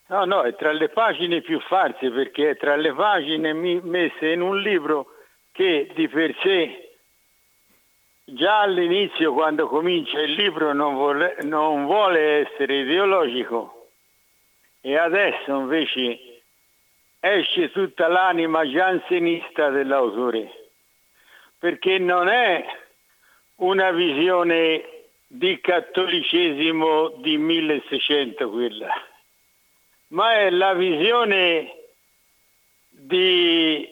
No, 0.06 0.24
no, 0.26 0.42
è 0.42 0.54
tra 0.54 0.70
le 0.72 0.90
pagine 0.90 1.40
più 1.40 1.58
farse 1.60 2.10
perché 2.10 2.50
è 2.50 2.56
tra 2.56 2.76
le 2.76 2.92
pagine 2.92 3.52
messe 3.54 4.28
in 4.32 4.42
un 4.42 4.60
libro 4.60 5.06
che 5.50 5.90
di 5.94 6.08
per 6.08 6.34
sé 6.42 6.93
già 8.24 8.60
all'inizio 8.60 9.32
quando 9.32 9.68
comincia 9.68 10.20
il 10.20 10.32
libro 10.32 10.72
non, 10.72 10.94
vorre- 10.94 11.36
non 11.42 11.86
vuole 11.86 12.46
essere 12.46 12.80
ideologico. 12.80 13.90
E 14.80 14.96
adesso 14.96 15.54
invece 15.54 16.42
esce 17.20 17.70
tutta 17.70 18.08
l'anima 18.08 18.68
giansenista 18.68 19.70
dell'autore. 19.70 20.50
Perché 21.58 21.98
non 21.98 22.28
è 22.28 22.64
una 23.56 23.90
visione 23.92 24.88
di 25.26 25.60
cattolicesimo 25.60 27.14
di 27.20 27.38
1600 27.38 28.50
quella 28.50 29.12
ma 30.14 30.34
è 30.34 30.50
la 30.50 30.74
visione 30.74 31.74
di, 32.88 33.88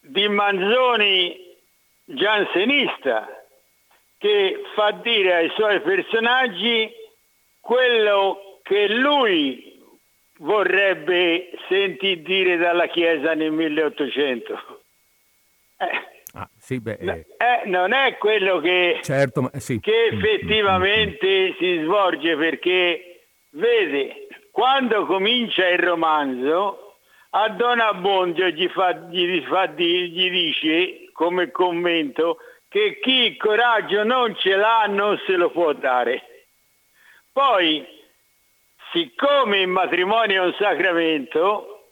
di 0.00 0.28
Manzoni 0.28 1.56
giansenista 2.04 3.43
che 4.24 4.62
fa 4.74 4.90
dire 5.02 5.34
ai 5.34 5.50
suoi 5.50 5.82
personaggi 5.82 6.90
quello 7.60 8.60
che 8.62 8.88
lui 8.88 9.78
vorrebbe 10.38 11.50
sentir 11.68 12.20
dire 12.20 12.56
dalla 12.56 12.86
Chiesa 12.86 13.34
nel 13.34 13.52
1800. 13.52 14.80
Eh, 15.76 16.08
ah, 16.32 16.48
sì, 16.58 16.80
beh, 16.80 16.96
eh, 17.00 17.26
eh, 17.36 17.68
non 17.68 17.92
è 17.92 18.16
quello 18.16 18.60
che, 18.60 19.00
certo, 19.02 19.42
ma 19.42 19.50
eh, 19.50 19.60
sì. 19.60 19.78
che 19.78 20.08
Mm, 20.10 20.16
mm, 20.16 20.18
effettivamente 20.18 21.54
si 21.58 21.82
svolge 21.82 22.34
perché 22.34 23.26
vede 23.50 24.26
quando 24.50 25.04
comincia 25.04 25.68
il 25.68 25.80
romanzo 25.80 26.96
a 27.28 27.50
Don 27.50 27.78
Abbondio 27.78 28.48
gli, 28.48 28.68
fa, 28.68 28.92
gli, 29.10 29.42
fa 29.42 29.66
di- 29.66 30.08
gli 30.08 30.30
dice 30.30 31.10
come 31.12 31.50
commento 31.50 32.38
che 32.74 32.98
chi 32.98 33.36
coraggio 33.36 34.02
non 34.02 34.34
ce 34.36 34.56
l'ha 34.56 34.86
non 34.88 35.16
se 35.26 35.36
lo 35.36 35.50
può 35.50 35.72
dare 35.74 36.46
poi 37.30 37.86
siccome 38.90 39.60
il 39.60 39.68
matrimonio 39.68 40.42
è 40.42 40.46
un 40.46 40.54
sacramento 40.58 41.90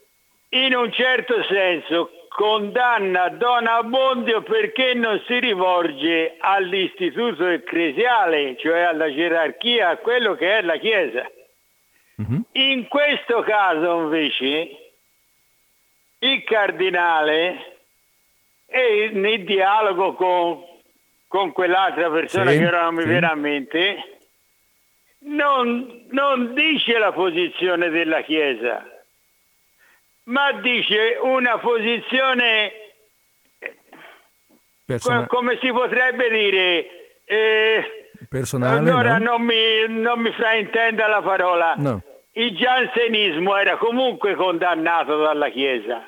in 0.48 0.74
un 0.74 0.90
certo 0.90 1.44
senso 1.44 2.10
condanna 2.30 3.28
Don 3.28 3.64
Abbondio 3.68 4.42
perché 4.42 4.94
non 4.94 5.22
si 5.28 5.38
rivolge 5.38 6.34
all'istituto 6.38 7.46
ecclesiale, 7.46 8.56
cioè 8.58 8.80
alla 8.80 9.12
gerarchia, 9.12 9.90
a 9.90 9.96
quello 9.98 10.34
che 10.34 10.58
è 10.58 10.62
la 10.62 10.78
Chiesa. 10.78 11.30
Mhm. 12.16 12.44
In 12.52 12.88
questo 12.88 13.42
caso 13.42 14.00
invece 14.00 14.94
il 16.18 16.42
cardinale 16.44 17.76
è 18.66 19.10
nel 19.12 19.44
dialogo 19.44 20.14
con, 20.14 20.64
con 21.32 21.50
quell'altra 21.52 22.10
persona 22.10 22.50
Sì, 22.50 22.58
che 22.58 22.66
ora 22.66 22.82
non 22.82 22.94
mi 22.94 23.00
sì. 23.04 23.08
viene 23.08 23.26
a 23.26 23.34
mente, 23.34 24.18
non, 25.20 26.04
non 26.10 26.52
dice 26.52 26.98
la 26.98 27.10
posizione 27.10 27.88
della 27.88 28.20
Chiesa, 28.20 28.86
ma 30.24 30.52
dice 30.60 31.16
una 31.22 31.56
posizione, 31.56 32.72
Persona- 34.84 35.26
co- 35.26 35.36
come 35.38 35.58
si 35.62 35.70
potrebbe 35.70 36.28
dire, 36.28 36.86
eh, 37.24 38.08
personale, 38.28 38.78
allora 38.90 39.16
no? 39.16 39.24
non, 39.30 39.42
mi, 39.42 39.88
non 39.88 40.20
mi 40.20 40.32
fraintenda 40.32 41.06
la 41.08 41.22
parola. 41.22 41.72
No. 41.78 42.02
Il 42.32 42.54
giansenismo 42.54 43.56
era 43.56 43.78
comunque 43.78 44.34
condannato 44.34 45.16
dalla 45.22 45.48
Chiesa 45.48 46.06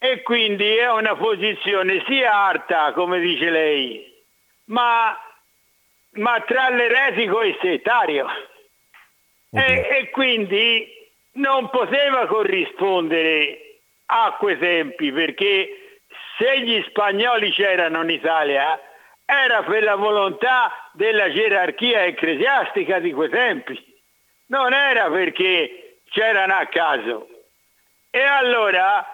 e 0.00 0.22
quindi 0.22 0.74
è 0.76 0.90
una 0.90 1.14
posizione 1.14 2.02
sia 2.08 2.32
arta, 2.32 2.92
come 2.94 3.20
dice 3.20 3.48
lei, 3.50 4.14
ma, 4.66 5.18
ma 6.12 6.40
tra 6.40 6.68
l'eretico 6.70 7.42
e 7.42 7.48
il 7.48 7.58
settario. 7.60 8.24
Ok. 8.24 9.62
E, 9.62 9.88
e 9.90 10.10
quindi 10.10 10.86
non 11.32 11.68
poteva 11.70 12.26
corrispondere 12.26 13.80
a 14.06 14.36
quei 14.38 14.58
tempi 14.58 15.12
perché 15.12 16.00
se 16.38 16.60
gli 16.60 16.82
spagnoli 16.88 17.50
c'erano 17.50 18.02
in 18.02 18.10
Italia 18.10 18.80
era 19.24 19.62
per 19.64 19.82
la 19.82 19.96
volontà 19.96 20.90
della 20.92 21.30
gerarchia 21.30 22.04
ecclesiastica 22.04 23.00
di 23.00 23.12
quei 23.12 23.28
tempi, 23.28 23.94
non 24.46 24.72
era 24.72 25.10
perché 25.10 26.00
c'erano 26.10 26.54
a 26.54 26.66
caso. 26.66 27.28
E 28.10 28.22
allora 28.22 29.04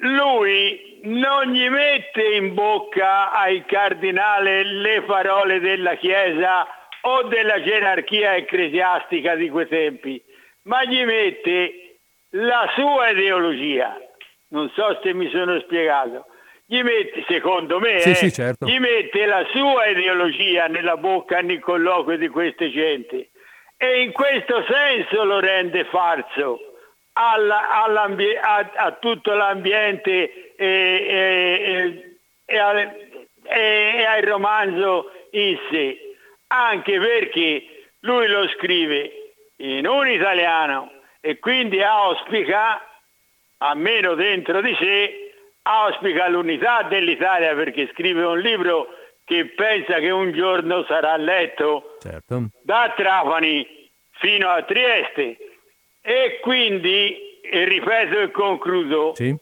lui 0.00 0.98
non 1.02 1.52
gli 1.52 1.68
mette 1.68 2.22
in 2.22 2.54
bocca 2.54 3.30
al 3.32 3.64
cardinale 3.66 4.64
le 4.64 5.02
parole 5.02 5.60
della 5.60 5.94
Chiesa 5.96 6.66
o 7.02 7.22
della 7.24 7.62
gerarchia 7.62 8.36
ecclesiastica 8.36 9.34
di 9.34 9.48
quei 9.48 9.66
tempi, 9.68 10.22
ma 10.64 10.84
gli 10.84 11.04
mette 11.04 11.98
la 12.30 12.70
sua 12.74 13.10
ideologia. 13.10 13.96
Non 14.48 14.70
so 14.74 14.98
se 15.02 15.14
mi 15.14 15.30
sono 15.30 15.58
spiegato. 15.60 16.26
Gli 16.66 16.82
mette, 16.82 17.24
secondo 17.26 17.80
me, 17.80 17.98
Sì, 18.00 18.10
eh, 18.10 18.14
sì, 18.14 18.32
certo. 18.32 18.66
gli 18.66 18.78
mette 18.78 19.26
la 19.26 19.44
sua 19.52 19.86
ideologia 19.86 20.66
nella 20.66 20.96
bocca 20.96 21.40
nel 21.40 21.60
colloquio 21.60 22.16
di 22.16 22.28
queste 22.28 22.70
gente 22.70 23.30
e 23.76 24.02
in 24.02 24.12
questo 24.12 24.64
senso 24.68 25.24
lo 25.24 25.40
rende 25.40 25.84
falso 25.84 26.69
alla- 27.12 27.68
a, 28.40 28.70
a 28.74 28.92
tutto 28.92 29.32
l'ambiente 29.34 30.54
e, 30.56 30.66
e- 30.66 32.16
e- 32.44 32.58
al, 32.58 32.78
e 33.44 34.04
al 34.04 34.22
romanzo 34.22 35.10
in 35.32 35.58
sé, 35.70 35.96
anche 36.48 36.98
perché 36.98 37.64
lui 38.00 38.26
lo 38.28 38.48
scrive 38.48 39.12
in 39.56 39.86
un 39.86 40.08
italiano 40.08 40.90
e 41.20 41.38
quindi 41.38 41.82
auspica, 41.82 42.82
almeno 43.58 44.14
dentro 44.14 44.60
di 44.60 44.74
sé, 44.80 45.32
auspica 45.62 46.28
l'unità 46.28 46.82
dell'Italia 46.84 47.54
perché 47.54 47.88
scrive 47.92 48.24
un 48.24 48.38
libro 48.40 48.88
che 49.24 49.46
pensa 49.54 49.98
che 49.98 50.10
un 50.10 50.32
giorno 50.32 50.84
sarà 50.84 51.16
letto 51.16 51.96
Certo. 52.00 52.48
da 52.62 52.92
Trapani 52.96 53.88
fino 54.12 54.48
a 54.48 54.62
Trieste 54.62 55.36
e 56.02 56.38
quindi, 56.40 57.40
e 57.42 57.64
ripeto 57.64 58.18
e 58.20 58.30
concludo, 58.30 59.12
Sì? 59.14 59.34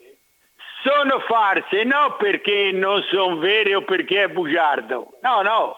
sono 0.83 1.21
farse 1.21 1.85
non 1.85 2.17
perché 2.19 2.71
non 2.73 3.03
sono 3.11 3.37
vere 3.39 3.75
o 3.75 3.83
perché 3.83 4.25
è 4.25 4.29
bugiardo, 4.29 5.19
no, 5.23 5.43
no, 5.43 5.77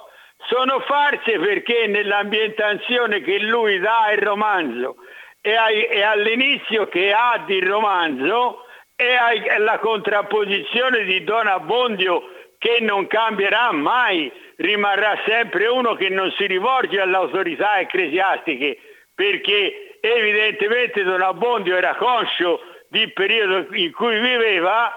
sono 0.49 0.81
farse 0.81 1.39
perché 1.39 1.87
nell'ambientazione 1.87 3.21
che 3.23 3.39
lui 3.41 3.79
dà 3.79 4.05
al 4.07 4.17
romanzo 4.19 4.97
e, 5.41 5.55
ai- 5.55 5.85
e 5.87 6.03
all'inizio 6.03 6.87
che 6.89 7.13
ha 7.13 7.43
di 7.47 7.61
romanzo 7.61 8.65
e 8.97 9.15
ai- 9.15 9.45
e 9.45 9.59
la 9.59 9.79
contrapposizione 9.79 11.05
di 11.05 11.25
Don 11.25 11.47
Abbondio 11.47 12.23
che 12.59 12.79
non 12.81 13.07
cambierà 13.07 13.73
mai, 13.73 14.31
rimarrà 14.57 15.19
sempre 15.27 15.67
uno 15.67 15.95
che 15.95 16.11
non 16.11 16.31
si 16.33 16.47
rivolge 16.47 17.01
alle 17.01 17.17
autorità 17.17 17.81
ecclesiastiche 17.81 18.79
perché 19.15 19.90
evidentemente 20.01 21.03
Don 21.03 21.23
Abbondio 21.23 21.77
era 21.77 21.97
conscio 21.97 22.61
del 22.89 23.13
periodo 23.13 23.75
in 23.75 23.93
cui 23.93 24.19
viveva, 24.19 24.93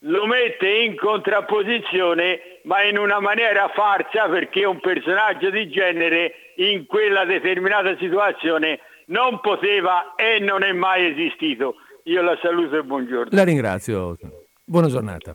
lo 0.00 0.26
mette 0.26 0.68
in 0.68 0.96
contrapposizione 0.96 2.60
ma 2.64 2.82
in 2.82 2.98
una 2.98 3.20
maniera 3.20 3.70
farsa 3.74 4.28
perché 4.28 4.64
un 4.64 4.80
personaggio 4.80 5.50
di 5.50 5.68
genere 5.70 6.32
in 6.56 6.86
quella 6.86 7.24
determinata 7.24 7.96
situazione 7.96 8.80
non 9.06 9.40
poteva 9.40 10.14
e 10.16 10.38
non 10.40 10.62
è 10.62 10.72
mai 10.72 11.10
esistito. 11.12 11.76
Io 12.04 12.22
la 12.22 12.38
saluto 12.40 12.76
e 12.76 12.82
buongiorno. 12.82 13.30
La 13.32 13.44
ringrazio. 13.44 14.16
Buona 14.64 14.88
giornata. 14.88 15.34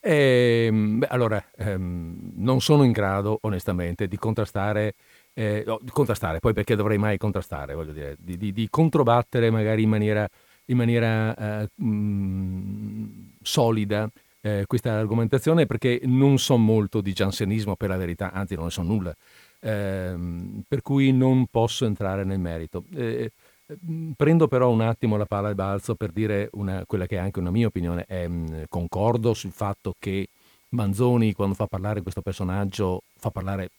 Ehm, 0.00 0.98
beh, 0.98 1.06
allora, 1.10 1.44
ehm, 1.56 2.32
non 2.36 2.60
sono 2.60 2.84
in 2.84 2.92
grado, 2.92 3.38
onestamente, 3.42 4.08
di 4.08 4.16
contrastare, 4.16 4.94
eh, 5.40 5.64
contrastare, 5.92 6.38
poi 6.40 6.52
perché 6.52 6.76
dovrei 6.76 6.98
mai 6.98 7.16
contrastare, 7.18 7.74
voglio 7.74 7.92
dire, 7.92 8.16
di, 8.18 8.36
di- 8.36 8.52
di 8.52 8.68
controbattere 8.70 9.50
magari 9.50 9.82
in 9.82 9.88
maniera, 9.88 10.28
in 10.66 10.76
maniera 10.76 11.62
eh, 11.62 11.68
mm, 11.82 13.28
solida 13.42 14.08
eh, 14.42 14.64
questa 14.66 14.92
argomentazione, 14.98 15.66
perché 15.66 16.00
non 16.04 16.38
so 16.38 16.56
molto 16.56 17.00
di 17.00 17.12
giansenismo, 17.12 17.76
per 17.76 17.88
la 17.90 17.96
verità, 17.96 18.32
anzi 18.32 18.54
non 18.54 18.64
ne 18.64 18.70
so 18.70 18.82
nulla, 18.82 19.14
Ehm, 19.62 20.62
per 20.66 20.80
cui 20.80 21.12
non 21.12 21.46
posso 21.50 21.84
entrare 21.84 22.24
nel 22.24 22.38
merito. 22.40 22.84
Eh, 22.94 23.30
Mm, 23.88 24.10
Prendo 24.16 24.48
però 24.48 24.68
un 24.70 24.80
attimo 24.80 25.16
la 25.16 25.26
palla 25.26 25.46
al 25.46 25.54
balzo 25.54 25.94
per 25.94 26.10
dire 26.10 26.48
una- 26.54 26.84
quella 26.86 27.06
che 27.06 27.14
è 27.16 27.18
anche 27.20 27.38
una 27.38 27.52
mia 27.52 27.68
opinione. 27.68 28.04
Ehm, 28.08 28.64
concordo 28.68 29.32
sul 29.32 29.52
fatto 29.52 29.94
che 29.96 30.28
Manzoni, 30.70 31.32
quando 31.32 31.54
fa 31.54 31.66
parlare 31.66 32.02
questo 32.02 32.20
personaggio, 32.20 33.02
fa 33.16 33.30
parlare, 33.30 33.70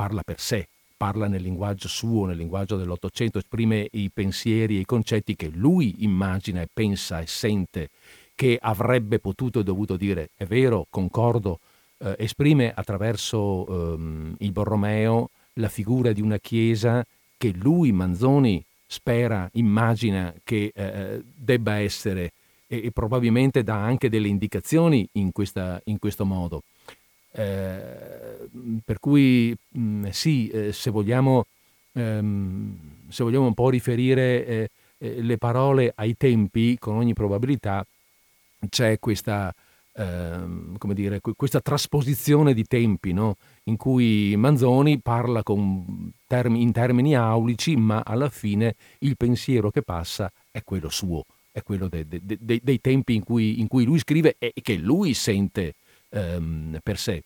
parla 0.00 0.22
per 0.22 0.40
sé, 0.40 0.66
parla 0.96 1.28
nel 1.28 1.42
linguaggio 1.42 1.86
suo, 1.86 2.24
nel 2.24 2.38
linguaggio 2.38 2.76
dell'Ottocento, 2.78 3.36
esprime 3.36 3.86
i 3.90 4.08
pensieri 4.08 4.78
e 4.78 4.80
i 4.80 4.86
concetti 4.86 5.36
che 5.36 5.50
lui 5.52 5.96
immagina 5.98 6.62
e 6.62 6.68
pensa 6.72 7.20
e 7.20 7.26
sente 7.26 7.90
che 8.34 8.58
avrebbe 8.58 9.18
potuto 9.18 9.60
e 9.60 9.62
dovuto 9.62 9.98
dire. 9.98 10.30
È 10.34 10.46
vero, 10.46 10.86
concordo, 10.88 11.60
eh, 11.98 12.14
esprime 12.16 12.72
attraverso 12.74 13.66
ehm, 13.68 14.36
il 14.38 14.52
Borromeo 14.52 15.28
la 15.54 15.68
figura 15.68 16.12
di 16.12 16.22
una 16.22 16.38
chiesa 16.38 17.04
che 17.36 17.52
lui, 17.54 17.92
Manzoni, 17.92 18.64
spera, 18.86 19.50
immagina 19.52 20.32
che 20.42 20.72
eh, 20.74 21.22
debba 21.34 21.74
essere 21.74 22.32
e, 22.66 22.86
e 22.86 22.90
probabilmente 22.90 23.62
dà 23.62 23.76
anche 23.76 24.08
delle 24.08 24.28
indicazioni 24.28 25.06
in, 25.12 25.30
questa- 25.30 25.78
in 25.84 25.98
questo 25.98 26.24
modo. 26.24 26.62
Eh, 27.32 28.48
per 28.84 28.98
cui 28.98 29.56
mh, 29.68 30.08
sì, 30.10 30.48
eh, 30.48 30.72
se 30.72 30.90
vogliamo, 30.90 31.44
ehm, 31.92 32.76
se 33.08 33.22
vogliamo 33.22 33.46
un 33.46 33.54
po' 33.54 33.70
riferire 33.70 34.46
eh, 34.46 34.70
eh, 34.98 35.22
le 35.22 35.38
parole 35.38 35.92
ai 35.94 36.16
tempi, 36.16 36.76
con 36.78 36.96
ogni 36.96 37.12
probabilità 37.14 37.84
c'è 38.68 38.98
questa, 38.98 39.54
ehm, 39.94 40.76
dire, 40.92 41.20
que- 41.20 41.34
questa 41.36 41.60
trasposizione 41.60 42.52
di 42.54 42.64
tempi, 42.64 43.12
no? 43.12 43.36
in 43.64 43.76
cui 43.76 44.34
Manzoni 44.36 44.98
parla 45.00 45.42
con 45.42 46.10
termi- 46.26 46.62
in 46.62 46.72
termini 46.72 47.14
aulici, 47.16 47.76
ma 47.76 48.02
alla 48.04 48.28
fine 48.28 48.74
il 49.00 49.16
pensiero 49.16 49.70
che 49.70 49.82
passa 49.82 50.30
è 50.50 50.62
quello 50.64 50.88
suo, 50.90 51.24
è 51.52 51.62
quello 51.62 51.88
de- 51.88 52.06
de- 52.08 52.20
de- 52.22 52.60
dei 52.62 52.80
tempi 52.80 53.14
in 53.14 53.24
cui, 53.24 53.60
in 53.60 53.68
cui 53.68 53.84
lui 53.84 53.98
scrive 53.98 54.34
e 54.38 54.52
che 54.62 54.76
lui 54.76 55.14
sente 55.14 55.74
ehm, 56.10 56.78
per 56.82 56.98
sé. 56.98 57.22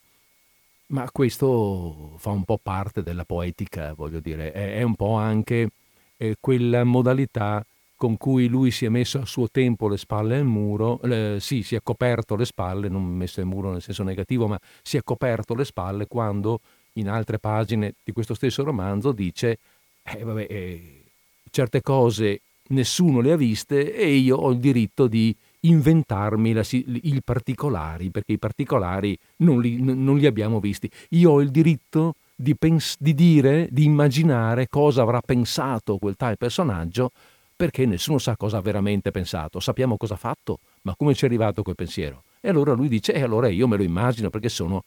Ma 0.87 1.11
questo 1.11 2.15
fa 2.19 2.31
un 2.31 2.45
po' 2.45 2.59
parte 2.63 3.03
della 3.03 3.25
poetica, 3.25 3.95
voglio 3.95 4.21
dire, 4.21 4.53
è, 4.53 4.77
è 4.77 4.83
un 4.83 4.95
po' 4.95 5.15
anche 5.15 5.71
eh, 6.17 6.37
quella 6.39 6.85
modalità 6.85 7.65
con 7.97 8.17
cui 8.17 8.49
lui 8.49 8.71
si 8.71 8.85
è 8.85 8.89
messo 8.89 9.19
a 9.19 9.25
suo 9.25 9.49
tempo 9.49 9.89
le 9.89 9.97
spalle 9.97 10.37
al 10.37 10.45
muro, 10.45 11.01
eh, 11.03 11.39
sì, 11.41 11.63
si 11.63 11.75
è 11.75 11.81
coperto 11.83 12.37
le 12.37 12.45
spalle, 12.45 12.89
non 12.89 13.05
messo 13.05 13.41
al 13.41 13.47
muro 13.47 13.73
nel 13.73 13.81
senso 13.81 14.03
negativo, 14.03 14.47
ma 14.47 14.61
si 14.83 14.97
è 14.97 15.03
coperto 15.03 15.55
le 15.55 15.65
spalle 15.65 16.07
quando 16.07 16.61
in 16.95 17.09
altre 17.09 17.39
pagine 17.39 17.95
di 18.05 18.13
questo 18.13 18.35
stesso 18.35 18.63
romanzo 18.63 19.13
dice, 19.13 19.59
eh, 20.03 20.23
vabbè, 20.23 20.47
eh, 20.51 21.03
certe 21.51 21.81
cose 21.81 22.41
nessuno 22.69 23.21
le 23.21 23.33
ha 23.33 23.37
viste 23.37 23.95
e 23.95 24.15
io 24.15 24.37
ho 24.37 24.51
il 24.51 24.59
diritto 24.59 25.07
di 25.07 25.35
inventarmi 25.65 26.53
la 26.53 26.65
i 26.71 27.21
particolari, 27.23 28.11
perché 28.11 28.33
i 28.33 28.39
particolari 28.39 29.17
non 29.37 29.61
li, 29.61 29.81
non 29.81 30.17
li 30.17 30.27
abbiamo 30.27 30.61
visti. 30.61 30.91
Io 31.11 31.33
ho 31.33 31.41
il 31.41 31.51
diritto 31.51 32.17
di, 32.35 32.55
pens- 32.57 32.97
di 32.99 33.15
dire, 33.15 33.69
di 33.71 33.85
immaginare 33.85 34.69
cosa 34.69 35.03
avrà 35.03 35.21
pensato 35.21 35.99
quel 35.99 36.17
tal 36.17 36.37
personaggio, 36.37 37.11
perché 37.57 37.87
nessuno 37.87 38.19
sa 38.19 38.37
cosa 38.37 38.59
ha 38.59 38.61
veramente 38.61 39.11
pensato. 39.11 39.61
Sappiamo 39.61 39.97
cosa 39.97 40.15
ha 40.15 40.19
fatto, 40.19 40.59
ma 40.83 40.95
come 40.97 41.15
ci 41.15 41.25
è 41.25 41.29
arrivato 41.29 41.63
quel 41.63 41.77
pensiero? 41.77 42.25
E 42.41 42.49
allora 42.49 42.73
lui 42.73 42.89
dice, 42.89 43.13
e 43.13 43.23
allora 43.23 43.49
io 43.49 43.69
me 43.69 43.77
lo 43.77 43.83
immagino 43.85 44.29
perché 44.29 44.49
sono 44.49 44.83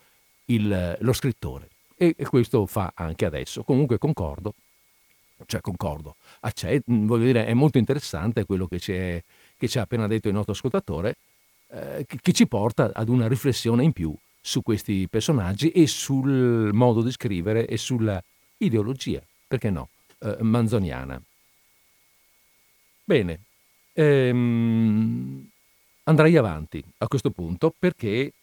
il- 0.45 0.97
lo 0.99 1.13
scrittore. 1.13 1.69
E, 1.95 2.13
e 2.15 2.25
questo 2.25 2.65
fa 2.67 2.91
anche 2.93 3.25
adesso. 3.25 3.63
Comunque 3.63 3.97
concordo, 3.97 4.53
cioè 5.47 5.61
concordo, 5.61 6.15
accet- 6.41 6.83
voglio 6.85 7.25
dire, 7.25 7.45
è 7.45 7.53
molto 7.53 7.77
interessante 7.79 8.45
quello 8.45 8.67
che 8.67 8.79
ci, 8.79 8.91
è- 8.93 9.23
che 9.57 9.67
ci 9.67 9.79
ha 9.79 9.81
appena 9.81 10.07
detto 10.07 10.27
il 10.27 10.33
nostro 10.33 10.53
ascoltatore, 10.53 11.15
eh, 11.69 12.05
che, 12.05 12.31
ci 12.31 12.47
porta 12.47 12.91
ad 12.93 13.09
una 13.09 13.27
riflessione 13.27 13.83
in 13.83 13.91
più 13.91 14.13
su 14.39 14.61
questi 14.61 15.07
personaggi 15.09 15.69
e 15.71 15.87
sul 15.87 16.69
modo 16.73 17.01
di 17.01 17.11
scrivere 17.11 17.65
e 17.67 17.77
sulla 17.77 18.21
ideologia, 18.57 19.21
perché 19.47 19.69
no, 19.69 19.89
eh, 20.19 20.37
manzoniana. 20.41 21.21
Bene, 23.03 23.39
ehm, 23.93 25.47
andrei 26.03 26.35
avanti 26.37 26.83
a 26.99 27.07
questo 27.07 27.31
punto 27.31 27.73
perché, 27.77 28.33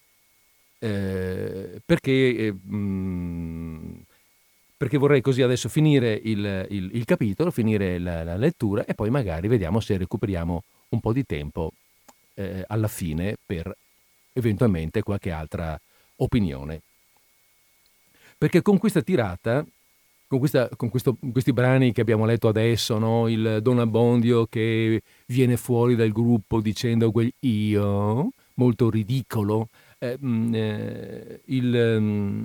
eh, 0.79 1.81
perché, 1.85 2.13
eh, 2.37 2.53
mh, 2.53 4.03
perché 4.77 4.99
vorrei 4.99 5.21
così 5.21 5.43
adesso 5.43 5.69
finire 5.69 6.13
il, 6.23 6.67
il- 6.71 6.91
il 6.95 7.05
capitolo, 7.05 7.51
finire 7.51 7.99
la, 7.99 8.23
la 8.25 8.37
lettura 8.37 8.85
e 8.85 8.95
poi 8.95 9.09
magari 9.11 9.49
vediamo 9.49 9.81
se 9.81 9.97
recuperiamo 9.97 10.63
un 10.95 11.01
po' 11.01 11.13
di 11.13 11.25
tempo 11.25 11.73
eh, 12.35 12.65
alla 12.67 12.89
fine 12.89 13.37
per 13.45 13.73
eventualmente 14.33 15.03
qualche 15.03 15.31
altra 15.31 15.79
opinione. 16.17 16.81
Perché 18.37 18.63
con 18.63 18.79
questa 18.79 19.03
tirata, 19.03 19.65
con, 20.27 20.39
questa- 20.39 20.69
con 20.77 20.89
questo- 20.89 21.17
questi 21.33 21.53
brani 21.53 21.93
che 21.93 22.01
abbiamo 22.01 22.25
letto 22.27 22.49
adesso, 22.49 22.99
no? 22.99 23.29
il 23.29 23.61
Don 23.63 23.79
Abbondio 23.79 24.47
che 24.47 25.01
viene 25.27 25.57
fuori 25.57 25.95
dal 25.95 26.11
gruppo 26.13 26.61
dicendo 26.61 27.11
quel 27.13 27.33
io, 27.41 28.31
molto 28.55 28.91
ridicolo, 28.91 29.69
eh, 29.99 30.17
mh, 30.19 30.55
eh, 30.55 31.41
il, 31.47 31.97
mm, 32.01 32.43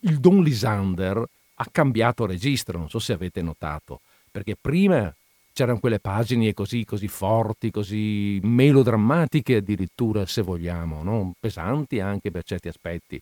il 0.00 0.18
Don 0.18 0.42
Lisander 0.42 1.22
ha 1.54 1.66
cambiato 1.70 2.26
registro, 2.26 2.78
non 2.78 2.88
so 2.88 2.98
se 2.98 3.12
avete 3.12 3.42
notato, 3.42 4.00
perché 4.30 4.56
prima 4.58 5.14
c'erano 5.60 5.78
quelle 5.78 6.00
pagine 6.00 6.54
così, 6.54 6.86
così 6.86 7.06
forti, 7.06 7.70
così 7.70 8.40
melodrammatiche 8.42 9.56
addirittura, 9.56 10.24
se 10.24 10.40
vogliamo, 10.40 11.02
no? 11.02 11.34
pesanti 11.38 12.00
anche 12.00 12.30
per 12.30 12.44
certi 12.44 12.68
aspetti, 12.68 13.20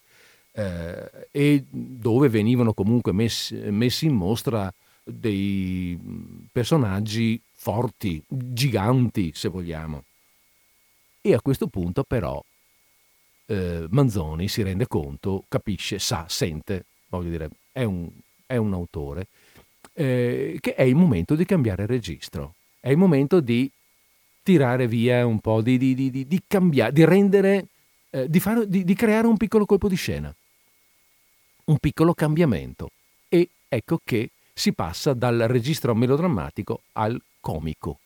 eh, 0.52 1.28
e 1.32 1.64
dove 1.68 2.28
venivano 2.28 2.74
comunque 2.74 3.10
messi, 3.10 3.56
messi 3.56 4.06
in 4.06 4.14
mostra 4.14 4.72
dei 5.02 5.98
personaggi 6.52 7.40
forti, 7.54 8.22
giganti, 8.28 9.32
se 9.34 9.48
vogliamo. 9.48 10.04
E 11.20 11.34
a 11.34 11.40
questo 11.40 11.66
punto 11.66 12.04
però 12.04 12.40
eh, 13.46 13.84
Manzoni 13.90 14.46
si 14.46 14.62
rende 14.62 14.86
conto, 14.86 15.42
capisce, 15.48 15.98
sa, 15.98 16.26
sente, 16.28 16.84
voglio 17.08 17.30
dire, 17.30 17.50
è 17.72 17.82
un, 17.82 18.08
è 18.46 18.54
un 18.54 18.74
autore, 18.74 19.26
eh, 19.98 20.58
che 20.60 20.76
è 20.76 20.82
il 20.82 20.94
momento 20.94 21.34
di 21.34 21.44
cambiare 21.44 21.84
registro, 21.84 22.54
è 22.78 22.88
il 22.88 22.96
momento 22.96 23.40
di 23.40 23.68
tirare 24.44 24.86
via 24.86 25.26
un 25.26 25.40
po', 25.40 25.60
di, 25.60 25.76
di, 25.76 25.94
di, 25.94 26.10
di 26.10 26.42
cambiare, 26.46 26.92
di 26.92 27.04
rendere, 27.04 27.66
eh, 28.10 28.30
di, 28.30 28.38
fare, 28.38 28.68
di 28.68 28.94
creare 28.94 29.26
un 29.26 29.36
piccolo 29.36 29.66
colpo 29.66 29.88
di 29.88 29.96
scena, 29.96 30.32
un 31.64 31.78
piccolo 31.78 32.14
cambiamento. 32.14 32.92
E 33.28 33.48
ecco 33.68 33.98
che 34.04 34.30
si 34.54 34.72
passa 34.72 35.14
dal 35.14 35.36
registro 35.48 35.96
melodrammatico 35.96 36.82
al 36.92 37.20
comico. 37.40 37.98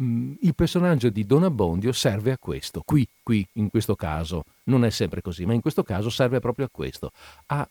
Mm, 0.00 0.34
il 0.42 0.54
personaggio 0.54 1.08
di 1.08 1.26
Don 1.26 1.42
Abbondio 1.42 1.90
serve 1.90 2.30
a 2.30 2.38
questo, 2.38 2.82
qui, 2.84 3.06
qui, 3.20 3.44
in 3.54 3.68
questo 3.68 3.96
caso, 3.96 4.44
non 4.64 4.84
è 4.84 4.90
sempre 4.90 5.22
così, 5.22 5.44
ma 5.44 5.54
in 5.54 5.60
questo 5.60 5.82
caso 5.82 6.08
serve 6.08 6.38
proprio 6.38 6.66
a 6.66 6.70
questo, 6.70 7.10
a 7.46 7.68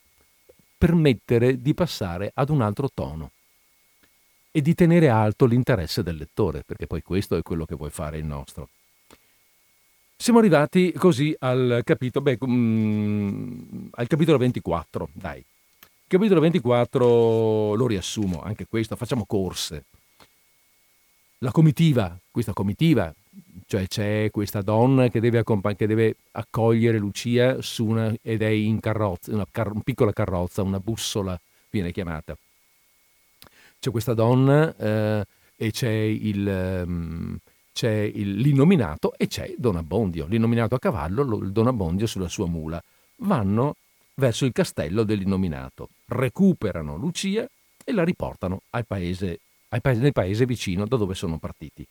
permettere 0.78 1.62
di 1.62 1.74
passare 1.74 2.32
ad 2.34 2.50
un 2.50 2.62
altro 2.62 2.90
tono 2.94 3.32
e 4.52 4.62
di 4.62 4.74
tenere 4.74 5.10
alto 5.10 5.46
l'interesse 5.46 6.04
del 6.04 6.18
lettore, 6.18 6.64
perché 6.64 6.88
poi 6.88 7.02
questo 7.02 7.36
è 7.36 7.42
quello 7.42 7.66
che 7.66 7.76
vuoi 7.76 7.90
fare 7.90 8.18
il 8.18 8.26
nostro. 8.26 8.70
Siamo 10.16 10.40
arrivati 10.40 10.92
così 10.94 11.36
al 11.40 11.82
capitolo, 11.84 12.24
beh, 12.26 12.38
mm, 12.48 13.88
al 13.92 14.08
capitolo 14.08 14.38
24, 14.38 15.10
dai. 15.14 15.44
Capitolo 16.08 16.40
24 16.40 17.76
lo 17.76 17.88
riassumo, 17.88 18.42
anche 18.42 18.66
questo, 18.66 18.96
facciamo 18.96 19.26
corse. 19.26 19.86
La 21.40 21.52
comitiva, 21.52 22.18
questa 22.32 22.54
comitiva, 22.54 23.14
cioè 23.66 23.88
c'è 23.88 24.30
questa 24.32 24.62
donna 24.62 25.10
che 25.10 25.20
deve, 25.20 25.40
accompa- 25.40 25.76
che 25.76 25.88
deve 25.88 26.16
accogliere 26.32 26.98
Lucia 26.98 27.58
una, 27.80 28.14
ed 28.22 28.42
è 28.42 28.48
in 28.48 28.80
carrozza, 28.80 29.34
una, 29.34 29.48
car- 29.50 29.74
piccola 29.84 30.14
carrozza, 30.14 30.62
una 30.62 30.80
bussola 30.80 31.40
viene 31.70 31.92
chiamata 31.92 32.38
c'è 33.80 33.92
questa 33.92 34.14
donna 34.14 34.76
eh, 34.76 35.26
e 35.56 35.72
c'è, 35.72 35.90
il, 35.90 36.84
um, 36.86 37.38
c'è 37.74 37.92
il, 37.92 38.38
l'innominato 38.38 39.14
e 39.18 39.28
c'è 39.28 39.54
Don 39.58 39.76
Abbondio, 39.76 40.26
l'innominato 40.28 40.76
a 40.76 40.80
cavallo, 40.80 41.38
il 41.38 41.52
Don 41.52 41.68
Abbondio 41.68 42.06
sulla 42.08 42.28
sua 42.28 42.48
mula. 42.48 42.82
Vanno 43.18 43.76
verso 44.16 44.46
il 44.46 44.52
castello 44.52 45.04
dell'innominato, 45.04 45.90
recuperano 46.08 46.98
Lucia 46.98 47.48
e 47.84 47.92
la 47.92 48.04
riportano 48.04 48.62
al 48.72 48.86
paese, 48.86 49.40
al 49.70 49.82
paese, 49.82 50.02
nel 50.02 50.14
paese 50.14 50.46
vicino 50.46 50.86
da 50.86 50.98
dove 50.98 51.14
sono 51.14 51.38
partiti. 51.38 51.86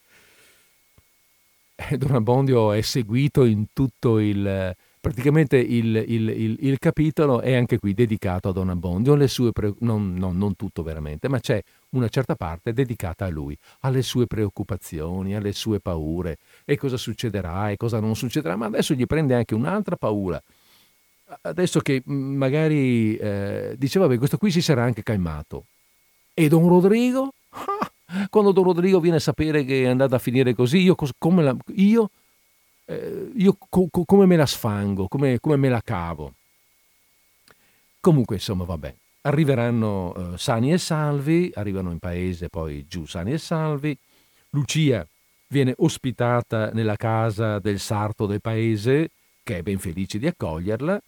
Don 1.97 2.15
Abbondio 2.15 2.73
è 2.73 2.81
seguito 2.81 3.45
in 3.45 3.67
tutto 3.73 4.19
il, 4.19 4.75
praticamente 4.99 5.57
il, 5.59 5.95
il, 6.09 6.29
il, 6.29 6.57
il, 6.61 6.79
capitolo 6.79 7.41
è 7.41 7.55
anche 7.55 7.79
qui 7.79 7.93
dedicato 7.93 8.49
a 8.49 8.53
Don 8.53 8.71
Abbondio, 8.71 9.15
le 9.15 9.29
sue 9.29 9.53
pre... 9.53 9.75
non, 9.81 10.15
non, 10.15 10.39
non, 10.39 10.57
tutto 10.57 10.83
veramente, 10.83 11.29
ma 11.29 11.39
c'è 11.39 11.63
una 11.91 12.09
certa 12.09 12.35
parte 12.35 12.73
dedicata 12.73 13.27
a 13.27 13.29
lui, 13.29 13.57
alle 13.81 14.03
sue 14.03 14.27
preoccupazioni, 14.27 15.37
alle 15.37 15.53
sue 15.53 15.81
paure 15.81 16.39
e 16.65 16.77
cosa 16.77 16.97
succederà 16.97 17.71
e 17.71 17.77
cosa 17.77 18.01
non 18.01 18.17
succederà, 18.17 18.57
ma 18.57 18.67
adesso 18.67 18.95
gli 18.95 19.07
prende 19.07 19.35
anche 19.35 19.55
un'altra 19.55 19.97
paura. 19.97 20.43
Adesso 21.43 21.81
che 21.81 22.03
mm, 22.09 22.37
magari 22.37 23.17
eh, 23.17 23.75
diceva, 23.77 24.07
vabbè, 24.07 24.19
questo 24.19 24.39
qui 24.39 24.51
si 24.51 24.63
sarà 24.63 24.83
anche 24.83 25.03
calmato. 25.03 25.67
E 26.33 26.49
Don 26.49 26.69
Rodrigo? 26.69 27.33
Ah, 27.51 27.91
quando 28.31 28.53
Don 28.53 28.65
Rodrigo 28.65 29.01
viene 29.01 29.17
a 29.17 29.21
sapere 29.21 29.65
che 29.65 29.83
è 29.83 29.87
andata 29.87 30.17
a 30.17 30.21
finire 30.21 30.55
così, 30.55 30.79
io, 30.79 30.95
come 31.19 31.43
la, 31.43 31.57
io 31.75 32.11
eh, 32.87 33.33
io 33.35 33.57
co- 33.69 33.89
co- 33.91 34.05
come 34.05 34.27
me 34.27 34.37
la 34.37 34.47
sfango, 34.47 35.09
come, 35.09 35.39
come, 35.41 35.57
me 35.57 35.69
la 35.69 35.83
cavo. 35.83 36.35
Comunque, 38.01 38.37
insomma, 38.37 38.65
vabbè, 38.65 38.95
arriveranno 39.23 40.35
eh, 40.35 40.39
sani 40.39 40.73
e 40.73 40.79
salvi, 40.79 41.51
arrivano 41.55 41.91
in 41.91 41.99
paese 41.99 42.49
poi 42.49 42.87
giù 42.89 43.05
sani 43.05 43.33
e 43.33 43.39
salvi. 43.39 43.97
Lucia 44.51 45.07
viene 45.49 45.75
ospitata 45.79 46.71
nella 46.73 46.97
casa 46.97 47.59
del 47.59 47.81
sarto 47.81 48.27
del 48.27 48.41
paese, 48.41 49.11
che 49.43 49.59
è 49.59 49.63
ben 49.63 49.79
felice 49.79 50.19
di 50.19 50.27
accoglierla. 50.27 51.01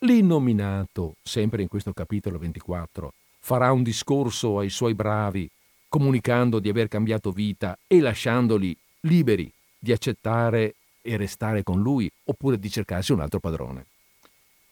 L'innominato, 0.00 1.14
sempre 1.22 1.62
in 1.62 1.68
questo 1.68 1.92
capitolo 1.92 2.38
24, 2.38 3.12
farà 3.40 3.72
un 3.72 3.82
discorso 3.82 4.58
ai 4.58 4.68
suoi 4.68 4.94
bravi, 4.94 5.48
comunicando 5.92 6.58
di 6.58 6.70
aver 6.70 6.88
cambiato 6.88 7.32
vita 7.32 7.78
e 7.86 8.00
lasciandoli 8.00 8.74
liberi 9.00 9.52
di 9.78 9.92
accettare 9.92 10.76
e 11.02 11.18
restare 11.18 11.62
con 11.62 11.82
lui 11.82 12.10
oppure 12.24 12.58
di 12.58 12.70
cercarsi 12.70 13.12
un 13.12 13.20
altro 13.20 13.40
padrone. 13.40 13.84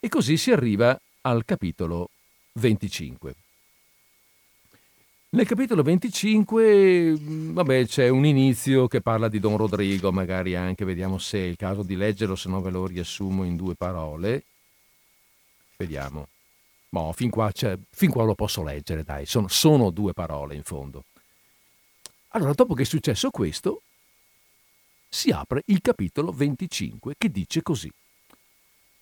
E 0.00 0.08
così 0.08 0.38
si 0.38 0.50
arriva 0.50 0.98
al 1.20 1.44
capitolo 1.44 2.08
25. 2.54 3.34
Nel 5.32 5.46
capitolo 5.46 5.82
25, 5.82 7.18
mm, 7.18 7.52
vabbè, 7.52 7.84
c'è 7.84 8.08
un 8.08 8.24
inizio 8.24 8.88
che 8.88 9.02
parla 9.02 9.28
di 9.28 9.40
Don 9.40 9.58
Rodrigo, 9.58 10.10
magari 10.10 10.56
anche 10.56 10.86
vediamo 10.86 11.18
se 11.18 11.38
è 11.38 11.42
il 11.42 11.56
caso 11.56 11.82
di 11.82 11.96
leggerlo, 11.96 12.34
se 12.34 12.48
no 12.48 12.62
ve 12.62 12.70
lo 12.70 12.86
riassumo 12.86 13.44
in 13.44 13.56
due 13.56 13.74
parole. 13.74 14.42
Vediamo. 15.76 16.28
No, 16.92 17.12
fin 17.12 17.28
qua, 17.28 17.52
fin 17.52 18.10
qua 18.10 18.24
lo 18.24 18.34
posso 18.34 18.62
leggere, 18.62 19.04
dai, 19.04 19.26
sono, 19.26 19.48
sono 19.48 19.90
due 19.90 20.14
parole 20.14 20.54
in 20.54 20.62
fondo. 20.62 21.04
Allora, 22.32 22.52
dopo 22.52 22.74
che 22.74 22.82
è 22.82 22.86
successo 22.86 23.30
questo, 23.30 23.82
si 25.08 25.30
apre 25.30 25.62
il 25.66 25.80
capitolo 25.80 26.30
25 26.30 27.14
che 27.18 27.28
dice 27.28 27.62
così. 27.62 27.90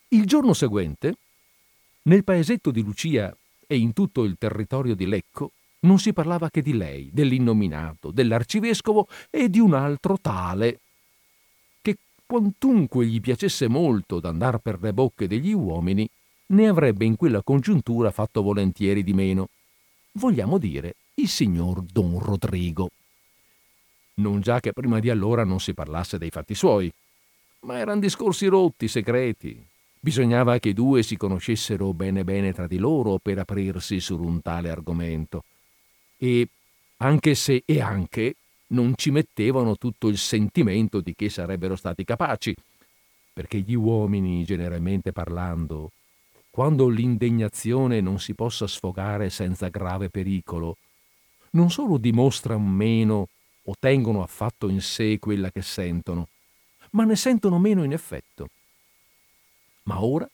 Il 0.08 0.24
giorno 0.24 0.54
seguente, 0.54 1.16
nel 2.02 2.24
paesetto 2.24 2.70
di 2.70 2.82
Lucia 2.82 3.34
e 3.66 3.76
in 3.76 3.92
tutto 3.92 4.24
il 4.24 4.36
territorio 4.38 4.94
di 4.94 5.04
Lecco, 5.04 5.52
non 5.80 5.98
si 5.98 6.14
parlava 6.14 6.48
che 6.48 6.62
di 6.62 6.72
lei, 6.72 7.10
dell'innominato, 7.12 8.10
dell'arcivescovo 8.10 9.06
e 9.28 9.50
di 9.50 9.58
un 9.58 9.74
altro 9.74 10.18
tale, 10.18 10.80
che 11.82 11.98
quantunque 12.24 13.04
gli 13.04 13.20
piacesse 13.20 13.68
molto 13.68 14.20
d'andar 14.20 14.56
per 14.58 14.80
le 14.80 14.94
bocche 14.94 15.28
degli 15.28 15.52
uomini, 15.52 16.08
ne 16.46 16.66
avrebbe 16.66 17.04
in 17.04 17.16
quella 17.16 17.42
congiuntura 17.42 18.10
fatto 18.10 18.40
volentieri 18.40 19.04
di 19.04 19.12
meno. 19.12 19.50
Vogliamo 20.12 20.56
dire 20.56 20.94
il 21.16 21.28
signor 21.28 21.82
Don 21.82 22.18
Rodrigo 22.18 22.88
non 24.18 24.40
già 24.40 24.60
che 24.60 24.72
prima 24.72 25.00
di 25.00 25.10
allora 25.10 25.44
non 25.44 25.60
si 25.60 25.74
parlasse 25.74 26.18
dei 26.18 26.30
fatti 26.30 26.54
suoi, 26.54 26.92
ma 27.60 27.78
erano 27.78 28.00
discorsi 28.00 28.46
rotti, 28.46 28.88
segreti. 28.88 29.64
Bisognava 30.00 30.58
che 30.58 30.70
i 30.70 30.74
due 30.74 31.02
si 31.02 31.16
conoscessero 31.16 31.92
bene 31.92 32.22
bene 32.22 32.52
tra 32.52 32.66
di 32.66 32.78
loro 32.78 33.18
per 33.18 33.38
aprirsi 33.38 33.98
su 33.98 34.16
un 34.16 34.40
tale 34.40 34.70
argomento. 34.70 35.44
E 36.16 36.48
anche 36.98 37.34
se 37.34 37.62
e 37.64 37.80
anche 37.80 38.36
non 38.68 38.92
ci 38.96 39.10
mettevano 39.10 39.76
tutto 39.76 40.08
il 40.08 40.18
sentimento 40.18 41.00
di 41.00 41.14
che 41.14 41.28
sarebbero 41.28 41.74
stati 41.74 42.04
capaci, 42.04 42.54
perché 43.32 43.58
gli 43.60 43.74
uomini, 43.74 44.44
generalmente 44.44 45.12
parlando, 45.12 45.92
quando 46.50 46.88
l'indegnazione 46.88 48.00
non 48.00 48.18
si 48.18 48.34
possa 48.34 48.66
sfogare 48.66 49.30
senza 49.30 49.68
grave 49.68 50.10
pericolo, 50.10 50.76
non 51.50 51.70
solo 51.70 51.98
dimostrano 51.98 52.66
meno 52.66 53.28
o 53.68 53.74
tengono 53.78 54.22
affatto 54.22 54.68
in 54.68 54.80
sé 54.80 55.18
quella 55.18 55.50
che 55.50 55.62
sentono, 55.62 56.28
ma 56.92 57.04
ne 57.04 57.16
sentono 57.16 57.58
meno 57.58 57.84
in 57.84 57.92
effetto. 57.92 58.48
Ma 59.84 60.02
ora 60.02 60.28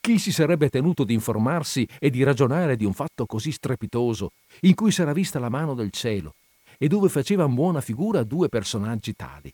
chi 0.00 0.18
si 0.18 0.32
sarebbe 0.32 0.68
tenuto 0.68 1.04
di 1.04 1.14
informarsi 1.14 1.88
e 1.98 2.10
di 2.10 2.22
ragionare 2.22 2.76
di 2.76 2.84
un 2.84 2.92
fatto 2.92 3.26
così 3.26 3.52
strepitoso, 3.52 4.32
in 4.60 4.74
cui 4.74 4.90
s'era 4.90 5.12
vista 5.12 5.38
la 5.38 5.48
mano 5.48 5.74
del 5.74 5.90
cielo, 5.90 6.34
e 6.76 6.88
dove 6.88 7.08
facevano 7.08 7.54
buona 7.54 7.80
figura 7.80 8.22
due 8.22 8.48
personaggi 8.48 9.14
tali? 9.14 9.52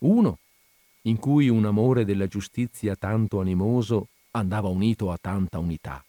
Uno, 0.00 0.38
in 1.02 1.18
cui 1.18 1.48
un 1.48 1.66
amore 1.66 2.04
della 2.04 2.28
giustizia 2.28 2.94
tanto 2.94 3.40
animoso 3.40 4.08
andava 4.30 4.68
unito 4.68 5.10
a 5.10 5.18
tanta 5.20 5.58
unità, 5.58 6.02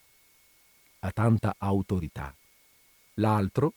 a 1.00 1.10
tanta 1.10 1.54
autorità. 1.58 2.34
L'altro, 3.14 3.74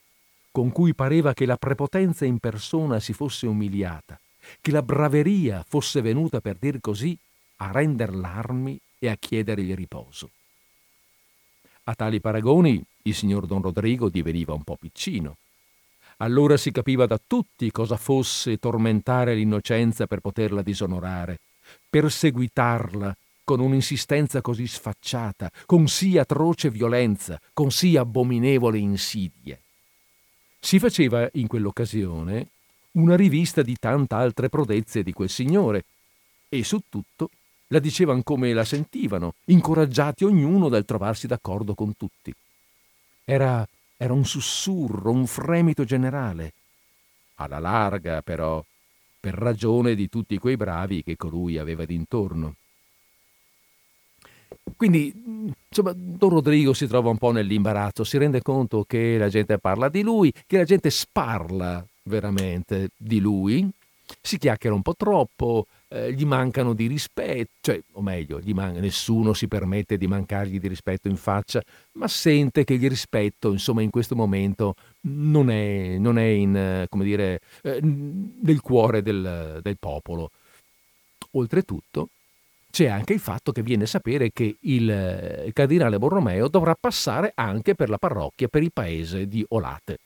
con 0.54 0.72
cui 0.72 0.94
pareva 0.94 1.34
che 1.34 1.48
la 1.48 1.58
prepotenza 1.58 2.26
in 2.26 2.38
persona 2.38 3.00
si 3.00 3.12
fosse 3.12 3.48
umiliata, 3.48 4.20
che 4.62 4.70
la 4.70 4.84
braveria 4.84 5.66
fosse 5.68 6.00
venuta, 6.00 6.42
per 6.42 6.58
dir 6.60 6.80
così, 6.80 7.18
a 7.58 7.72
render 7.72 8.14
l'armi 8.14 8.80
e 9.00 9.10
a 9.10 9.16
chiedere 9.16 9.64
il 9.64 9.76
riposo. 9.76 10.30
A 11.86 11.96
tali 11.96 12.22
paragoni 12.22 12.80
il 13.02 13.16
signor 13.16 13.48
Don 13.48 13.64
Rodrigo 13.64 14.10
diveniva 14.10 14.54
un 14.54 14.62
po' 14.62 14.78
piccino. 14.80 15.38
Allora 16.18 16.56
si 16.56 16.72
capiva 16.72 17.08
da 17.08 17.20
tutti 17.26 17.72
cosa 17.72 17.98
fosse 17.98 18.58
tormentare 18.58 19.34
l'innocenza 19.34 20.06
per 20.06 20.20
poterla 20.20 20.62
disonorare, 20.62 21.40
perseguitarla 21.90 23.18
con 23.44 23.60
un'insistenza 23.60 24.40
così 24.42 24.68
sfacciata, 24.68 25.52
con 25.66 25.88
sì 25.88 26.20
atroce 26.20 26.70
violenza, 26.70 27.42
con 27.54 27.72
sì 27.72 27.98
abominevole 27.98 28.78
insidie. 28.78 29.63
Si 30.64 30.80
faceva 30.80 31.28
in 31.34 31.48
quell'occasione 31.48 32.48
una 32.92 33.18
rivista 33.18 33.62
di 33.62 33.76
tante 33.78 34.16
altre 34.16 34.48
prodezze 34.48 35.04
di 35.04 35.12
quel 35.12 35.30
signore 35.30 35.84
e 36.48 36.64
su 36.64 36.84
tutto 36.88 37.32
la 37.68 37.80
dicevano 37.80 38.24
come 38.24 38.54
la 38.54 38.64
sentivano, 38.64 39.34
incoraggiati 39.48 40.24
ognuno 40.24 40.70
dal 40.70 40.86
trovarsi 40.86 41.28
d'accordo 41.28 41.76
con 41.76 41.98
tutti. 41.98 42.34
Era 43.26 43.68
era 43.98 44.14
un 44.14 44.24
sussurro, 44.24 45.12
un 45.12 45.28
fremito 45.28 45.84
generale. 45.84 46.54
Alla 47.36 47.60
larga, 47.60 48.22
però, 48.22 48.64
per 49.20 49.34
ragione 49.34 49.96
di 49.96 50.08
tutti 50.08 50.38
quei 50.38 50.56
bravi 50.56 51.04
che 51.04 51.18
colui 51.18 51.58
aveva 51.58 51.84
d'intorno. 51.84 52.56
Quindi, 54.76 55.54
insomma, 55.70 55.94
Don 55.96 56.30
Rodrigo 56.30 56.74
si 56.74 56.88
trova 56.88 57.10
un 57.10 57.18
po' 57.18 57.32
nell'imbarazzo, 57.32 58.04
si 58.04 58.18
rende 58.18 58.42
conto 58.42 58.84
che 58.88 59.18
la 59.18 59.30
gente 59.30 59.58
parla 59.58 59.90
di 59.90 60.02
lui, 60.02 60.34
che 60.46 60.58
la 60.58 60.64
gente 60.66 60.90
sparla 60.90 61.86
veramente 62.04 62.90
di 62.98 63.20
lui, 63.20 63.70
si 64.22 64.38
chiacchiera 64.38 64.76
un 64.76 64.82
po' 64.82 64.96
troppo, 64.96 65.68
eh, 65.88 66.14
gli 66.14 66.26
mancano 66.26 66.74
di 66.74 66.88
rispetto, 66.88 67.52
cioè, 67.62 67.82
o 67.94 68.02
meglio, 68.02 68.40
man- 68.54 68.76
nessuno 68.76 69.34
si 69.34 69.48
permette 69.48 69.98
di 69.98 70.08
mancargli 70.08 70.60
di 70.60 70.68
rispetto 70.68 71.08
in 71.08 71.18
faccia, 71.18 71.62
ma 71.94 72.08
sente 72.08 72.64
che 72.64 72.74
il 72.74 72.90
rispetto, 72.90 73.52
insomma, 73.52 73.82
in 73.82 73.90
questo 73.90 74.16
momento 74.16 74.76
non 75.02 75.50
è, 75.50 75.98
non 75.98 76.18
è 76.18 76.26
in, 76.26 76.86
come 76.90 77.04
dire, 77.04 77.40
eh, 77.62 77.80
nel 77.82 78.62
cuore 78.62 79.02
del, 79.02 79.60
del 79.62 79.78
popolo. 79.80 80.32
Oltretutto, 81.32 82.10
c'è 82.74 82.88
anche 82.88 83.14
il 83.14 83.20
fatto 83.20 83.52
che 83.52 83.62
viene 83.62 83.84
a 83.84 83.86
sapere 83.86 84.32
che 84.32 84.58
il, 84.62 85.44
il 85.46 85.54
cardinale 85.54 86.00
Borromeo 86.00 86.48
dovrà 86.48 86.74
passare 86.74 87.32
anche 87.36 87.76
per 87.76 87.88
la 87.88 88.00
parrocchia, 88.00 88.48
per 88.48 88.64
il 88.64 88.72
paese 88.74 89.28
di 89.28 89.46
Olate. 89.50 90.00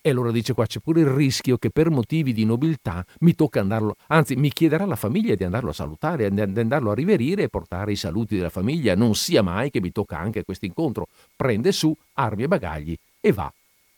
E 0.00 0.08
allora 0.08 0.30
dice 0.30 0.54
qua 0.54 0.64
c'è 0.64 0.80
pure 0.80 1.00
il 1.00 1.06
rischio 1.08 1.58
che 1.58 1.68
per 1.68 1.90
motivi 1.90 2.32
di 2.32 2.46
nobiltà 2.46 3.04
mi 3.20 3.34
tocca 3.34 3.60
andarlo, 3.60 3.96
anzi 4.06 4.36
mi 4.36 4.50
chiederà 4.50 4.86
la 4.86 4.96
famiglia 4.96 5.34
di 5.34 5.44
andarlo 5.44 5.68
a 5.68 5.74
salutare, 5.74 6.30
di 6.30 6.40
andarlo 6.40 6.92
a 6.92 6.94
riverire 6.94 7.42
e 7.42 7.48
portare 7.50 7.92
i 7.92 7.96
saluti 7.96 8.36
della 8.36 8.48
famiglia. 8.48 8.94
Non 8.94 9.14
sia 9.14 9.42
mai 9.42 9.68
che 9.68 9.82
mi 9.82 9.92
tocca 9.92 10.18
anche 10.18 10.44
questo 10.44 10.64
incontro. 10.64 11.08
Prende 11.36 11.72
su 11.72 11.94
armi 12.14 12.44
e 12.44 12.48
bagagli 12.48 12.96
e 13.20 13.32
va 13.32 13.52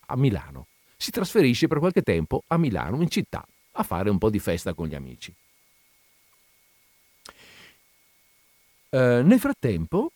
a 0.06 0.16
Milano. 0.16 0.66
Si 0.96 1.12
trasferisce 1.12 1.68
per 1.68 1.78
qualche 1.78 2.02
tempo 2.02 2.42
a 2.48 2.58
Milano, 2.58 3.00
in 3.02 3.08
città, 3.08 3.46
a 3.70 3.82
fare 3.84 4.10
un 4.10 4.18
po' 4.18 4.30
di 4.30 4.40
festa 4.40 4.74
con 4.74 4.88
gli 4.88 4.96
amici. 4.96 5.32
Eh, 8.90 9.22
nel 9.22 9.38
frattempo 9.38 10.12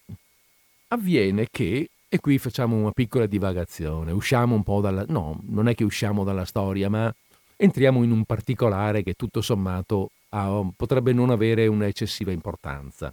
avviene 0.89 1.49
che, 1.51 1.89
e 2.09 2.19
qui 2.21 2.39
facciamo 2.39 2.77
una 2.77 2.93
piccola 2.93 3.27
divagazione, 3.27 4.13
usciamo 4.13 4.55
un 4.55 4.63
po' 4.63 4.81
dalla... 4.81 5.05
no, 5.09 5.41
non 5.49 5.69
è 5.69 5.75
che 5.75 5.85
usciamo 5.85 6.25
dalla 6.25 6.45
storia, 6.45 6.89
ma 6.89 7.13
entriamo 7.57 8.03
in 8.03 8.11
un 8.11 8.25
particolare 8.25 9.03
che 9.03 9.15
tutto 9.15 9.41
sommato 9.41 10.11
ha, 10.31 10.63
potrebbe 10.75 11.13
non 11.13 11.31
avere 11.31 11.67
un'eccessiva 11.67 12.33
importanza. 12.33 13.13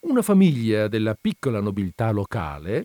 Una 0.00 0.22
famiglia 0.22 0.86
della 0.86 1.16
piccola 1.20 1.60
nobiltà 1.60 2.10
locale 2.10 2.84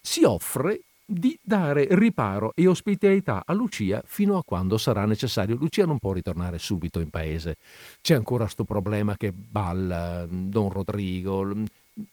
si 0.00 0.22
offre 0.22 0.80
di 1.06 1.38
dare 1.42 1.86
riparo 1.90 2.52
e 2.54 2.66
ospitalità 2.66 3.42
a 3.44 3.52
Lucia 3.52 4.02
fino 4.06 4.36
a 4.36 4.44
quando 4.44 4.78
sarà 4.78 5.04
necessario. 5.04 5.56
Lucia 5.56 5.84
non 5.84 5.98
può 5.98 6.12
ritornare 6.12 6.58
subito 6.58 7.00
in 7.00 7.10
paese. 7.10 7.56
C'è 8.00 8.14
ancora 8.14 8.44
questo 8.44 8.64
problema 8.64 9.16
che 9.16 9.32
balla 9.32 10.26
Don 10.28 10.70
Rodrigo. 10.70 11.52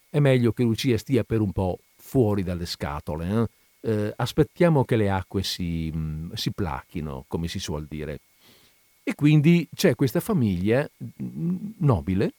È 0.09 0.19
meglio 0.19 0.51
che 0.51 0.63
Lucia 0.63 0.97
stia 0.97 1.23
per 1.23 1.41
un 1.41 1.51
po' 1.51 1.79
fuori 1.95 2.43
dalle 2.43 2.65
scatole. 2.65 3.49
Eh? 3.81 3.89
Eh, 3.89 4.13
aspettiamo 4.15 4.83
che 4.83 4.95
le 4.95 5.09
acque 5.09 5.43
si, 5.43 5.91
si 6.33 6.51
plachino, 6.51 7.25
come 7.27 7.47
si 7.47 7.59
suol 7.59 7.85
dire. 7.87 8.19
E 9.03 9.15
quindi 9.15 9.67
c'è 9.73 9.95
questa 9.95 10.19
famiglia 10.19 10.87
nobile 11.77 12.33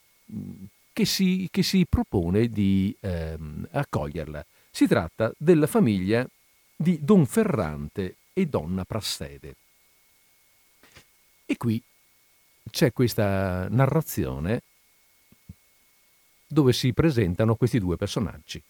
che 0.93 1.05
si, 1.05 1.49
che 1.51 1.63
si 1.63 1.87
propone 1.89 2.49
di 2.49 2.95
ehm, 3.01 3.69
accoglierla. 3.73 4.45
Si 4.71 4.87
tratta 4.87 5.33
della 5.37 5.67
famiglia 5.67 6.27
di 6.83 6.99
Don 7.03 7.25
Ferrante 7.27 8.17
e 8.33 8.47
Donna 8.47 8.85
Prassede. 8.85 9.55
E 11.47 11.57
qui 11.57 11.83
c'è 12.71 12.93
questa 12.93 13.69
narrazione 13.69 14.63
dove 16.47 16.73
si 16.73 16.93
presentano 16.93 17.55
questi 17.55 17.79
due 17.79 17.97
personaggi. 17.97 18.63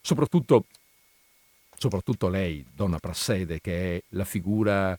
Soprattutto, 0.00 0.64
soprattutto 1.76 2.28
lei, 2.28 2.64
Donna 2.74 2.98
Prassede, 2.98 3.60
che 3.60 3.96
è 3.96 4.02
la 4.10 4.24
figura 4.24 4.98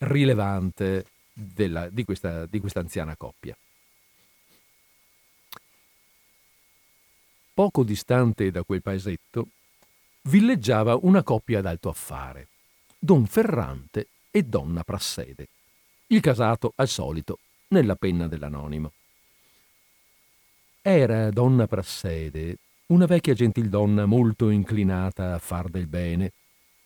rilevante 0.00 1.06
della, 1.32 1.88
di, 1.88 2.04
questa, 2.04 2.46
di 2.46 2.60
questa 2.60 2.80
anziana 2.80 3.16
coppia. 3.16 3.56
Poco 7.54 7.82
distante 7.84 8.50
da 8.50 8.62
quel 8.62 8.82
paesetto 8.82 9.48
villeggiava 10.22 10.98
una 11.02 11.22
coppia 11.22 11.60
d'alto 11.60 11.88
affare, 11.88 12.48
Don 12.98 13.26
Ferrante 13.26 14.08
e 14.30 14.42
Donna 14.42 14.82
Prassede. 14.84 15.48
Il 16.08 16.20
casato, 16.20 16.72
al 16.76 16.88
solito, 16.88 17.38
nella 17.68 17.96
penna 17.96 18.28
dell'anonimo. 18.28 18.92
Era 20.80 21.30
Donna 21.30 21.66
Prassede 21.66 22.58
una 22.86 23.06
vecchia 23.06 23.32
gentildonna 23.32 24.04
molto 24.04 24.50
inclinata 24.50 25.34
a 25.34 25.38
far 25.38 25.68
del 25.68 25.86
bene, 25.86 26.32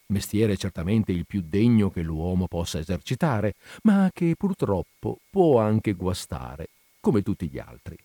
mestiere 0.07 0.57
certamente 0.57 1.11
il 1.11 1.27
più 1.27 1.43
degno 1.45 1.91
che 1.91 2.03
l'uomo 2.03 2.47
possa 2.47 2.79
esercitare, 2.79 3.55
ma 3.83 4.09
che 4.13 4.35
purtroppo 4.37 5.19
può 5.29 5.59
anche 5.59 5.95
guastare, 5.95 6.69
come 7.01 7.23
tutti 7.23 7.49
gli 7.49 7.59
altri. 7.59 7.97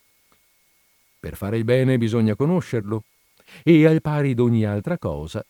Per 1.19 1.35
fare 1.35 1.57
il 1.57 1.63
bene 1.63 1.99
bisogna 1.99 2.35
conoscerlo, 2.35 3.03
e 3.63 3.85
al 3.85 4.01
pari 4.01 4.33
d'ogni 4.33 4.65
altra 4.65 4.97
cosa, 4.97 5.45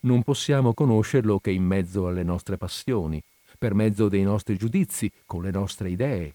non 0.00 0.22
possiamo 0.22 0.74
conoscerlo 0.74 1.38
che 1.38 1.50
in 1.50 1.64
mezzo 1.64 2.06
alle 2.08 2.22
nostre 2.22 2.56
passioni, 2.56 3.22
per 3.58 3.74
mezzo 3.74 4.08
dei 4.08 4.22
nostri 4.22 4.56
giudizi, 4.56 5.10
con 5.26 5.42
le 5.42 5.50
nostre 5.50 5.90
idee, 5.90 6.34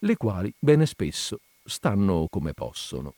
le 0.00 0.16
quali 0.16 0.52
bene 0.58 0.86
spesso 0.86 1.40
stanno 1.64 2.26
come 2.30 2.54
possono. 2.54 3.14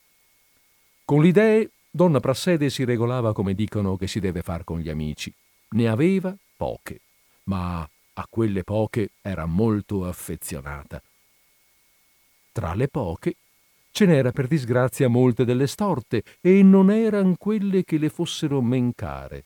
Con 1.04 1.22
le 1.22 1.28
idee, 1.28 1.70
donna 1.90 2.20
Prassede 2.20 2.70
si 2.70 2.84
regolava 2.84 3.32
come 3.32 3.54
dicono 3.54 3.96
che 3.96 4.06
si 4.06 4.20
deve 4.20 4.42
far 4.42 4.64
con 4.64 4.80
gli 4.80 4.88
amici. 4.88 5.32
Ne 5.70 5.88
aveva 5.88 6.36
poche, 6.56 7.00
ma 7.44 7.80
a 7.80 8.26
quelle 8.28 8.64
poche 8.64 9.10
era 9.20 9.46
molto 9.46 10.06
affezionata. 10.06 11.02
Tra 12.52 12.74
le 12.74 12.88
poche 12.88 13.34
Ce 13.92 14.06
n'era 14.06 14.30
per 14.30 14.46
disgrazia 14.46 15.08
molte 15.08 15.44
delle 15.44 15.66
storte 15.66 16.22
e 16.40 16.62
non 16.62 16.90
eran 16.90 17.36
quelle 17.36 17.84
che 17.84 17.98
le 17.98 18.08
fossero 18.08 18.62
men 18.62 18.92
care. 18.94 19.44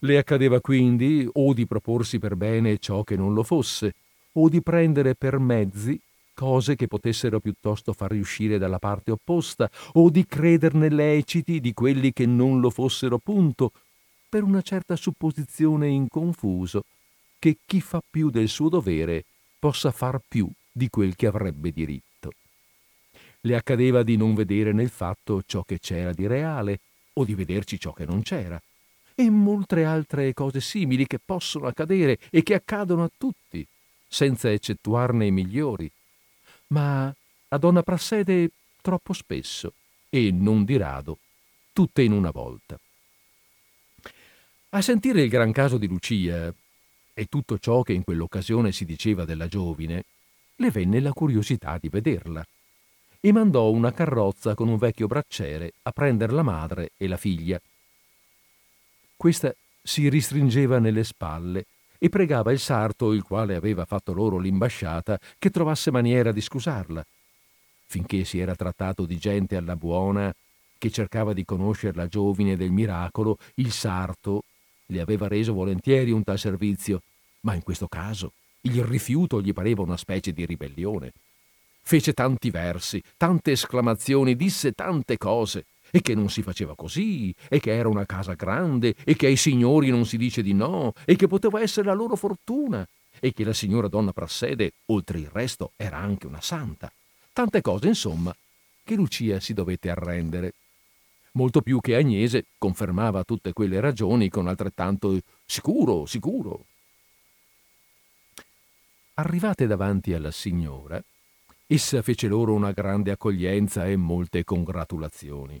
Le 0.00 0.18
accadeva 0.18 0.60
quindi 0.60 1.28
o 1.30 1.52
di 1.52 1.66
proporsi 1.66 2.18
per 2.18 2.36
bene 2.36 2.78
ciò 2.78 3.02
che 3.02 3.16
non 3.16 3.34
lo 3.34 3.42
fosse, 3.42 3.94
o 4.32 4.48
di 4.48 4.62
prendere 4.62 5.14
per 5.14 5.38
mezzi 5.38 6.00
cose 6.34 6.76
che 6.76 6.86
potessero 6.86 7.40
piuttosto 7.40 7.94
far 7.94 8.10
riuscire 8.10 8.58
dalla 8.58 8.78
parte 8.78 9.10
opposta, 9.10 9.70
o 9.94 10.10
di 10.10 10.26
crederne 10.26 10.90
leciti 10.90 11.60
di 11.60 11.72
quelli 11.72 12.12
che 12.12 12.26
non 12.26 12.60
lo 12.60 12.68
fossero 12.68 13.18
punto, 13.18 13.72
per 14.28 14.42
una 14.42 14.60
certa 14.60 14.96
supposizione 14.96 15.88
in 15.88 16.08
confuso 16.08 16.84
che 17.38 17.56
chi 17.64 17.80
fa 17.80 18.02
più 18.08 18.28
del 18.28 18.48
suo 18.48 18.68
dovere 18.68 19.24
possa 19.58 19.90
far 19.90 20.20
più 20.26 20.48
di 20.70 20.90
quel 20.90 21.16
che 21.16 21.26
avrebbe 21.26 21.72
diritto 21.72 22.05
le 23.40 23.56
accadeva 23.56 24.02
di 24.02 24.16
non 24.16 24.34
vedere 24.34 24.72
nel 24.72 24.90
fatto 24.90 25.42
ciò 25.46 25.62
che 25.62 25.78
c'era 25.78 26.12
di 26.12 26.26
reale 26.26 26.80
o 27.14 27.24
di 27.24 27.34
vederci 27.34 27.78
ciò 27.78 27.92
che 27.92 28.04
non 28.04 28.22
c'era, 28.22 28.60
e 29.14 29.30
molte 29.30 29.84
altre 29.84 30.34
cose 30.34 30.60
simili 30.60 31.06
che 31.06 31.18
possono 31.18 31.66
accadere 31.66 32.18
e 32.30 32.42
che 32.42 32.54
accadono 32.54 33.04
a 33.04 33.10
tutti, 33.16 33.66
senza 34.06 34.50
eccettuarne 34.50 35.26
i 35.26 35.30
migliori. 35.30 35.90
Ma 36.68 37.12
a 37.48 37.58
donna 37.58 37.82
Prassede 37.82 38.50
troppo 38.82 39.12
spesso, 39.14 39.72
e 40.10 40.30
non 40.30 40.64
di 40.64 40.76
rado, 40.76 41.18
tutte 41.72 42.02
in 42.02 42.12
una 42.12 42.30
volta. 42.30 42.78
A 44.70 44.82
sentire 44.82 45.22
il 45.22 45.30
gran 45.30 45.52
caso 45.52 45.78
di 45.78 45.86
Lucia 45.86 46.52
e 47.14 47.26
tutto 47.26 47.58
ciò 47.58 47.82
che 47.82 47.94
in 47.94 48.04
quell'occasione 48.04 48.72
si 48.72 48.84
diceva 48.84 49.24
della 49.24 49.48
giovine, 49.48 50.04
le 50.56 50.70
venne 50.70 51.00
la 51.00 51.12
curiosità 51.12 51.78
di 51.78 51.88
vederla 51.88 52.46
e 53.20 53.32
mandò 53.32 53.70
una 53.70 53.92
carrozza 53.92 54.54
con 54.54 54.68
un 54.68 54.76
vecchio 54.76 55.06
bracciere 55.06 55.72
a 55.82 55.92
prendere 55.92 56.32
la 56.32 56.42
madre 56.42 56.90
e 56.96 57.08
la 57.08 57.16
figlia. 57.16 57.60
Questa 59.16 59.54
si 59.82 60.08
ristringeva 60.08 60.78
nelle 60.78 61.04
spalle 61.04 61.66
e 61.98 62.08
pregava 62.08 62.52
il 62.52 62.58
sarto, 62.58 63.12
il 63.12 63.22
quale 63.22 63.54
aveva 63.54 63.84
fatto 63.84 64.12
loro 64.12 64.38
l'imbasciata, 64.38 65.18
che 65.38 65.50
trovasse 65.50 65.90
maniera 65.90 66.32
di 66.32 66.40
scusarla. 66.40 67.04
Finché 67.86 68.24
si 68.24 68.38
era 68.38 68.54
trattato 68.54 69.06
di 69.06 69.16
gente 69.16 69.56
alla 69.56 69.76
buona, 69.76 70.34
che 70.78 70.90
cercava 70.90 71.32
di 71.32 71.44
conoscere 71.44 71.96
la 71.96 72.08
giovine 72.08 72.56
del 72.56 72.70
miracolo, 72.70 73.38
il 73.54 73.72
sarto 73.72 74.42
le 74.86 75.00
aveva 75.00 75.28
reso 75.28 75.52
volentieri 75.52 76.10
un 76.10 76.22
tal 76.22 76.38
servizio, 76.38 77.02
ma 77.40 77.54
in 77.54 77.62
questo 77.62 77.88
caso 77.88 78.32
il 78.62 78.84
rifiuto 78.84 79.40
gli 79.40 79.52
pareva 79.52 79.82
una 79.82 79.96
specie 79.96 80.32
di 80.32 80.44
ribellione. 80.44 81.12
Fece 81.88 82.14
tanti 82.14 82.50
versi, 82.50 83.00
tante 83.16 83.52
esclamazioni, 83.52 84.34
disse 84.34 84.72
tante 84.72 85.16
cose, 85.16 85.66
e 85.92 86.00
che 86.00 86.16
non 86.16 86.28
si 86.28 86.42
faceva 86.42 86.74
così, 86.74 87.32
e 87.48 87.60
che 87.60 87.76
era 87.76 87.88
una 87.88 88.04
casa 88.04 88.32
grande, 88.32 88.96
e 89.04 89.14
che 89.14 89.26
ai 89.26 89.36
signori 89.36 89.88
non 89.90 90.04
si 90.04 90.16
dice 90.16 90.42
di 90.42 90.52
no, 90.52 90.94
e 91.04 91.14
che 91.14 91.28
poteva 91.28 91.60
essere 91.60 91.86
la 91.86 91.92
loro 91.92 92.16
fortuna, 92.16 92.84
e 93.20 93.32
che 93.32 93.44
la 93.44 93.52
signora 93.52 93.86
donna 93.86 94.10
Prassede, 94.10 94.72
oltre 94.86 95.20
il 95.20 95.30
resto, 95.32 95.70
era 95.76 95.96
anche 95.96 96.26
una 96.26 96.40
santa. 96.40 96.90
Tante 97.32 97.60
cose, 97.60 97.86
insomma, 97.86 98.34
che 98.82 98.96
Lucia 98.96 99.38
si 99.38 99.54
dovette 99.54 99.88
arrendere. 99.88 100.54
Molto 101.34 101.60
più 101.60 101.78
che 101.78 101.94
Agnese 101.94 102.46
confermava 102.58 103.22
tutte 103.22 103.52
quelle 103.52 103.78
ragioni 103.78 104.28
con 104.28 104.48
altrettanto 104.48 105.20
sicuro, 105.44 106.04
sicuro. 106.04 106.64
Arrivate 109.14 109.68
davanti 109.68 110.14
alla 110.14 110.32
signora, 110.32 111.00
essa 111.66 112.00
fece 112.02 112.28
loro 112.28 112.54
una 112.54 112.72
grande 112.72 113.10
accoglienza 113.10 113.86
e 113.86 113.96
molte 113.96 114.44
congratulazioni. 114.44 115.60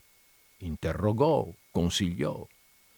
Interrogò, 0.58 1.48
consigliò, 1.70 2.46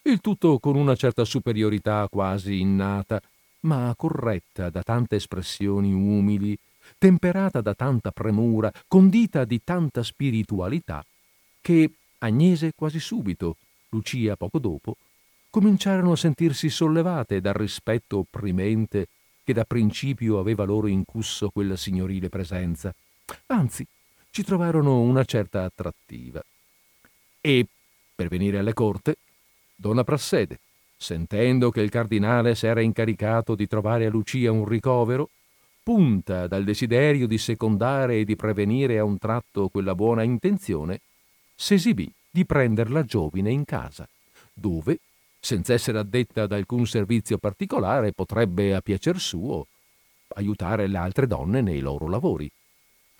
il 0.03 0.21
tutto 0.21 0.59
con 0.59 0.75
una 0.75 0.95
certa 0.95 1.25
superiorità 1.25 2.07
quasi 2.09 2.59
innata, 2.59 3.21
ma 3.61 3.93
corretta 3.97 4.69
da 4.69 4.83
tante 4.83 5.15
espressioni 5.17 5.91
umili, 5.91 6.57
temperata 6.97 7.61
da 7.61 7.73
tanta 7.73 8.11
premura, 8.11 8.71
condita 8.87 9.43
di 9.43 9.61
tanta 9.63 10.03
spiritualità, 10.03 11.03
che 11.61 11.91
Agnese 12.19 12.73
quasi 12.75 12.99
subito, 12.99 13.55
Lucia 13.89 14.35
poco 14.35 14.59
dopo, 14.59 14.97
cominciarono 15.49 16.11
a 16.11 16.17
sentirsi 16.17 16.69
sollevate 16.69 17.41
dal 17.41 17.53
rispetto 17.53 18.19
opprimente 18.19 19.07
che 19.49 19.53
da 19.55 19.65
principio 19.65 20.37
aveva 20.37 20.63
loro 20.63 20.85
incusso 20.85 21.49
quella 21.49 21.75
signorile 21.75 22.29
presenza. 22.29 22.93
Anzi, 23.47 23.83
ci 24.29 24.43
trovarono 24.43 25.01
una 25.01 25.23
certa 25.23 25.63
attrattiva. 25.63 26.39
E, 27.41 27.65
per 28.13 28.27
venire 28.27 28.59
alle 28.59 28.73
corte, 28.73 29.15
donna 29.75 30.03
Prassede, 30.03 30.59
sentendo 30.95 31.71
che 31.71 31.81
il 31.81 31.89
cardinale 31.89 32.53
s'era 32.53 32.81
incaricato 32.81 33.55
di 33.55 33.65
trovare 33.65 34.05
a 34.05 34.11
Lucia 34.11 34.51
un 34.51 34.65
ricovero, 34.65 35.31
punta 35.81 36.45
dal 36.45 36.63
desiderio 36.63 37.25
di 37.25 37.39
secondare 37.39 38.19
e 38.19 38.25
di 38.25 38.35
prevenire 38.35 38.99
a 38.99 39.03
un 39.03 39.17
tratto 39.17 39.69
quella 39.69 39.95
buona 39.95 40.21
intenzione, 40.21 40.99
s'esibì 41.55 42.13
di 42.29 42.45
prender 42.45 42.91
la 42.91 43.03
giovine 43.03 43.49
in 43.49 43.65
casa, 43.65 44.07
dove, 44.53 44.99
senza 45.39 45.73
essere 45.73 45.99
addetta 45.99 46.43
ad 46.43 46.51
alcun 46.51 46.85
servizio 46.85 47.37
particolare, 47.37 48.11
potrebbe, 48.11 48.75
a 48.75 48.81
piacer 48.81 49.19
suo, 49.19 49.67
aiutare 50.35 50.87
le 50.87 50.97
altre 50.97 51.27
donne 51.27 51.61
nei 51.61 51.79
loro 51.79 52.07
lavori, 52.07 52.49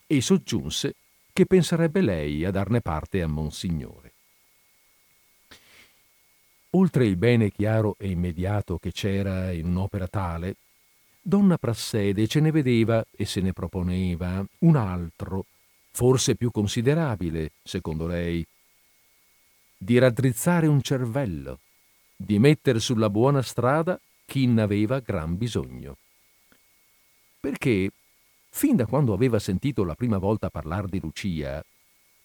e 0.06 0.22
soggiunse 0.22 0.96
che 1.32 1.46
penserebbe 1.46 2.02
lei 2.02 2.44
a 2.44 2.52
darne 2.52 2.82
parte 2.82 3.22
a 3.22 3.28
Monsignore. 3.28 4.12
Oltre 6.72 7.06
il 7.06 7.16
bene 7.16 7.52
chiaro 7.52 7.96
e 7.98 8.10
immediato 8.10 8.78
che 8.78 8.92
c'era 8.92 9.52
in 9.52 9.68
un'opera 9.68 10.08
tale, 10.08 10.56
donna 11.22 11.58
Prassede 11.58 12.28
ce 12.28 12.40
ne 12.40 12.52
vedeva 12.52 13.04
e 13.12 13.26
se 13.26 13.42
ne 13.42 13.54
proponeva 13.54 14.46
un 14.60 14.76
altro, 14.76 15.46
forse 15.92 16.36
più 16.36 16.52
considerabile, 16.52 17.52
secondo 17.64 18.06
lei, 18.06 18.46
di 19.78 19.98
raddrizzare 19.98 20.68
un 20.68 20.82
cervello, 20.82 21.60
di 22.22 22.38
mettere 22.38 22.82
sulla 22.82 23.10
buona 23.10 23.42
strada 23.42 23.98
chi 24.26 24.46
ne 24.46 24.62
aveva 24.62 25.00
gran 25.00 25.38
bisogno. 25.38 25.96
Perché, 27.40 27.92
fin 28.50 28.76
da 28.76 28.86
quando 28.86 29.14
aveva 29.14 29.40
sentito 29.40 29.86
la 29.86 29.96
prima 29.96 30.18
volta 30.18 30.50
parlare 30.50 30.88
di 30.90 31.00
Lucia, 31.00 31.64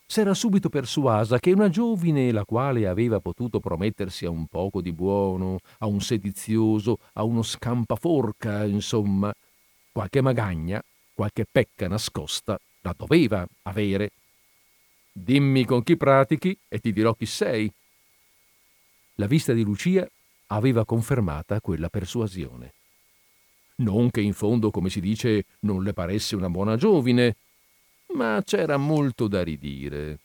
s'era 0.05 0.35
subito 0.35 0.69
persuasa 0.69 1.39
che 1.39 1.53
una 1.53 1.69
giovine 1.69 2.33
la 2.33 2.45
quale 2.45 2.89
aveva 2.89 3.21
potuto 3.21 3.61
promettersi 3.61 4.25
a 4.27 4.31
un 4.31 4.49
poco 4.49 4.81
di 4.81 4.93
buono, 4.93 5.61
a 5.79 5.87
un 5.87 6.01
sedizioso, 6.01 6.99
a 7.13 7.23
uno 7.23 7.43
scampaforca, 7.43 8.65
insomma, 8.65 9.33
qualche 9.93 10.21
magagna, 10.21 10.83
qualche 11.15 11.47
pecca 11.49 11.87
nascosta, 11.87 12.59
la 12.81 12.95
doveva 12.97 13.47
avere. 13.63 14.11
Dimmi 15.13 15.65
con 15.65 15.85
chi 15.85 15.97
pratichi 15.97 16.59
e 16.69 16.81
ti 16.81 16.93
dirò 16.93 17.15
chi 17.15 17.27
sei. 17.27 17.73
La 19.19 19.27
vista 19.27 19.53
di 19.53 19.63
Lucia 19.63 20.09
aveva 20.49 20.85
confermata 20.85 21.61
quella 21.61 21.89
persuasione. 21.89 22.73
Non 23.77 24.11
che 24.11 24.21
in 24.21 24.33
fondo, 24.33 24.71
come 24.71 24.91
si 24.91 25.01
dice, 25.01 25.45
non 25.61 25.83
le 25.83 25.93
paresse 25.93 26.35
una 26.35 26.51
buona 26.51 26.77
giovine, 26.77 27.37
ma 28.15 28.43
c'era 28.45 28.77
molto 28.77 29.29
da 29.29 29.43
ridire. 29.43 30.19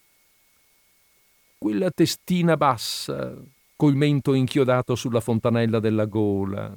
Quella 1.57 1.91
testina 1.91 2.57
bassa, 2.57 3.35
col 3.75 3.95
mento 3.95 4.33
inchiodato 4.33 4.95
sulla 4.95 5.19
fontanella 5.19 5.79
della 5.79 6.05
gola, 6.05 6.75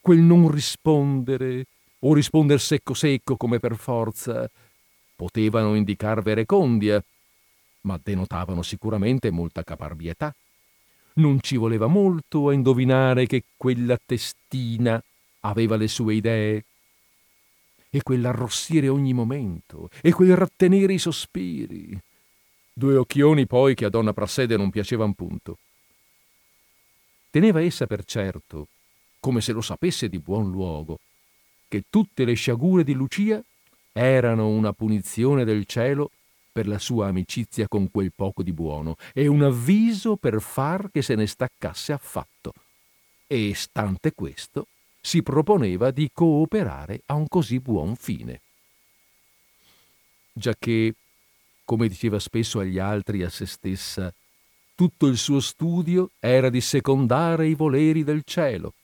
quel 0.00 0.18
non 0.18 0.50
rispondere, 0.50 1.66
o 2.00 2.14
risponder 2.14 2.60
secco 2.60 2.94
secco 2.94 3.36
come 3.36 3.58
per 3.58 3.76
forza, 3.76 4.48
potevano 5.16 5.74
indicar 5.74 6.22
verecondia, 6.22 7.02
ma 7.82 7.98
denotavano 8.00 8.62
sicuramente 8.62 9.30
molta 9.30 9.64
caparbietà. 9.64 10.32
Non 11.18 11.40
ci 11.40 11.56
voleva 11.56 11.88
molto 11.88 12.48
a 12.48 12.52
indovinare 12.52 13.26
che 13.26 13.42
quella 13.56 13.98
testina 14.04 15.02
aveva 15.40 15.74
le 15.74 15.88
sue 15.88 16.14
idee 16.14 16.64
e 17.90 18.02
quell'arrossire 18.02 18.88
ogni 18.88 19.12
momento, 19.12 19.90
e 20.00 20.12
quel 20.12 20.36
rattenere 20.36 20.92
i 20.92 20.98
sospiri. 20.98 21.98
Due 22.72 22.96
occhioni 22.96 23.46
poi 23.46 23.74
che 23.74 23.86
a 23.86 23.88
donna 23.88 24.12
Prassede 24.12 24.56
non 24.56 24.70
piacevan 24.70 25.14
punto. 25.14 25.58
Teneva 27.30 27.60
essa 27.60 27.88
per 27.88 28.04
certo, 28.04 28.68
come 29.18 29.40
se 29.40 29.50
lo 29.50 29.60
sapesse 29.60 30.08
di 30.08 30.20
buon 30.20 30.50
luogo, 30.52 31.00
che 31.66 31.82
tutte 31.90 32.24
le 32.24 32.34
sciagure 32.34 32.84
di 32.84 32.92
Lucia 32.92 33.42
erano 33.92 34.48
una 34.50 34.72
punizione 34.72 35.44
del 35.44 35.66
cielo 35.66 36.12
per 36.58 36.66
la 36.66 36.80
sua 36.80 37.06
amicizia 37.06 37.68
con 37.68 37.88
quel 37.88 38.10
poco 38.12 38.42
di 38.42 38.52
buono 38.52 38.96
e 39.14 39.28
un 39.28 39.44
avviso 39.44 40.16
per 40.16 40.40
far 40.40 40.90
che 40.90 41.02
se 41.02 41.14
ne 41.14 41.28
staccasse 41.28 41.92
affatto. 41.92 42.52
E 43.28 43.52
stante 43.54 44.12
questo, 44.12 44.66
si 45.00 45.22
proponeva 45.22 45.92
di 45.92 46.10
cooperare 46.12 47.02
a 47.06 47.14
un 47.14 47.28
così 47.28 47.60
buon 47.60 47.94
fine. 47.94 48.40
Giacché, 50.32 50.94
come 51.64 51.86
diceva 51.86 52.18
spesso 52.18 52.58
agli 52.58 52.80
altri 52.80 53.22
a 53.22 53.30
se 53.30 53.46
stessa, 53.46 54.12
tutto 54.74 55.06
il 55.06 55.16
suo 55.16 55.38
studio 55.38 56.10
era 56.18 56.50
di 56.50 56.60
secondare 56.60 57.46
i 57.46 57.54
voleri 57.54 58.02
del 58.02 58.22
cielo. 58.24 58.74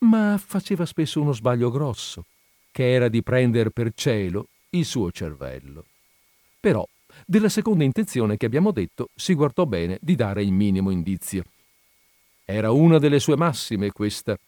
Ma 0.00 0.36
faceva 0.36 0.84
spesso 0.84 1.18
uno 1.18 1.32
sbaglio 1.32 1.70
grosso, 1.70 2.26
che 2.70 2.92
era 2.92 3.08
di 3.08 3.22
prendere 3.22 3.70
per 3.70 3.92
cielo 3.94 4.48
il 4.70 4.84
suo 4.84 5.10
cervello. 5.10 5.86
Però, 6.68 6.86
della 7.24 7.48
seconda 7.48 7.82
intenzione 7.82 8.36
che 8.36 8.44
abbiamo 8.44 8.72
detto, 8.72 9.08
si 9.14 9.32
guardò 9.32 9.64
bene 9.64 9.96
di 10.02 10.14
dare 10.14 10.42
il 10.42 10.52
minimo 10.52 10.90
indizio. 10.90 11.44
Era 12.44 12.70
una 12.72 12.98
delle 12.98 13.20
sue 13.20 13.38
massime 13.38 13.90
questa, 13.90 14.38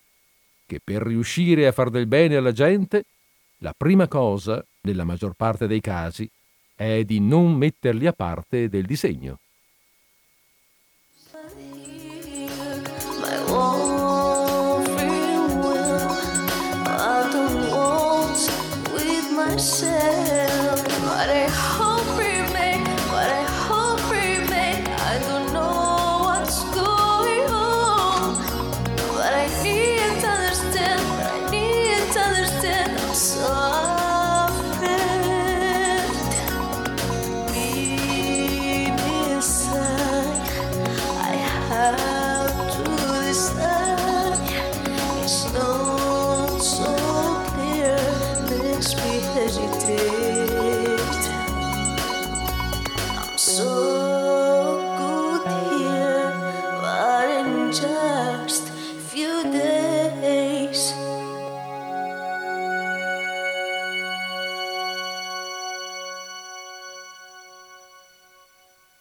che 0.66 0.80
per 0.84 1.00
riuscire 1.00 1.66
a 1.66 1.72
far 1.72 1.88
del 1.88 2.06
bene 2.06 2.36
alla 2.36 2.52
gente, 2.52 3.04
la 3.60 3.72
prima 3.74 4.06
cosa, 4.06 4.62
nella 4.82 5.04
maggior 5.04 5.32
parte 5.32 5.66
dei 5.66 5.80
casi, 5.80 6.28
è 6.74 7.04
di 7.04 7.20
non 7.20 7.54
metterli 7.54 8.06
a 8.06 8.12
parte 8.12 8.68
del 8.68 8.84
disegno. 8.84 9.38
myself, 19.42 19.99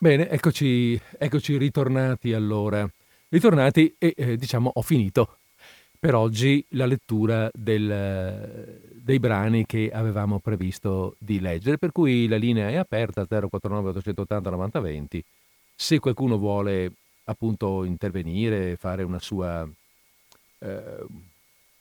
Bene, 0.09 0.27
eccoci, 0.27 0.99
eccoci 1.19 1.55
ritornati 1.55 2.33
allora. 2.33 2.89
Ritornati 3.27 3.93
e 3.99 4.15
eh, 4.17 4.37
diciamo 4.37 4.71
ho 4.73 4.81
finito 4.81 5.37
per 5.99 6.15
oggi 6.15 6.65
la 6.69 6.87
lettura 6.87 7.47
del, 7.53 8.81
dei 8.91 9.19
brani 9.19 9.67
che 9.67 9.91
avevamo 9.93 10.39
previsto 10.39 11.15
di 11.19 11.39
leggere, 11.39 11.77
per 11.77 11.91
cui 11.91 12.27
la 12.27 12.37
linea 12.37 12.69
è 12.69 12.77
aperta 12.77 13.27
049 13.27 13.89
880 13.89 14.49
9020. 14.49 15.23
Se 15.75 15.99
qualcuno 15.99 16.39
vuole 16.39 16.91
appunto 17.25 17.83
intervenire, 17.83 18.77
fare 18.77 19.03
una 19.03 19.19
sua 19.19 19.63
eh, 20.57 21.05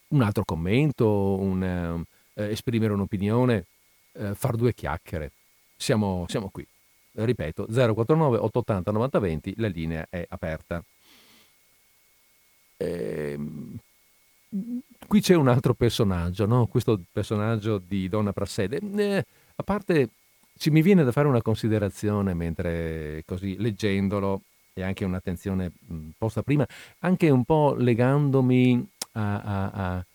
un 0.08 0.20
altro 0.20 0.44
commento, 0.44 1.08
un, 1.38 2.04
eh, 2.34 2.50
esprimere 2.50 2.92
un'opinione, 2.92 3.64
eh, 4.12 4.34
far 4.34 4.56
due 4.56 4.74
chiacchiere. 4.74 5.32
Siamo, 5.78 6.26
siamo 6.28 6.50
qui. 6.50 6.66
Ripeto, 7.12 7.66
049 7.66 8.38
880 8.38 8.90
9020, 8.90 9.54
la 9.56 9.68
linea 9.68 10.06
è 10.08 10.24
aperta. 10.28 10.82
Ehm, 12.76 13.76
qui 15.06 15.20
c'è 15.20 15.34
un 15.34 15.48
altro 15.48 15.74
personaggio, 15.74 16.46
no? 16.46 16.66
questo 16.66 17.00
personaggio 17.12 17.78
di 17.78 18.08
Donna 18.08 18.32
Prassede. 18.32 18.80
Eh, 18.96 19.24
a 19.56 19.62
parte, 19.62 20.10
ci 20.56 20.70
mi 20.70 20.82
viene 20.82 21.04
da 21.04 21.12
fare 21.12 21.28
una 21.28 21.42
considerazione 21.42 22.34
mentre 22.34 23.22
così 23.26 23.56
leggendolo 23.58 24.42
e 24.74 24.82
anche 24.82 25.04
un'attenzione 25.04 25.72
posta 26.16 26.42
prima, 26.42 26.66
anche 27.00 27.30
un 27.30 27.44
po' 27.44 27.74
legandomi 27.74 28.88
a, 29.12 29.40
a, 29.40 29.70
a, 29.70 30.06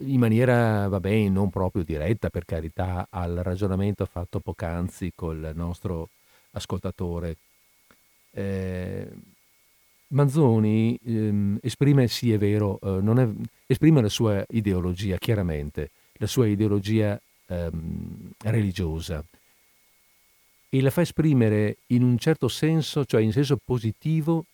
in 0.00 0.18
maniera, 0.18 0.88
vabbè, 0.88 1.28
non 1.28 1.50
proprio 1.50 1.82
diretta, 1.82 2.30
per 2.30 2.44
carità, 2.44 3.06
al 3.10 3.36
ragionamento 3.36 4.04
fatto 4.06 4.40
poc'anzi 4.40 5.12
col 5.14 5.52
nostro 5.54 6.08
ascoltatore. 6.52 7.36
Eh, 8.30 9.08
Manzoni 10.08 10.98
ehm, 11.04 11.58
esprime, 11.62 12.06
sì 12.08 12.32
è 12.32 12.38
vero, 12.38 12.78
eh, 12.80 13.00
è, 13.18 13.28
esprime 13.66 14.00
la 14.00 14.08
sua 14.08 14.44
ideologia, 14.50 15.16
chiaramente, 15.18 15.90
la 16.18 16.26
sua 16.26 16.46
ideologia 16.46 17.20
ehm, 17.46 18.30
religiosa 18.42 19.24
e 20.68 20.80
la 20.80 20.90
fa 20.90 21.02
esprimere 21.02 21.78
in 21.88 22.02
un 22.02 22.18
certo 22.18 22.48
senso, 22.48 23.04
cioè 23.04 23.22
in 23.22 23.32
senso 23.32 23.58
positivo, 23.64 24.44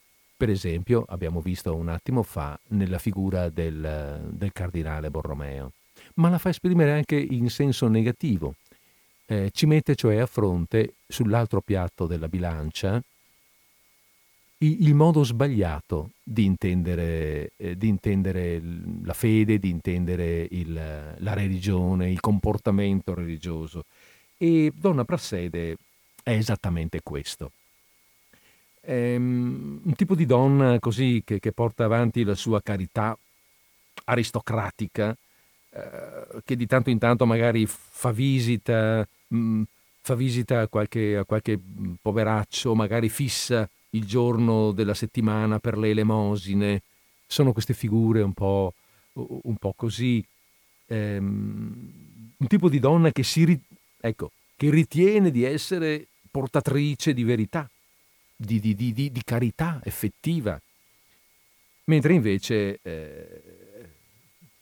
per 0.40 0.48
esempio, 0.48 1.04
abbiamo 1.06 1.42
visto 1.42 1.76
un 1.76 1.88
attimo 1.88 2.22
fa 2.22 2.58
nella 2.68 2.96
figura 2.96 3.50
del, 3.50 4.26
del 4.30 4.52
cardinale 4.54 5.10
Borromeo, 5.10 5.72
ma 6.14 6.30
la 6.30 6.38
fa 6.38 6.48
esprimere 6.48 6.92
anche 6.92 7.14
in 7.16 7.50
senso 7.50 7.88
negativo. 7.88 8.54
Eh, 9.26 9.50
ci 9.52 9.66
mette 9.66 9.94
cioè 9.94 10.16
a 10.16 10.24
fronte, 10.24 10.94
sull'altro 11.06 11.60
piatto 11.60 12.06
della 12.06 12.26
bilancia, 12.26 13.02
il, 14.60 14.94
modo 14.94 15.24
sbagliato 15.24 16.12
di 16.22 16.46
intendere, 16.46 17.52
eh, 17.58 17.76
di 17.76 17.88
intendere, 17.88 18.62
la 19.02 19.12
fede, 19.12 19.58
di 19.58 19.68
intendere 19.68 20.48
il, 20.52 20.72
la 21.18 21.34
religione, 21.34 22.10
il 22.10 22.20
comportamento 22.20 23.12
religioso. 23.12 23.84
E 24.38 24.72
Donna 24.74 25.04
Prassede 25.04 25.76
è 26.22 26.30
esattamente 26.30 27.02
questo 27.02 27.50
ehm, 28.90 29.80
un 29.84 29.94
tipo 29.94 30.14
di 30.14 30.26
donna 30.26 30.78
così 30.80 31.22
che, 31.24 31.38
che, 31.38 31.52
porta 31.52 31.84
avanti 31.84 32.24
la 32.24 32.34
sua 32.34 32.60
carità 32.60 33.16
aristocratica, 34.04 35.16
eh, 35.70 36.42
che 36.44 36.56
di 36.56 36.66
tanto 36.66 36.90
in 36.90 36.98
tanto 36.98 37.24
magari 37.24 37.66
fa 37.66 38.10
visita, 38.10 39.06
mh, 39.28 39.36
mm, 39.36 39.62
fa 40.02 40.14
visita 40.14 40.60
a 40.62 40.68
qualche, 40.68 41.16
a 41.16 41.24
qualche 41.24 41.58
mm, 41.58 41.94
poveraccio, 42.02 42.74
magari 42.74 43.08
fissa 43.08 43.68
il 43.90 44.04
giorno 44.04 44.72
della 44.72 44.94
settimana 44.94 45.58
per 45.60 45.78
le 45.78 45.90
elemosine. 45.90 46.82
Sono 47.26 47.52
queste 47.52 47.74
figure 47.74 48.22
un 48.22 48.32
po', 48.32 48.74
un 49.14 49.56
po 49.56 49.72
così. 49.76 50.24
Ehm, 50.86 52.32
un 52.36 52.46
tipo 52.46 52.68
di 52.68 52.80
donna 52.80 53.12
che 53.12 53.22
si 53.22 53.60
ecco, 54.00 54.32
che 54.56 54.70
ritiene 54.70 55.30
di 55.30 55.44
essere 55.44 56.06
portatrice 56.30 57.12
di 57.12 57.22
verità, 57.22 57.68
di, 58.42 58.58
di, 58.58 58.74
di, 58.74 58.92
di 59.12 59.22
carità 59.22 59.80
effettiva, 59.84 60.58
mentre 61.84 62.14
invece 62.14 62.78
eh, 62.82 63.42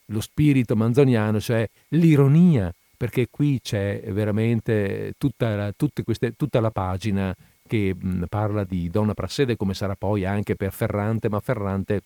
lo 0.07 0.21
spirito 0.21 0.75
manzoniano, 0.75 1.41
cioè 1.41 1.69
l'ironia, 1.91 2.75
perché 2.97 3.29
qui 3.31 3.61
c'è 3.63 4.03
veramente 4.09 5.15
tutta 5.17 5.55
la, 5.55 5.75
queste, 6.03 6.35
tutta 6.37 6.59
la 6.59 6.73
pagina 6.73 7.35
che 7.69 7.95
mh, 7.97 8.25
parla 8.29 8.65
di 8.65 8.91
Donna 8.91 9.15
Prassede, 9.15 9.57
come 9.57 9.75
sarà 9.75 9.95
poi 9.95 10.25
anche 10.25 10.57
per 10.57 10.73
Ferrante, 10.73 11.29
ma 11.29 11.39
Ferrante 11.39 12.03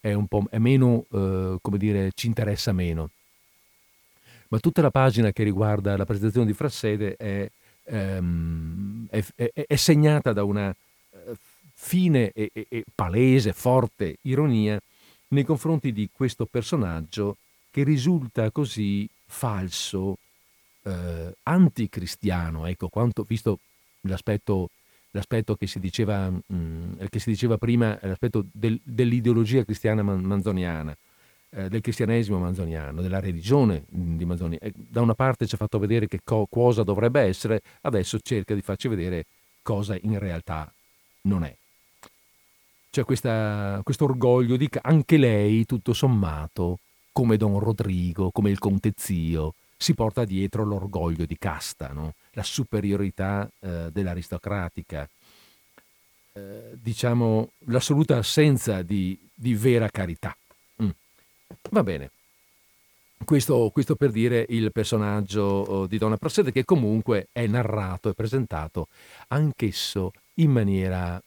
è 0.00 0.12
un 0.12 0.26
po' 0.26 0.44
è 0.50 0.58
meno, 0.58 1.06
eh, 1.10 1.56
come 1.62 1.78
dire, 1.78 2.10
ci 2.14 2.26
interessa 2.26 2.72
meno. 2.72 3.10
Ma 4.48 4.58
tutta 4.58 4.82
la 4.82 4.90
pagina 4.90 5.32
che 5.32 5.42
riguarda 5.42 5.96
la 5.96 6.04
presentazione 6.04 6.46
di 6.46 6.52
Frassede 6.52 7.16
è, 7.16 7.50
ehm, 7.84 9.06
è, 9.08 9.24
è, 9.34 9.52
è 9.66 9.76
segnata 9.76 10.32
da 10.32 10.44
una, 10.44 10.74
fine 11.80 12.32
e, 12.32 12.50
e, 12.52 12.66
e 12.68 12.84
palese, 12.92 13.52
forte 13.52 14.18
ironia 14.22 14.78
nei 15.28 15.44
confronti 15.44 15.92
di 15.92 16.10
questo 16.12 16.44
personaggio 16.44 17.36
che 17.70 17.84
risulta 17.84 18.50
così 18.50 19.08
falso, 19.26 20.18
eh, 20.82 21.36
anticristiano, 21.44 22.66
ecco, 22.66 22.88
quanto, 22.88 23.22
visto 23.22 23.60
l'aspetto, 24.02 24.70
l'aspetto 25.12 25.54
che, 25.54 25.68
si 25.68 25.78
diceva, 25.78 26.28
mh, 26.28 26.42
mm, 26.52 26.92
che 27.08 27.20
si 27.20 27.30
diceva 27.30 27.56
prima, 27.56 27.96
l'aspetto 28.02 28.44
del, 28.52 28.78
dell'ideologia 28.82 29.64
cristiana 29.64 30.02
manzoniana, 30.02 30.94
eh, 31.50 31.68
del 31.68 31.80
cristianesimo 31.80 32.38
manzoniano, 32.38 33.00
della 33.00 33.20
religione 33.20 33.84
di 33.88 34.24
Manzoni. 34.24 34.56
Eh, 34.56 34.72
da 34.74 35.00
una 35.00 35.14
parte 35.14 35.46
ci 35.46 35.54
ha 35.54 35.58
fatto 35.58 35.78
vedere 35.78 36.08
che 36.08 36.20
co- 36.24 36.46
cosa 36.50 36.82
dovrebbe 36.82 37.20
essere, 37.20 37.62
adesso 37.82 38.18
cerca 38.20 38.54
di 38.54 38.62
farci 38.62 38.88
vedere 38.88 39.26
cosa 39.62 39.96
in 40.02 40.18
realtà 40.18 40.70
non 41.22 41.44
è 41.44 41.56
c'è 42.90 43.04
questo 43.04 44.04
orgoglio 44.04 44.56
di 44.56 44.68
che 44.68 44.80
anche 44.82 45.16
lei, 45.16 45.64
tutto 45.66 45.92
sommato, 45.92 46.78
come 47.12 47.36
Don 47.36 47.58
Rodrigo, 47.58 48.30
come 48.30 48.50
il 48.50 48.58
Conte 48.58 48.92
Zio, 48.96 49.54
si 49.76 49.94
porta 49.94 50.24
dietro 50.24 50.64
l'orgoglio 50.64 51.24
di 51.24 51.36
casta, 51.38 51.88
no? 51.88 52.14
la 52.32 52.42
superiorità 52.42 53.48
eh, 53.60 53.90
dell'aristocratica, 53.92 55.08
eh, 56.32 56.70
diciamo 56.72 57.50
l'assoluta 57.66 58.16
assenza 58.16 58.82
di, 58.82 59.18
di 59.32 59.54
vera 59.54 59.88
carità. 59.88 60.36
Mm. 60.82 60.90
Va 61.70 61.82
bene. 61.82 62.10
Questo, 63.24 63.70
questo, 63.72 63.94
per 63.94 64.10
dire 64.10 64.46
il 64.48 64.72
personaggio 64.72 65.42
oh, 65.42 65.86
di 65.86 65.98
Donna 65.98 66.16
Prassede 66.16 66.52
che 66.52 66.64
comunque 66.64 67.28
è 67.32 67.46
narrato 67.46 68.08
e 68.08 68.14
presentato 68.14 68.88
anch'esso 69.28 70.12
in 70.34 70.52
maniera 70.52 71.20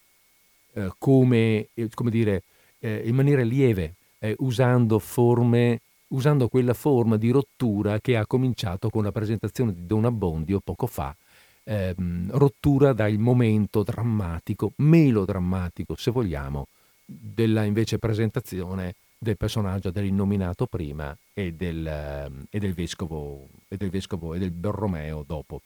eh, 0.74 0.92
come, 0.98 1.68
eh, 1.74 1.90
come, 1.94 2.10
dire, 2.10 2.44
eh, 2.80 3.04
in 3.06 3.16
maniera 3.16 3.44
lieve, 3.44 3.96
eh, 4.20 4.36
usando 4.40 5.00
forme 5.00 5.80
usando 6.12 6.48
quella 6.48 6.74
forma 6.74 7.18
di 7.18 7.30
rottura 7.30 8.00
che 8.00 8.18
ha 8.18 8.26
cominciato 8.26 8.90
con 8.90 9.04
la 9.04 9.12
presentazione 9.12 9.74
di 9.74 9.86
Don 9.86 10.06
Abbondio 10.06 10.60
poco 10.60 10.88
fa, 10.88 11.16
ehm, 11.64 12.32
rottura 12.32 12.94
dal 12.94 13.18
momento 13.18 13.84
drammatico, 13.84 14.74
melodrammatico 14.78 15.96
se 15.96 16.12
vogliamo, 16.12 16.68
della 17.06 17.64
invece 17.64 17.98
presentazione 17.98 18.96
del 19.18 19.38
personaggio 19.38 19.92
dell'innominato 19.92 20.66
prima 20.66 21.16
e 21.34 21.54
del, 21.54 21.86
ehm, 21.86 22.46
e 22.50 22.60
del 22.60 22.74
vescovo 22.74 23.48
e 23.68 23.78
del 23.78 23.90
vescovo 23.90 24.34
e 24.34 24.40
del 24.40 24.52
Borromeo 24.52 25.24
dopo. 25.26 25.62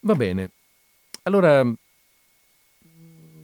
Va 0.00 0.14
bene. 0.14 0.50
Allora 1.24 1.64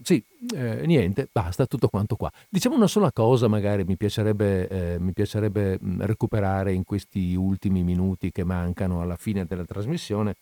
sì, 0.05 0.23
eh, 0.55 0.85
niente, 0.87 1.29
basta, 1.33 1.67
tutto 1.67 1.89
quanto 1.89 2.15
qua. 2.17 2.31
Diciamo 2.49 2.77
una 2.77 2.87
sola 2.87 3.11
cosa, 3.11 3.49
magari 3.49 3.85
mi 3.85 3.97
piacerebbe, 3.97 4.69
eh, 4.69 4.99
mi 4.99 5.13
piacerebbe 5.13 5.79
recuperare 6.01 6.73
in 6.73 6.85
questi 6.85 7.35
ultimi 7.35 7.83
minuti 7.83 8.31
che 8.31 8.45
mancano 8.45 9.01
alla 9.01 9.17
fine 9.17 9.47
della 9.47 9.65
trasmissione, 9.65 10.37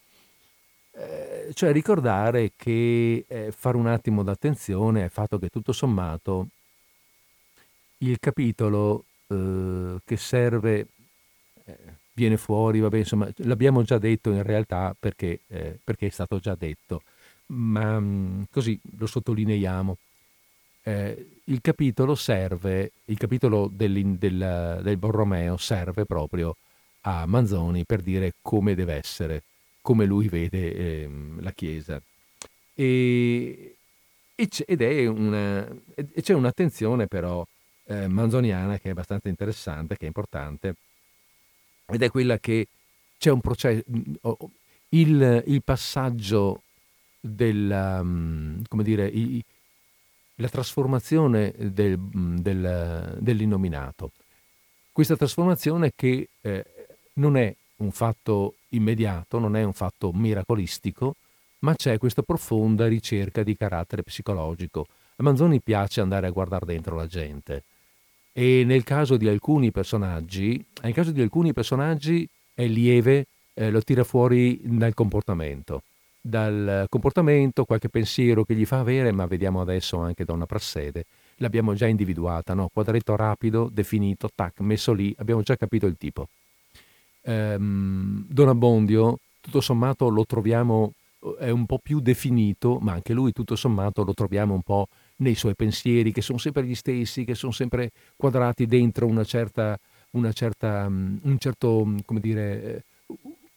eh, 0.92 1.50
cioè 1.54 1.72
ricordare 1.72 2.52
che 2.56 3.24
eh, 3.26 3.52
fare 3.56 3.76
un 3.76 3.86
attimo 3.86 4.22
d'attenzione 4.24 5.04
al 5.04 5.10
fatto 5.10 5.38
che 5.38 5.48
tutto 5.48 5.72
sommato 5.72 6.48
il 7.98 8.18
capitolo 8.18 9.04
eh, 9.28 9.96
che 10.04 10.16
serve 10.16 10.86
eh, 11.64 11.76
viene 12.14 12.36
fuori, 12.36 12.80
vabbè, 12.80 12.98
insomma, 12.98 13.30
l'abbiamo 13.36 13.82
già 13.82 13.98
detto 13.98 14.30
in 14.32 14.42
realtà 14.42 14.94
perché, 14.98 15.40
perché 15.82 16.06
è 16.08 16.10
stato 16.10 16.38
già 16.38 16.54
detto 16.54 17.02
ma 17.52 18.00
mm, 18.00 18.42
così 18.50 18.78
lo 18.98 19.06
sottolineiamo. 19.06 19.96
Eh, 20.84 21.26
il 21.44 21.60
capitolo 21.60 22.14
serve, 22.14 22.92
il 23.06 23.18
capitolo 23.18 23.70
del, 23.72 24.16
del, 24.16 24.96
Borromeo 24.98 25.56
serve 25.56 26.04
proprio 26.04 26.56
a 27.02 27.26
Manzoni 27.26 27.84
per 27.84 28.02
dire 28.02 28.34
come 28.42 28.74
deve 28.74 28.94
essere 28.94 29.42
come 29.80 30.04
lui 30.04 30.28
vede 30.28 31.02
ehm, 31.02 31.42
la 31.42 31.52
Chiesa. 31.52 32.00
E, 32.74 33.76
e 34.34 34.48
c'è, 34.48 34.64
ed 34.66 34.80
è 34.80 35.06
una, 35.06 35.68
e 35.94 36.22
c'è 36.22 36.34
un'attenzione 36.34 37.06
però 37.06 37.44
eh, 37.86 38.08
manzoniana 38.08 38.78
che 38.78 38.88
è 38.88 38.90
abbastanza 38.92 39.28
interessante, 39.28 39.96
che 39.96 40.04
è 40.04 40.06
importante, 40.06 40.74
ed 41.86 42.02
è 42.02 42.10
quella 42.10 42.38
che 42.38 42.66
c'è 43.18 43.30
un 43.30 43.40
processo, 43.40 43.82
il, 44.90 45.42
il 45.46 45.62
passaggio 45.62 46.62
della, 47.24 47.98
come 48.00 48.82
dire, 48.82 49.06
il, 49.06 49.42
la 50.36 50.48
trasformazione 50.48 51.54
del, 51.56 51.98
del, 51.98 53.16
dell'innominato. 53.20 54.10
Questa 54.90 55.16
trasformazione 55.16 55.92
che 55.94 56.28
eh, 56.40 56.64
non 57.14 57.36
è 57.36 57.54
un 57.76 57.92
fatto 57.92 58.54
immediato, 58.70 59.38
non 59.38 59.56
è 59.56 59.62
un 59.62 59.72
fatto 59.72 60.12
miracolistico, 60.12 61.14
ma 61.60 61.74
c'è 61.74 61.96
questa 61.98 62.22
profonda 62.22 62.88
ricerca 62.88 63.42
di 63.42 63.56
carattere 63.56 64.02
psicologico. 64.02 64.86
A 65.16 65.22
Manzoni 65.22 65.60
piace 65.60 66.00
andare 66.00 66.26
a 66.26 66.30
guardare 66.30 66.66
dentro 66.66 66.96
la 66.96 67.06
gente 67.06 67.62
e 68.32 68.64
nel 68.64 68.82
caso 68.82 69.16
di 69.16 69.28
alcuni 69.28 69.70
personaggi, 69.70 70.62
nel 70.82 70.94
caso 70.94 71.12
di 71.12 71.20
alcuni 71.20 71.52
personaggi 71.52 72.26
è 72.54 72.66
lieve, 72.66 73.26
eh, 73.54 73.70
lo 73.70 73.82
tira 73.82 74.04
fuori 74.04 74.58
dal 74.62 74.94
comportamento. 74.94 75.82
Dal 76.24 76.86
comportamento, 76.88 77.64
qualche 77.64 77.88
pensiero 77.88 78.44
che 78.44 78.54
gli 78.54 78.64
fa 78.64 78.78
avere, 78.78 79.10
ma 79.10 79.26
vediamo 79.26 79.60
adesso 79.60 79.98
anche 79.98 80.24
Donna 80.24 80.46
Prassede, 80.46 81.04
l'abbiamo 81.38 81.74
già 81.74 81.88
individuata, 81.88 82.54
no? 82.54 82.70
quadretto 82.72 83.16
rapido, 83.16 83.68
definito, 83.72 84.30
tac, 84.32 84.60
messo 84.60 84.92
lì, 84.92 85.12
abbiamo 85.18 85.42
già 85.42 85.56
capito 85.56 85.86
il 85.86 85.96
tipo. 85.98 86.28
Ehm, 87.22 88.24
Don 88.28 88.48
Abbondio, 88.48 89.18
tutto 89.40 89.60
sommato 89.60 90.08
lo 90.10 90.24
troviamo, 90.24 90.92
è 91.40 91.50
un 91.50 91.66
po' 91.66 91.80
più 91.82 91.98
definito, 91.98 92.78
ma 92.80 92.92
anche 92.92 93.12
lui 93.12 93.32
tutto 93.32 93.56
sommato 93.56 94.04
lo 94.04 94.14
troviamo 94.14 94.54
un 94.54 94.62
po' 94.62 94.86
nei 95.16 95.34
suoi 95.34 95.54
pensieri, 95.56 96.12
che 96.12 96.22
sono 96.22 96.38
sempre 96.38 96.64
gli 96.64 96.76
stessi, 96.76 97.24
che 97.24 97.34
sono 97.34 97.50
sempre 97.50 97.90
quadrati 98.16 98.66
dentro 98.66 99.06
una 99.06 99.24
certa, 99.24 99.76
una 100.10 100.32
certa 100.32 100.88
mm, 100.88 101.16
un 101.22 101.38
certo, 101.38 101.84
mm, 101.84 101.98
come 102.04 102.20
dire, 102.20 102.62
eh, 102.62 102.82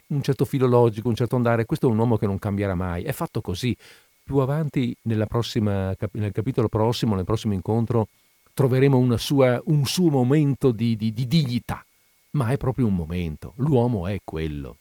un 0.07 0.22
certo 0.22 0.45
filologico, 0.45 1.10
un 1.10 1.15
certo 1.15 1.36
andare. 1.36 1.65
Questo 1.65 1.88
è 1.88 1.91
un 1.91 1.98
uomo 1.98 2.18
che 2.18 2.26
non 2.26 2.40
cambierà 2.40 2.76
mai, 2.76 3.03
è 3.03 3.11
fatto 3.11 3.41
così. 3.41 3.76
Più 4.23 4.38
avanti, 4.38 4.95
prossima, 5.27 5.95
nel 6.14 6.32
capitolo 6.32 6.68
prossimo, 6.68 7.15
nel 7.15 7.26
prossimo 7.26 7.53
incontro, 7.53 8.07
troveremo 8.53 9.18
sua, 9.18 9.61
un 9.65 9.86
suo 9.86 10.10
momento 10.10 10.72
di, 10.72 10.95
di, 10.95 11.14
di 11.14 11.27
dignità, 11.27 11.86
ma 12.32 12.49
è 12.49 12.57
proprio 12.57 12.88
un 12.88 12.95
momento. 12.95 13.53
L'uomo 13.57 14.07
è 14.07 14.19
quello. 14.23 14.77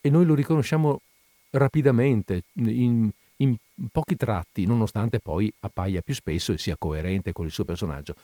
E 0.00 0.10
noi 0.10 0.24
lo 0.24 0.34
riconosciamo 0.34 1.00
rapidamente, 1.50 2.44
in, 2.54 3.10
in 3.36 3.56
pochi 3.90 4.16
tratti, 4.16 4.64
nonostante 4.64 5.18
poi 5.18 5.52
appaia 5.60 6.00
più 6.00 6.14
spesso 6.14 6.52
e 6.52 6.58
sia 6.58 6.76
coerente 6.78 7.32
con 7.32 7.46
il 7.46 7.52
suo 7.52 7.64
personaggio. 7.64 8.14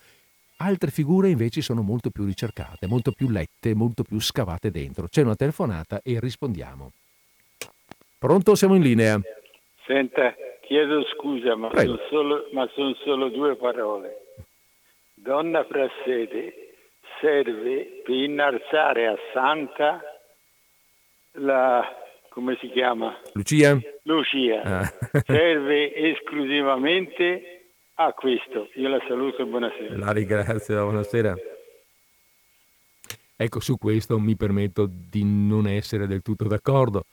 Altre 0.59 0.91
figure 0.91 1.29
invece 1.29 1.61
sono 1.61 1.83
molto 1.83 2.11
più 2.11 2.25
ricercate, 2.25 2.87
molto 2.87 3.13
più 3.13 3.29
lette, 3.29 3.75
molto 3.75 4.03
più 4.03 4.21
scavate 4.21 4.71
dentro. 4.71 5.09
C'è 5.09 5.23
una 5.23 5.35
telefonata 5.35 6.01
e 6.03 6.21
rispondiamo. 6.21 6.93
Pronto? 8.19 8.55
Siamo 8.55 8.75
in 8.75 8.83
linea. 8.83 9.21
Senta, 9.87 10.35
chiedo 10.63 11.05
scusa, 11.15 11.57
ma 11.57 11.71
sono, 11.75 11.99
solo, 12.09 12.49
ma 12.53 12.69
sono 12.75 12.95
solo 13.05 13.29
due 13.29 13.57
parole. 13.57 14.23
Donna 15.15 15.65
Prassede 15.65 16.55
serve 17.21 18.03
per 18.05 18.15
innalzare 18.15 19.07
a 19.07 19.17
Santa 19.33 20.01
la 21.33 22.03
come 22.35 22.57
si 22.61 22.69
chiama? 22.71 23.17
Lucia? 23.35 23.79
Lucia. 24.03 24.63
Ah. 24.63 24.93
Serve 25.25 25.95
esclusivamente 25.95 27.64
a 27.95 28.13
questo. 28.13 28.71
Io 28.75 28.89
la 28.89 29.03
saluto 29.07 29.43
e 29.43 29.47
buonasera. 29.47 29.97
La 29.97 30.13
ringrazio, 30.13 30.83
buonasera. 30.83 31.35
Ecco, 33.37 33.61
su 33.61 33.77
questo 33.77 34.19
mi 34.19 34.37
permetto 34.37 34.89
di 34.89 35.25
non 35.25 35.67
essere 35.67 36.07
del 36.07 36.23
tutto 36.23 36.47
d'accordo. 36.47 37.05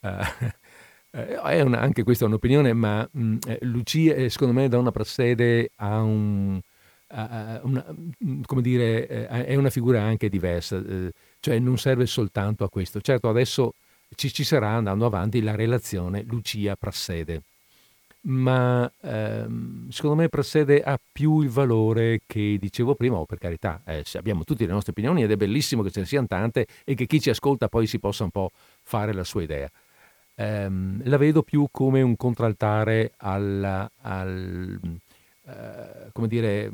Uh, 1.10 1.64
una, 1.64 1.80
anche 1.80 2.02
questa 2.02 2.26
è 2.26 2.28
un'opinione, 2.28 2.74
ma 2.74 3.08
mh, 3.10 3.22
mm, 3.22 3.36
eh, 3.46 3.58
Lucia, 3.62 4.28
secondo 4.28 4.52
me, 4.52 4.68
da 4.68 4.76
una 4.76 4.90
prassede 4.90 5.70
ha 5.76 6.02
un, 6.02 6.60
una, 7.08 7.86
mm, 8.24 8.42
come 8.44 8.60
dire, 8.60 9.26
è 9.26 9.54
una 9.54 9.70
figura 9.70 10.02
anche 10.02 10.28
diversa, 10.28 10.82
cioè 11.40 11.58
non 11.58 11.78
serve 11.78 12.04
soltanto 12.04 12.62
a 12.62 12.68
questo. 12.68 13.00
Certo, 13.00 13.26
adesso 13.30 13.72
ci, 14.14 14.30
ci 14.30 14.44
sarà 14.44 14.68
andando 14.68 15.06
avanti 15.06 15.40
la 15.40 15.54
relazione 15.54 16.24
Lucia-Prassede. 16.24 17.42
Ma 18.20 18.90
ehm, 19.00 19.88
secondo 19.90 20.16
me 20.16 20.28
Prassede 20.28 20.82
ha 20.82 20.98
più 21.12 21.40
il 21.40 21.48
valore 21.48 22.22
che 22.26 22.56
dicevo 22.60 22.94
prima, 22.94 23.16
o 23.16 23.24
per 23.24 23.38
carità, 23.38 23.80
eh, 23.84 24.04
abbiamo 24.14 24.44
tutte 24.44 24.66
le 24.66 24.72
nostre 24.72 24.90
opinioni 24.92 25.22
ed 25.22 25.30
è 25.30 25.36
bellissimo 25.36 25.82
che 25.82 25.90
ce 25.90 26.00
ne 26.00 26.06
siano 26.06 26.26
tante 26.26 26.66
e 26.84 26.94
che 26.94 27.06
chi 27.06 27.20
ci 27.20 27.30
ascolta 27.30 27.68
poi 27.68 27.86
si 27.86 27.98
possa 27.98 28.24
un 28.24 28.30
po' 28.30 28.50
fare 28.82 29.12
la 29.12 29.24
sua 29.24 29.42
idea. 29.42 29.70
Ehm, 30.34 31.00
la 31.04 31.16
vedo 31.16 31.42
più 31.42 31.68
come 31.70 32.02
un 32.02 32.16
contraltare 32.16 33.12
alla, 33.16 33.90
al, 34.02 34.78
eh, 35.46 36.10
come 36.12 36.28
dire, 36.28 36.70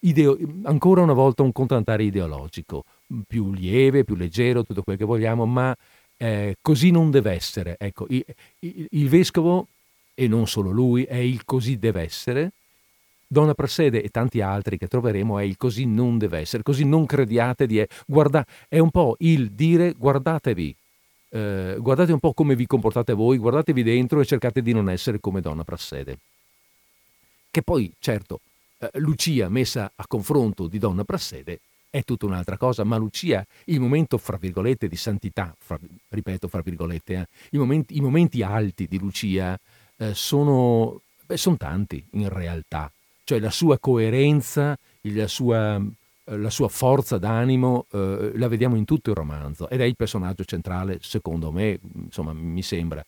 ideo, 0.00 0.38
ancora 0.64 1.02
una 1.02 1.12
volta 1.12 1.42
un 1.42 1.52
contraltare 1.52 2.04
ideologico, 2.04 2.84
più 3.26 3.52
lieve, 3.52 4.04
più 4.04 4.14
leggero, 4.14 4.64
tutto 4.64 4.82
quel 4.82 4.96
che 4.96 5.04
vogliamo, 5.04 5.46
ma 5.46 5.76
eh, 6.16 6.56
così 6.62 6.90
non 6.90 7.10
deve 7.10 7.32
essere. 7.32 7.76
Ecco, 7.78 8.06
il, 8.08 8.24
il, 8.60 8.86
il, 8.90 9.08
vescovo, 9.08 9.66
e 10.14 10.28
non 10.28 10.46
solo 10.46 10.70
lui, 10.70 11.04
è 11.04 11.16
il 11.16 11.44
così 11.44 11.78
deve 11.78 12.02
essere. 12.02 12.52
Donna 13.26 13.54
Prassede 13.54 14.02
e 14.02 14.10
tanti 14.10 14.42
altri 14.42 14.76
che 14.76 14.88
troveremo 14.88 15.38
è 15.38 15.42
il 15.42 15.56
così 15.56 15.86
non 15.86 16.18
deve 16.18 16.38
essere, 16.38 16.62
così 16.62 16.84
non 16.84 17.06
crediate 17.06 17.66
di... 17.66 17.82
Guarda, 18.06 18.44
è 18.68 18.78
un 18.78 18.90
po' 18.90 19.16
il 19.20 19.50
dire 19.52 19.92
guardatevi, 19.92 20.76
eh, 21.30 21.76
guardate 21.78 22.12
un 22.12 22.18
po' 22.18 22.34
come 22.34 22.54
vi 22.54 22.66
comportate 22.66 23.14
voi, 23.14 23.38
guardatevi 23.38 23.82
dentro 23.82 24.20
e 24.20 24.26
cercate 24.26 24.60
di 24.60 24.72
non 24.72 24.90
essere 24.90 25.18
come 25.18 25.40
Donna 25.40 25.64
Prassede. 25.64 26.18
Che 27.50 27.62
poi, 27.62 27.90
certo, 27.98 28.40
eh, 28.78 28.90
Lucia 28.94 29.48
messa 29.48 29.92
a 29.94 30.06
confronto 30.06 30.66
di 30.66 30.78
Donna 30.78 31.04
Prassede 31.04 31.60
è 31.88 32.02
tutta 32.04 32.24
un'altra 32.24 32.56
cosa, 32.56 32.84
ma 32.84 32.96
Lucia, 32.96 33.46
il 33.66 33.78
momento, 33.78 34.16
fra 34.16 34.38
virgolette, 34.38 34.88
di 34.88 34.96
santità, 34.96 35.54
fra, 35.58 35.78
ripeto, 36.08 36.48
fra 36.48 36.62
virgolette, 36.62 37.14
eh, 37.14 37.26
i, 37.50 37.58
momenti, 37.58 37.96
i, 37.96 38.00
momenti, 38.00 38.42
alti 38.42 38.86
di 38.86 38.98
Lucia 38.98 39.58
eh, 40.02 40.14
sono, 40.14 41.00
beh, 41.24 41.36
sono 41.36 41.56
tanti 41.56 42.04
in 42.12 42.28
realtà, 42.28 42.90
cioè 43.24 43.38
la 43.38 43.50
sua 43.50 43.78
coerenza, 43.78 44.76
la 45.02 45.28
sua, 45.28 45.76
eh, 45.76 46.36
la 46.36 46.50
sua 46.50 46.68
forza 46.68 47.18
d'animo 47.18 47.86
eh, 47.92 48.32
la 48.34 48.48
vediamo 48.48 48.76
in 48.76 48.84
tutto 48.84 49.10
il 49.10 49.16
romanzo 49.16 49.68
ed 49.68 49.80
è 49.80 49.84
il 49.84 49.96
personaggio 49.96 50.44
centrale, 50.44 50.98
secondo 51.00 51.52
me, 51.52 51.78
insomma, 51.94 52.32
mi 52.32 52.62
sembra. 52.62 53.04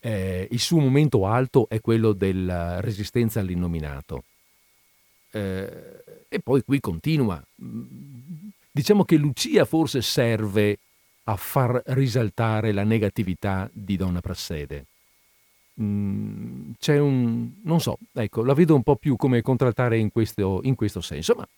Eh, 0.00 0.46
il 0.50 0.60
suo 0.60 0.80
momento 0.80 1.26
alto 1.26 1.66
è 1.68 1.80
quello 1.80 2.12
della 2.12 2.80
resistenza 2.80 3.40
all'innominato. 3.40 4.24
Eh, 5.30 6.26
e 6.28 6.40
poi 6.40 6.62
qui 6.62 6.78
continua. 6.78 7.42
Diciamo 8.70 9.04
che 9.04 9.16
Lucia 9.16 9.64
forse 9.64 10.02
serve 10.02 10.78
a 11.24 11.36
far 11.36 11.82
risaltare 11.86 12.72
la 12.72 12.84
negatività 12.84 13.68
di 13.72 13.96
Donna 13.96 14.20
Prassede. 14.20 14.86
Mm, 15.80 16.72
c'è 16.78 16.98
un... 16.98 17.50
non 17.62 17.80
so, 17.80 17.98
ecco, 18.12 18.42
la 18.42 18.54
vedo 18.54 18.74
un 18.74 18.82
po' 18.82 18.96
più 18.96 19.16
come 19.16 19.42
contraltare 19.42 19.98
in 19.98 20.10
questo, 20.10 20.60
in 20.64 20.74
questo 20.74 21.00
senso, 21.00 21.34
ma 21.36 21.48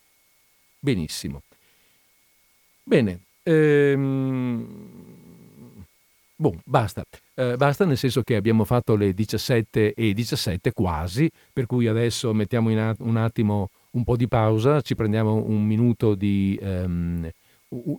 benissimo. 0.78 1.42
Bene, 2.82 3.20
ehm, 3.42 5.00
Boh, 6.40 6.58
basta. 6.64 7.04
Eh, 7.34 7.56
basta 7.58 7.84
nel 7.84 7.98
senso 7.98 8.22
che 8.22 8.34
abbiamo 8.34 8.64
fatto 8.64 8.96
le 8.96 9.12
17 9.12 9.92
e 9.92 10.14
17 10.14 10.72
quasi, 10.72 11.30
per 11.52 11.66
cui 11.66 11.86
adesso 11.86 12.32
mettiamo 12.32 12.70
in 12.70 12.94
un 13.00 13.16
attimo 13.18 13.68
un 13.90 14.04
po' 14.04 14.16
di 14.16 14.26
pausa, 14.26 14.80
ci 14.80 14.94
prendiamo 14.94 15.34
un 15.34 15.62
minuto 15.66 16.14
di, 16.14 16.58
um, 16.62 17.28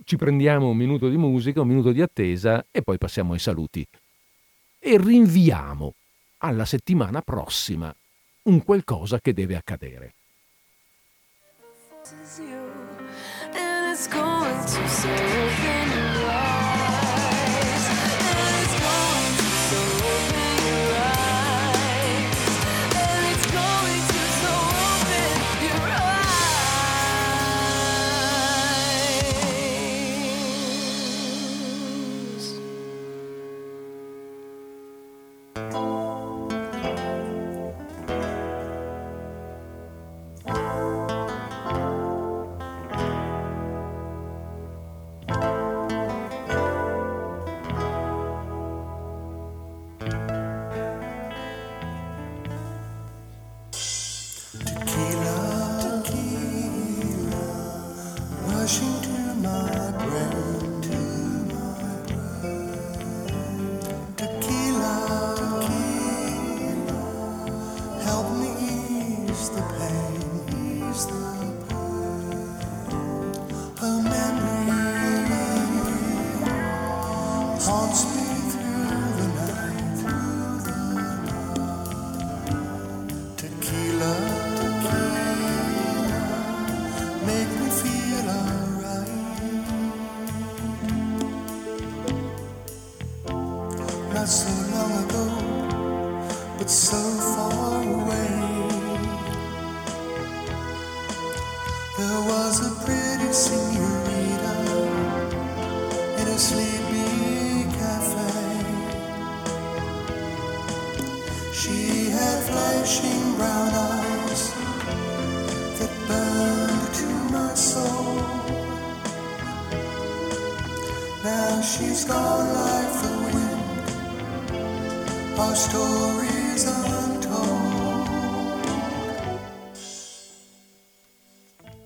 ci 0.04 0.16
prendiamo 0.16 0.70
un 0.70 0.76
minuto 0.76 1.08
di 1.08 1.16
musica, 1.16 1.60
un 1.60 1.68
minuto 1.68 1.92
di 1.92 2.02
attesa 2.02 2.66
e 2.72 2.82
poi 2.82 2.98
passiamo 2.98 3.32
ai 3.34 3.38
saluti. 3.38 3.86
E 4.80 4.98
rinviamo 4.98 5.94
alla 6.44 6.64
settimana 6.64 7.20
prossima 7.22 7.94
un 8.44 8.64
qualcosa 8.64 9.20
che 9.20 9.32
deve 9.32 9.56
accadere. 9.56 10.14
This 12.02 12.12
is 12.20 12.38
you, 12.38 12.70
and 13.54 13.92
it's 13.92 14.08
going 14.08 14.64
to. 14.66 15.41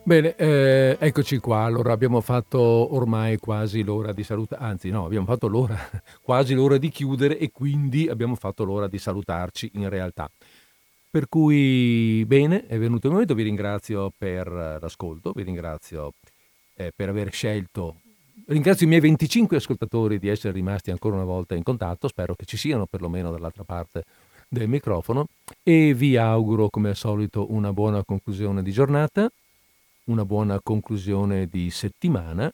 Bene, 0.06 0.36
eh, 0.36 0.96
eccoci 1.00 1.38
qua. 1.38 1.64
Allora 1.64 1.92
abbiamo 1.92 2.20
fatto 2.20 2.60
ormai 2.60 3.38
quasi 3.38 3.82
l'ora 3.82 4.12
di 4.12 4.22
salutare, 4.22 4.62
anzi 4.62 4.88
no, 4.88 5.04
abbiamo 5.04 5.26
fatto 5.26 5.48
l'ora, 5.48 5.76
quasi 6.22 6.54
l'ora 6.54 6.78
di 6.78 6.90
chiudere 6.90 7.36
e 7.36 7.50
quindi 7.50 8.06
abbiamo 8.08 8.36
fatto 8.36 8.62
l'ora 8.62 8.86
di 8.86 8.98
salutarci 8.98 9.72
in 9.74 9.88
realtà. 9.88 10.30
Per 11.10 11.28
cui 11.28 12.24
bene, 12.24 12.66
è 12.68 12.78
venuto 12.78 13.08
il 13.08 13.14
momento, 13.14 13.34
vi 13.34 13.42
ringrazio 13.42 14.12
per 14.16 14.46
eh, 14.46 14.78
l'ascolto, 14.80 15.32
vi 15.32 15.42
ringrazio 15.42 16.12
eh, 16.76 16.92
per 16.94 17.08
aver 17.08 17.32
scelto, 17.32 17.96
ringrazio 18.46 18.86
i 18.86 18.88
miei 18.88 19.00
25 19.00 19.56
ascoltatori 19.56 20.20
di 20.20 20.28
essere 20.28 20.52
rimasti 20.52 20.92
ancora 20.92 21.16
una 21.16 21.24
volta 21.24 21.56
in 21.56 21.64
contatto, 21.64 22.06
spero 22.06 22.36
che 22.36 22.44
ci 22.44 22.56
siano 22.56 22.86
perlomeno 22.86 23.32
dall'altra 23.32 23.64
parte 23.64 24.04
del 24.48 24.68
microfono 24.68 25.26
e 25.64 25.94
vi 25.94 26.16
auguro 26.16 26.68
come 26.68 26.90
al 26.90 26.96
solito 26.96 27.50
una 27.50 27.72
buona 27.72 28.04
conclusione 28.04 28.62
di 28.62 28.70
giornata 28.70 29.28
una 30.06 30.24
buona 30.24 30.60
conclusione 30.62 31.46
di 31.46 31.70
settimana 31.70 32.50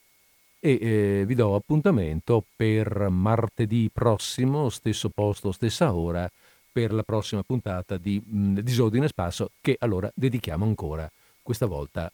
e 0.61 0.79
eh, 0.81 1.25
vi 1.27 1.35
do 1.35 1.55
appuntamento 1.55 2.45
per 2.55 3.09
martedì 3.11 3.91
prossimo, 3.93 4.69
stesso 4.69 5.09
posto, 5.09 5.51
stessa 5.51 5.93
ora, 5.95 6.31
per 6.71 6.93
la 6.93 7.03
prossima 7.03 7.43
puntata 7.43 7.97
di 7.97 8.23
mh, 8.25 8.61
Disordine 8.61 9.09
Spasso 9.09 9.51
che 9.61 9.77
allora 9.79 10.11
dedichiamo 10.15 10.65
ancora, 10.65 11.11
questa 11.43 11.67
volta 11.67 12.11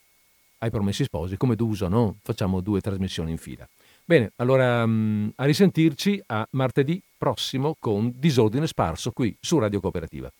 ai 0.59 0.71
promessi 0.71 1.05
sposi, 1.05 1.37
come 1.37 1.55
d'uso, 1.55 1.87
no? 1.89 2.17
Facciamo 2.23 2.61
due 2.61 2.81
trasmissioni 2.81 3.31
in 3.31 3.39
fila. 3.39 3.69
Bene, 4.05 4.33
allora 4.37 4.85
mh, 4.85 5.35
a 5.37 5.45
risentirci 5.45 6.23
a 6.27 6.47
martedì 6.53 7.01
prossimo 7.17 7.77
con 7.79 8.13
Disordine 8.17 8.67
Sparso 8.67 9.13
qui 9.13 9.37
su 9.41 9.59
Radio 9.59 9.81
Cooperativa. 9.81 10.31